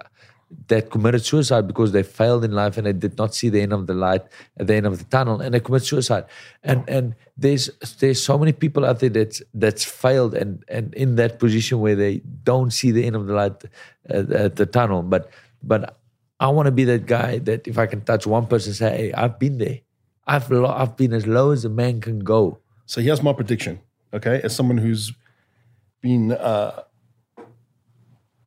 that 0.67 0.89
committed 0.89 1.23
suicide 1.25 1.67
because 1.67 1.91
they 1.91 2.03
failed 2.03 2.43
in 2.43 2.51
life 2.51 2.77
and 2.77 2.85
they 2.85 2.93
did 2.93 3.17
not 3.17 3.33
see 3.33 3.49
the 3.49 3.61
end 3.61 3.73
of 3.73 3.87
the 3.87 3.93
light 3.93 4.21
at 4.57 4.67
the 4.67 4.75
end 4.75 4.85
of 4.85 4.97
the 4.97 5.05
tunnel 5.05 5.41
and 5.41 5.53
they 5.53 5.59
commit 5.59 5.83
suicide. 5.83 6.25
And 6.63 6.87
and 6.89 7.15
there's 7.37 7.69
there's 7.99 8.21
so 8.23 8.37
many 8.37 8.51
people 8.51 8.85
out 8.85 8.99
there 8.99 9.09
that's 9.09 9.41
that's 9.53 9.83
failed 9.83 10.33
and 10.33 10.63
and 10.67 10.93
in 10.93 11.15
that 11.15 11.39
position 11.39 11.79
where 11.79 11.95
they 11.95 12.21
don't 12.43 12.71
see 12.71 12.91
the 12.91 13.05
end 13.05 13.15
of 13.15 13.27
the 13.27 13.33
light 13.33 13.63
at, 14.09 14.31
at 14.31 14.55
the 14.55 14.65
tunnel. 14.65 15.01
But 15.03 15.29
but 15.63 15.97
i 16.39 16.47
want 16.47 16.65
to 16.65 16.71
be 16.71 16.83
that 16.83 17.05
guy 17.05 17.37
that 17.37 17.67
if 17.67 17.77
i 17.77 17.85
can 17.85 18.01
touch 18.01 18.25
one 18.25 18.47
person 18.47 18.73
say 18.73 18.89
hey 18.97 19.13
i've 19.13 19.37
been 19.37 19.57
there. 19.59 19.79
I've 20.25 20.49
lo- 20.49 20.73
i've 20.75 20.97
been 20.97 21.13
as 21.13 21.27
low 21.27 21.51
as 21.51 21.65
a 21.65 21.69
man 21.69 22.01
can 22.01 22.19
go. 22.19 22.59
So 22.85 22.99
here's 23.01 23.21
my 23.21 23.33
prediction. 23.33 23.79
Okay, 24.13 24.41
as 24.43 24.55
someone 24.55 24.77
who's 24.77 25.13
been 26.01 26.33
uh, 26.33 26.83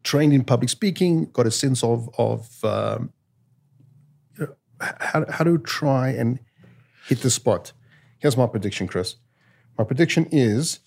trained 0.05 0.33
in 0.33 0.45
public 0.45 0.71
speaking, 0.71 1.27
got 1.33 1.47
a 1.47 1.51
sense 1.51 1.83
of 1.83 2.09
of 2.19 2.64
um, 2.64 3.12
how 4.81 5.25
how 5.29 5.45
to 5.45 5.59
try 5.59 6.09
and 6.11 6.38
hit 7.07 7.21
the 7.21 7.31
spot. 7.31 7.73
Here's 8.19 8.37
my 8.37 8.47
prediction, 8.47 8.87
Chris. 8.87 9.17
My 9.77 9.85
prediction 9.85 10.27
is, 10.31 10.81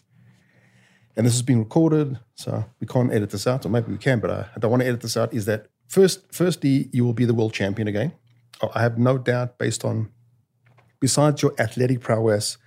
and 1.15 1.25
this 1.25 1.36
is 1.36 1.41
being 1.41 1.60
recorded, 1.60 2.19
so 2.36 2.65
we 2.80 2.88
can't 2.88 3.12
edit 3.12 3.32
this 3.32 3.45
out, 3.45 3.65
or 3.65 3.69
maybe 3.69 3.91
we 3.91 3.97
can, 3.97 4.19
but 4.19 4.32
I, 4.32 4.47
I 4.56 4.60
don't 4.60 4.71
want 4.71 4.82
to 4.82 4.88
edit 4.88 5.01
this 5.01 5.17
out. 5.17 5.34
Is 5.34 5.45
that 5.45 5.67
first? 5.88 6.32
Firstly, 6.32 6.89
you 6.93 7.03
will 7.03 7.13
be 7.13 7.25
the 7.25 7.34
world 7.34 7.53
champion 7.53 7.88
again. 7.88 8.13
Oh, 8.62 8.71
I 8.73 8.82
have 8.82 8.97
no 8.97 9.17
doubt, 9.17 9.58
based 9.58 9.84
on 9.84 10.10
besides 10.99 11.41
your 11.41 11.53
athletic 11.60 12.01
prowess 12.01 12.58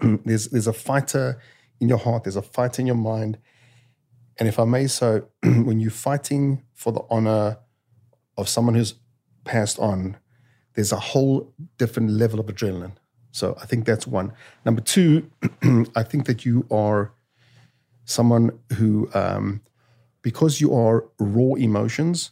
there's 0.24 0.48
there's 0.48 0.66
a 0.66 0.72
fighter 0.72 1.40
in 1.80 1.88
your 1.88 1.98
heart, 1.98 2.24
there's 2.24 2.36
a 2.36 2.42
fighter 2.42 2.80
in 2.80 2.86
your 2.86 2.96
mind. 2.96 3.38
And 4.38 4.48
if 4.48 4.58
I 4.58 4.64
may 4.64 4.86
so, 4.86 5.28
when 5.42 5.80
you're 5.80 5.90
fighting 5.90 6.62
for 6.74 6.92
the 6.92 7.02
honor 7.10 7.58
of 8.36 8.48
someone 8.48 8.74
who's 8.74 8.94
passed 9.44 9.78
on, 9.78 10.16
there's 10.74 10.92
a 10.92 10.98
whole 10.98 11.52
different 11.78 12.10
level 12.10 12.40
of 12.40 12.46
adrenaline. 12.46 12.96
So 13.30 13.56
I 13.60 13.66
think 13.66 13.84
that's 13.84 14.06
one. 14.06 14.32
Number 14.64 14.80
two, 14.80 15.30
I 15.96 16.02
think 16.02 16.26
that 16.26 16.44
you 16.44 16.66
are 16.70 17.12
someone 18.04 18.58
who, 18.74 19.08
um, 19.14 19.60
because 20.22 20.60
you 20.60 20.74
are 20.74 21.04
raw 21.18 21.54
emotions, 21.54 22.30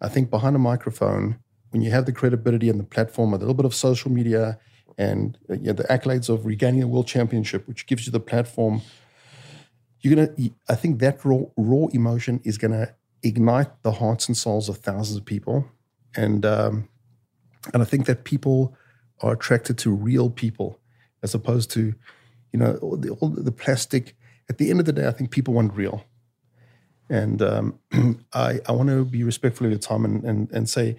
I 0.00 0.08
think 0.08 0.30
behind 0.30 0.56
a 0.56 0.58
microphone, 0.58 1.38
when 1.70 1.82
you 1.82 1.90
have 1.90 2.06
the 2.06 2.12
credibility 2.12 2.68
and 2.68 2.78
the 2.78 2.84
platform, 2.84 3.32
a 3.32 3.36
little 3.36 3.54
bit 3.54 3.64
of 3.64 3.74
social 3.74 4.10
media, 4.10 4.58
and 4.98 5.38
uh, 5.48 5.56
yeah, 5.60 5.72
the 5.72 5.84
accolades 5.84 6.28
of 6.28 6.44
regaining 6.44 6.82
a 6.82 6.86
world 6.86 7.06
championship, 7.06 7.66
which 7.66 7.86
gives 7.86 8.06
you 8.06 8.12
the 8.12 8.20
platform, 8.20 8.82
you're 10.02 10.14
gonna. 10.14 10.34
I 10.68 10.74
think 10.74 11.00
that 11.00 11.24
raw 11.24 11.40
raw 11.56 11.86
emotion 11.92 12.40
is 12.44 12.58
gonna 12.58 12.94
ignite 13.22 13.82
the 13.82 13.92
hearts 13.92 14.28
and 14.28 14.36
souls 14.36 14.68
of 14.68 14.78
thousands 14.78 15.18
of 15.18 15.24
people, 15.24 15.68
and 16.14 16.44
um, 16.44 16.88
and 17.72 17.82
I 17.82 17.86
think 17.86 18.06
that 18.06 18.24
people 18.24 18.76
are 19.20 19.32
attracted 19.32 19.78
to 19.78 19.90
real 19.90 20.30
people 20.30 20.80
as 21.22 21.34
opposed 21.34 21.70
to, 21.70 21.94
you 22.52 22.58
know, 22.58 22.74
all 22.82 22.96
the, 22.96 23.10
all 23.10 23.28
the 23.28 23.52
plastic. 23.52 24.16
At 24.50 24.58
the 24.58 24.70
end 24.70 24.80
of 24.80 24.86
the 24.86 24.92
day, 24.92 25.06
I 25.06 25.12
think 25.12 25.30
people 25.30 25.54
want 25.54 25.74
real, 25.74 26.04
and 27.08 27.40
um, 27.40 27.78
I 28.32 28.60
I 28.66 28.72
want 28.72 28.88
to 28.88 29.04
be 29.04 29.22
respectful 29.22 29.66
of 29.66 29.72
your 29.72 29.78
time 29.78 30.04
and 30.04 30.24
and 30.24 30.50
and 30.52 30.68
say 30.68 30.96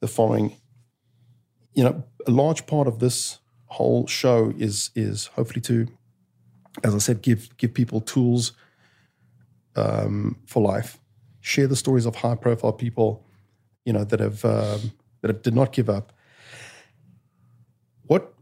the 0.00 0.08
following 0.08 0.56
you 1.74 1.82
know, 1.82 2.04
a 2.26 2.30
large 2.30 2.66
part 2.66 2.86
of 2.88 3.00
this 3.00 3.38
whole 3.66 4.06
show 4.06 4.52
is 4.56 4.90
is 4.94 5.26
hopefully 5.26 5.60
to, 5.62 5.88
as 6.82 6.94
I 6.94 6.98
said, 6.98 7.22
give 7.22 7.56
give 7.56 7.74
people 7.74 8.00
tools 8.00 8.52
um, 9.76 10.36
for 10.46 10.62
life. 10.62 10.98
Share 11.40 11.66
the 11.66 11.76
stories 11.76 12.06
of 12.06 12.16
high 12.16 12.34
profile 12.34 12.72
people, 12.72 13.24
you 13.84 13.92
know, 13.92 14.04
that 14.04 14.20
have 14.20 14.44
um, 14.44 14.92
that 15.20 15.28
have, 15.28 15.42
did 15.42 15.54
not 15.54 15.72
give 15.72 15.88
up. 15.88 16.12
What 18.06 18.34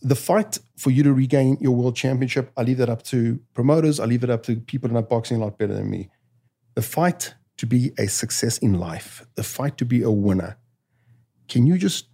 the 0.00 0.14
fight 0.14 0.58
for 0.76 0.90
you 0.90 1.02
to 1.02 1.12
regain 1.12 1.56
your 1.60 1.74
world 1.74 1.96
championship, 1.96 2.52
I 2.56 2.62
leave 2.62 2.78
that 2.78 2.88
up 2.88 3.02
to 3.04 3.40
promoters. 3.54 3.98
I 3.98 4.04
leave 4.04 4.22
it 4.22 4.30
up 4.30 4.42
to 4.44 4.56
people 4.56 4.88
that 4.88 4.94
know 4.94 5.02
boxing 5.02 5.38
a 5.38 5.40
lot 5.40 5.58
better 5.58 5.74
than 5.74 5.90
me. 5.90 6.10
The 6.74 6.82
fight 6.82 7.34
to 7.56 7.66
be 7.66 7.92
a 7.98 8.06
success 8.06 8.58
in 8.58 8.74
life, 8.74 9.26
the 9.34 9.42
fight 9.42 9.76
to 9.78 9.84
be 9.84 10.02
a 10.02 10.10
winner. 10.10 10.56
Can 11.48 11.66
you 11.66 11.78
just 11.78 12.06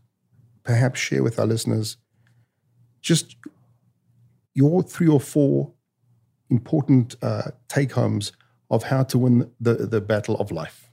perhaps 0.62 0.99
share 1.01 1.22
with 1.22 1.39
our 1.39 1.47
listeners 1.47 1.99
just 3.03 3.37
your 4.55 4.83
three 4.83 5.09
or 5.09 5.21
four 5.21 5.73
important 6.51 7.17
uh, 7.23 7.51
take 7.69 7.93
homes 7.93 8.33
of 8.71 8.85
how 8.85 9.03
to 9.05 9.19
win 9.19 9.51
the, 9.61 9.75
the 9.75 10.01
battle 10.01 10.37
of 10.37 10.51
life. 10.51 10.91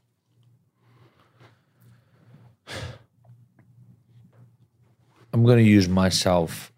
I'm 5.33 5.43
going 5.45 5.57
to 5.63 5.69
use 5.69 5.87
myself, 5.87 6.71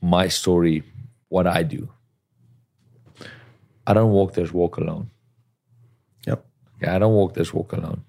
my 0.00 0.28
story, 0.28 0.82
what 1.28 1.46
I 1.46 1.62
do. 1.62 1.88
I 3.86 3.92
don't 3.94 4.10
walk 4.12 4.34
this 4.34 4.52
walk 4.52 4.76
alone. 4.76 5.10
Yep. 6.26 6.44
Okay, 6.82 6.90
I 6.90 6.98
don't 6.98 7.14
walk 7.14 7.34
this 7.34 7.52
walk 7.52 7.72
alone. 7.72 8.02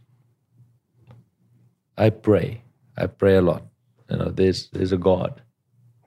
I 1.97 2.09
pray. 2.11 2.61
I 2.95 3.07
pray 3.07 3.35
a 3.37 3.41
lot. 3.41 3.63
You 4.09 4.17
know, 4.17 4.29
there's 4.29 4.69
there's 4.69 4.91
a 4.91 4.97
God, 4.97 5.41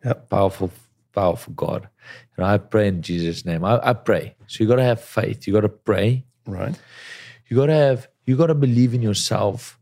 Yep. 0.05 0.29
powerful, 0.31 0.71
powerful 1.13 1.53
God. 1.55 1.89
And 2.37 2.47
I 2.47 2.59
pray 2.59 2.89
in 2.89 3.03
Jesus' 3.03 3.45
name. 3.45 3.65
I, 3.65 3.81
I 3.83 3.93
pray. 3.95 4.37
So 4.47 4.65
you 4.65 4.69
got 4.69 4.77
to 4.77 4.85
have 4.85 5.01
faith. 5.01 5.47
You 5.47 5.53
got 5.55 5.63
to 5.63 5.69
pray. 5.69 6.25
Right. 6.47 6.77
You 7.49 7.57
got 7.57 7.67
to 7.67 7.75
have. 7.75 8.09
You 8.27 8.37
got 8.37 8.49
to 8.49 8.55
believe 8.55 8.95
in 8.95 9.03
yourself. 9.03 9.79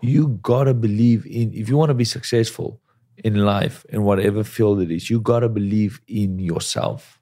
You 0.00 0.28
got 0.42 0.64
to 0.64 0.74
believe 0.74 1.26
in. 1.26 1.54
If 1.54 1.68
you 1.68 1.76
want 1.76 1.90
to 1.90 1.94
be 1.94 2.04
successful 2.04 2.80
in 3.24 3.36
life, 3.44 3.84
in 3.90 4.04
whatever 4.04 4.44
field 4.44 4.80
it 4.80 4.90
is, 4.90 5.10
you 5.10 5.20
got 5.20 5.40
to 5.40 5.48
believe 5.48 6.00
in 6.08 6.38
yourself. 6.38 7.20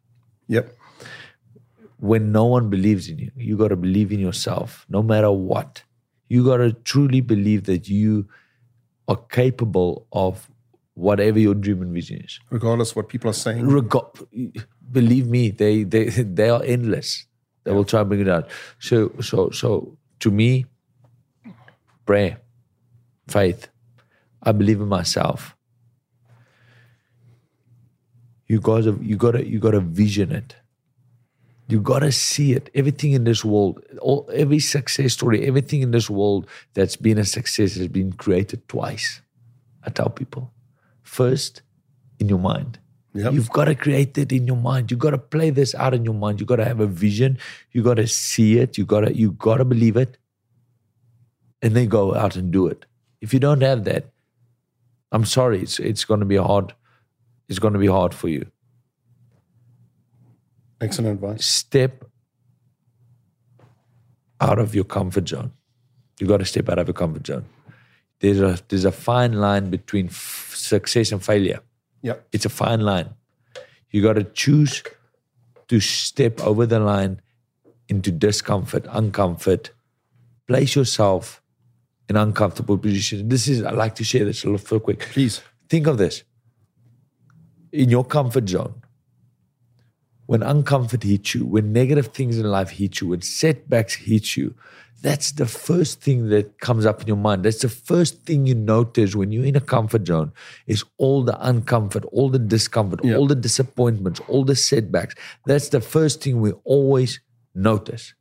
Yep. 0.49 0.70
when 1.99 2.32
no 2.32 2.45
one 2.45 2.70
believes 2.70 3.09
in 3.09 3.18
you. 3.18 3.30
You 3.37 3.57
got 3.57 3.68
to 3.68 3.76
believe 3.76 4.12
in 4.12 4.20
yourself, 4.20 4.87
no 4.89 5.03
matter 5.03 5.30
what. 5.30 5.82
You 6.28 6.45
got 6.45 6.59
to 6.59 6.72
truly 6.72 7.20
believe 7.20 7.64
that 7.64 7.89
you 7.89 8.28
are 9.09 9.16
capable 9.16 10.07
of 10.12 10.51
whatever 10.97 11.38
your 11.38 11.55
dream 11.55 11.82
and 11.82 11.92
vision 11.92 12.22
is. 12.22 12.40
Regardless 12.51 12.90
of 12.90 12.97
what 12.97 13.09
people 13.09 13.30
are 13.30 13.34
saying. 13.34 13.68
Reg- 13.68 13.92
believe 14.90 15.28
me, 15.28 15.51
they 15.51 15.84
they 15.84 16.09
they 16.38 16.49
are 16.49 16.62
endless. 16.64 17.26
They 17.64 17.72
will 17.72 17.84
try 17.84 18.01
and 18.01 18.09
bring 18.09 18.22
it 18.22 18.28
out. 18.28 18.51
So 18.78 19.12
so 19.20 19.51
so 19.51 19.97
to 20.20 20.30
me, 20.30 20.66
prayer, 22.07 22.40
faith. 23.28 23.68
I 24.42 24.53
believe 24.53 24.80
in 24.80 24.88
myself. 24.88 25.55
You 28.47 28.61
gotta 28.61 28.97
you 29.03 29.16
gotta 29.16 29.47
you 29.47 29.59
gotta 29.59 29.80
vision 29.80 30.32
it. 30.32 30.57
You 31.68 31.80
gotta 31.80 32.12
see 32.12 32.53
it. 32.53 32.70
Everything 32.74 33.12
in 33.12 33.24
this 33.24 33.44
world, 33.44 33.82
all, 34.01 34.30
every 34.32 34.61
success 34.61 35.14
story, 35.14 35.44
everything 35.47 35.82
in 35.82 35.90
this 35.90 36.09
world 36.09 36.47
that's 36.74 36.94
been 36.94 37.18
a 37.18 37.24
success 37.24 37.74
has 37.74 37.88
been 37.88 38.12
created 38.12 38.68
twice. 38.68 39.20
I 39.82 39.90
tell 39.90 40.09
people, 40.09 40.53
first 41.16 41.62
in 42.20 42.28
your 42.28 42.38
mind. 42.38 42.78
Yep. 43.14 43.32
You've 43.32 43.50
got 43.50 43.64
to 43.66 43.74
create 43.74 44.18
it 44.18 44.32
in 44.32 44.46
your 44.46 44.58
mind. 44.58 44.90
You've 44.90 45.00
got 45.00 45.10
to 45.10 45.18
play 45.18 45.48
this 45.48 45.74
out 45.74 45.94
in 45.94 46.04
your 46.04 46.14
mind. 46.14 46.38
You've 46.38 46.48
got 46.48 46.56
to 46.56 46.66
have 46.66 46.80
a 46.80 46.86
vision. 46.86 47.38
You've 47.72 47.86
got 47.86 47.94
to 47.94 48.06
see 48.06 48.58
it. 48.58 48.76
You've 48.76 48.88
got 48.88 49.00
to 49.06 49.16
you 49.16 49.32
got 49.32 49.56
to 49.56 49.64
believe 49.64 49.96
it, 49.96 50.18
and 51.62 51.74
then 51.74 51.88
go 51.88 52.14
out 52.14 52.36
and 52.36 52.52
do 52.52 52.66
it. 52.66 52.84
If 53.22 53.32
you 53.32 53.40
don't 53.40 53.62
have 53.62 53.84
that, 53.84 54.10
I'm 55.12 55.24
sorry. 55.24 55.62
It's 55.62 55.78
it's 55.78 56.04
going 56.04 56.20
to 56.20 56.26
be 56.26 56.36
hard. 56.36 56.74
It's 57.48 57.58
going 57.58 57.72
to 57.72 57.80
be 57.86 57.92
hard 57.96 58.12
for 58.12 58.28
you. 58.28 58.46
Excellent 60.80 61.14
advice. 61.14 61.46
Step 61.46 62.04
out 64.40 64.58
of 64.58 64.74
your 64.74 64.84
comfort 64.84 65.28
zone. 65.28 65.52
You've 66.20 66.28
got 66.28 66.38
to 66.38 66.44
step 66.44 66.68
out 66.68 66.78
of 66.78 66.88
your 66.88 66.94
comfort 66.94 67.26
zone. 67.26 67.46
There's 68.20 68.40
a 68.40 68.58
there's 68.68 68.84
a 68.84 68.92
fine 68.92 69.34
line 69.34 69.70
between 69.70 70.06
f- 70.06 70.52
success 70.54 71.12
and 71.12 71.22
failure. 71.22 71.60
Yep. 72.02 72.28
It's 72.32 72.44
a 72.46 72.48
fine 72.50 72.80
line. 72.80 73.10
You 73.90 74.02
got 74.02 74.14
to 74.14 74.24
choose 74.24 74.82
to 75.68 75.80
step 75.80 76.40
over 76.40 76.66
the 76.66 76.80
line 76.80 77.20
into 77.88 78.10
discomfort, 78.10 78.84
uncomfort. 78.84 79.70
Place 80.46 80.76
yourself 80.76 81.42
in 82.08 82.16
uncomfortable 82.16 82.78
positions. 82.78 83.28
This 83.28 83.48
is 83.48 83.62
I 83.62 83.70
like 83.72 83.94
to 83.96 84.04
share 84.04 84.24
this 84.24 84.44
a 84.44 84.50
little 84.50 84.80
quick. 84.80 85.00
Please. 85.00 85.42
Think 85.68 85.86
of 85.86 85.98
this. 85.98 86.22
In 87.72 87.90
your 87.90 88.04
comfort 88.04 88.48
zone, 88.48 88.82
when 90.27 90.41
uncomfort 90.41 91.03
hits 91.03 91.35
you, 91.35 91.45
when 91.47 91.72
negative 91.72 92.09
things 92.09 92.39
in 92.39 92.47
life 92.47 92.70
hit 92.70 93.01
you, 93.01 93.09
when 93.09 93.22
setbacks 93.22 93.95
hit 93.95 94.37
you, 94.37 94.55
that's 95.03 95.33
the 95.33 95.47
first 95.47 96.01
thing 96.01 96.29
that 96.31 96.59
comes 96.61 96.87
up 96.87 97.01
in 97.03 97.07
your 97.07 97.16
mind. 97.16 97.45
That's 97.45 97.61
the 97.62 97.68
first 97.68 98.22
thing 98.24 98.47
you 98.47 98.55
notice 98.55 99.14
when 99.14 99.31
you're 99.31 99.45
in 99.45 99.55
a 99.57 99.61
comfort 99.61 100.07
zone 100.07 100.33
is 100.66 100.85
all 100.99 101.22
the 101.22 101.35
uncomfort, 101.35 102.05
all 102.12 102.29
the 102.31 102.39
discomfort, 102.39 103.05
Yeah. 103.05 103.16
all 103.16 103.27
the 103.27 103.35
disappointments, 103.35 104.20
all 104.27 104.45
the 104.45 104.57
setbacks. 104.57 105.14
That's 105.47 105.68
the 105.68 105.81
first 105.81 106.22
thing 106.22 106.41
we 106.41 106.53
always 106.64 107.20
notice. 107.55 108.14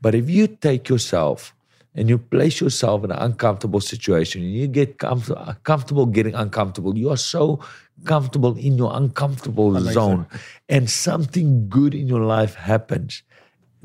But 0.00 0.14
if 0.14 0.28
you 0.28 0.46
take 0.46 0.88
yourself 0.88 1.54
and 1.96 2.08
you 2.10 2.18
place 2.18 2.60
yourself 2.60 3.02
in 3.04 3.10
an 3.10 3.18
uncomfortable 3.18 3.80
situation 3.80 4.42
and 4.42 4.52
you 4.52 4.68
get 4.68 4.98
comfort- 4.98 5.56
comfortable 5.64 6.06
getting 6.06 6.34
uncomfortable, 6.34 6.96
you 6.96 7.10
are 7.10 7.16
so 7.16 7.58
comfortable 8.04 8.56
in 8.56 8.76
your 8.76 8.94
uncomfortable 8.94 9.70
makes 9.70 9.94
zone 9.94 10.26
and 10.68 10.90
something 10.90 11.68
good 11.68 11.94
in 11.94 12.06
your 12.06 12.20
life 12.20 12.54
happens. 12.54 13.22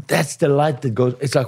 That's 0.07 0.35
the 0.35 0.49
light 0.49 0.81
that 0.81 0.91
goes, 0.91 1.15
it's 1.21 1.35
like, 1.35 1.47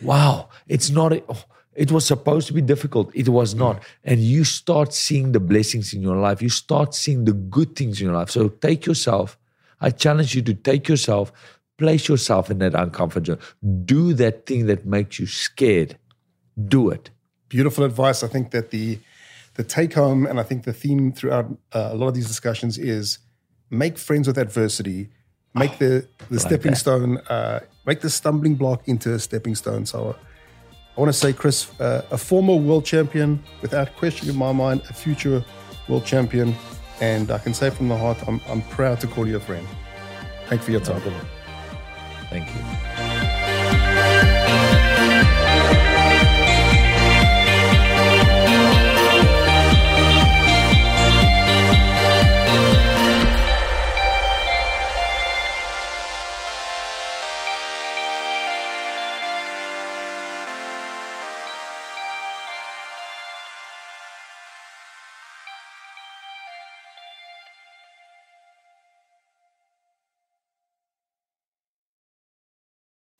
wow, 0.00 0.48
it's 0.68 0.90
not, 0.90 1.12
oh, 1.28 1.44
it 1.74 1.90
was 1.90 2.06
supposed 2.06 2.46
to 2.46 2.52
be 2.52 2.62
difficult. 2.62 3.10
It 3.14 3.28
was 3.28 3.54
mm. 3.54 3.58
not. 3.58 3.82
And 4.04 4.20
you 4.20 4.44
start 4.44 4.94
seeing 4.94 5.32
the 5.32 5.40
blessings 5.40 5.92
in 5.92 6.00
your 6.00 6.16
life. 6.16 6.40
You 6.40 6.48
start 6.48 6.94
seeing 6.94 7.24
the 7.24 7.32
good 7.32 7.76
things 7.76 8.00
in 8.00 8.06
your 8.06 8.14
life. 8.14 8.30
So 8.30 8.48
take 8.48 8.86
yourself, 8.86 9.36
I 9.80 9.90
challenge 9.90 10.34
you 10.34 10.42
to 10.42 10.54
take 10.54 10.88
yourself, 10.88 11.32
place 11.78 12.08
yourself 12.08 12.50
in 12.50 12.58
that 12.58 12.72
uncomfort 12.72 13.26
zone. 13.26 13.38
Do 13.84 14.14
that 14.14 14.46
thing 14.46 14.66
that 14.66 14.86
makes 14.86 15.18
you 15.18 15.26
scared. 15.26 15.98
Do 16.68 16.90
it. 16.90 17.10
Beautiful 17.48 17.84
advice. 17.84 18.22
I 18.22 18.28
think 18.28 18.50
that 18.50 18.70
the 18.70 18.98
the 19.54 19.64
take 19.64 19.94
home 19.94 20.26
and 20.26 20.38
I 20.38 20.42
think 20.42 20.64
the 20.64 20.72
theme 20.72 21.12
throughout 21.12 21.46
uh, 21.72 21.90
a 21.92 21.94
lot 21.94 22.08
of 22.08 22.14
these 22.14 22.26
discussions 22.26 22.76
is 22.78 23.18
make 23.70 23.98
friends 23.98 24.26
with 24.26 24.38
adversity. 24.38 25.08
Make 25.54 25.78
the 25.78 26.06
the 26.30 26.38
stepping 26.38 26.72
that. 26.72 26.76
stone. 26.76 27.18
Uh, 27.28 27.60
make 27.86 28.00
the 28.00 28.10
stumbling 28.10 28.56
block 28.56 28.86
into 28.88 29.14
a 29.14 29.18
stepping 29.18 29.54
stone. 29.54 29.86
So. 29.86 30.16
I 30.96 31.00
want 31.00 31.12
to 31.12 31.18
say, 31.18 31.34
Chris, 31.34 31.78
uh, 31.78 32.06
a 32.10 32.16
former 32.16 32.54
world 32.54 32.86
champion, 32.86 33.42
without 33.60 33.94
question 33.96 34.30
in 34.30 34.36
my 34.36 34.50
mind, 34.52 34.80
a 34.88 34.94
future 34.94 35.44
world 35.88 36.06
champion. 36.06 36.54
And 37.02 37.30
I 37.30 37.36
can 37.36 37.52
say 37.52 37.68
from 37.68 37.88
the 37.88 37.96
heart, 37.98 38.16
I'm, 38.26 38.40
I'm 38.48 38.62
proud 38.62 38.98
to 39.00 39.06
call 39.06 39.28
you 39.28 39.36
a 39.36 39.40
friend. 39.40 39.66
Thank 40.46 40.62
you 40.62 40.64
for 40.64 40.70
your 40.70 40.80
time. 40.80 41.26
Thank 42.30 42.48
you. 42.54 43.15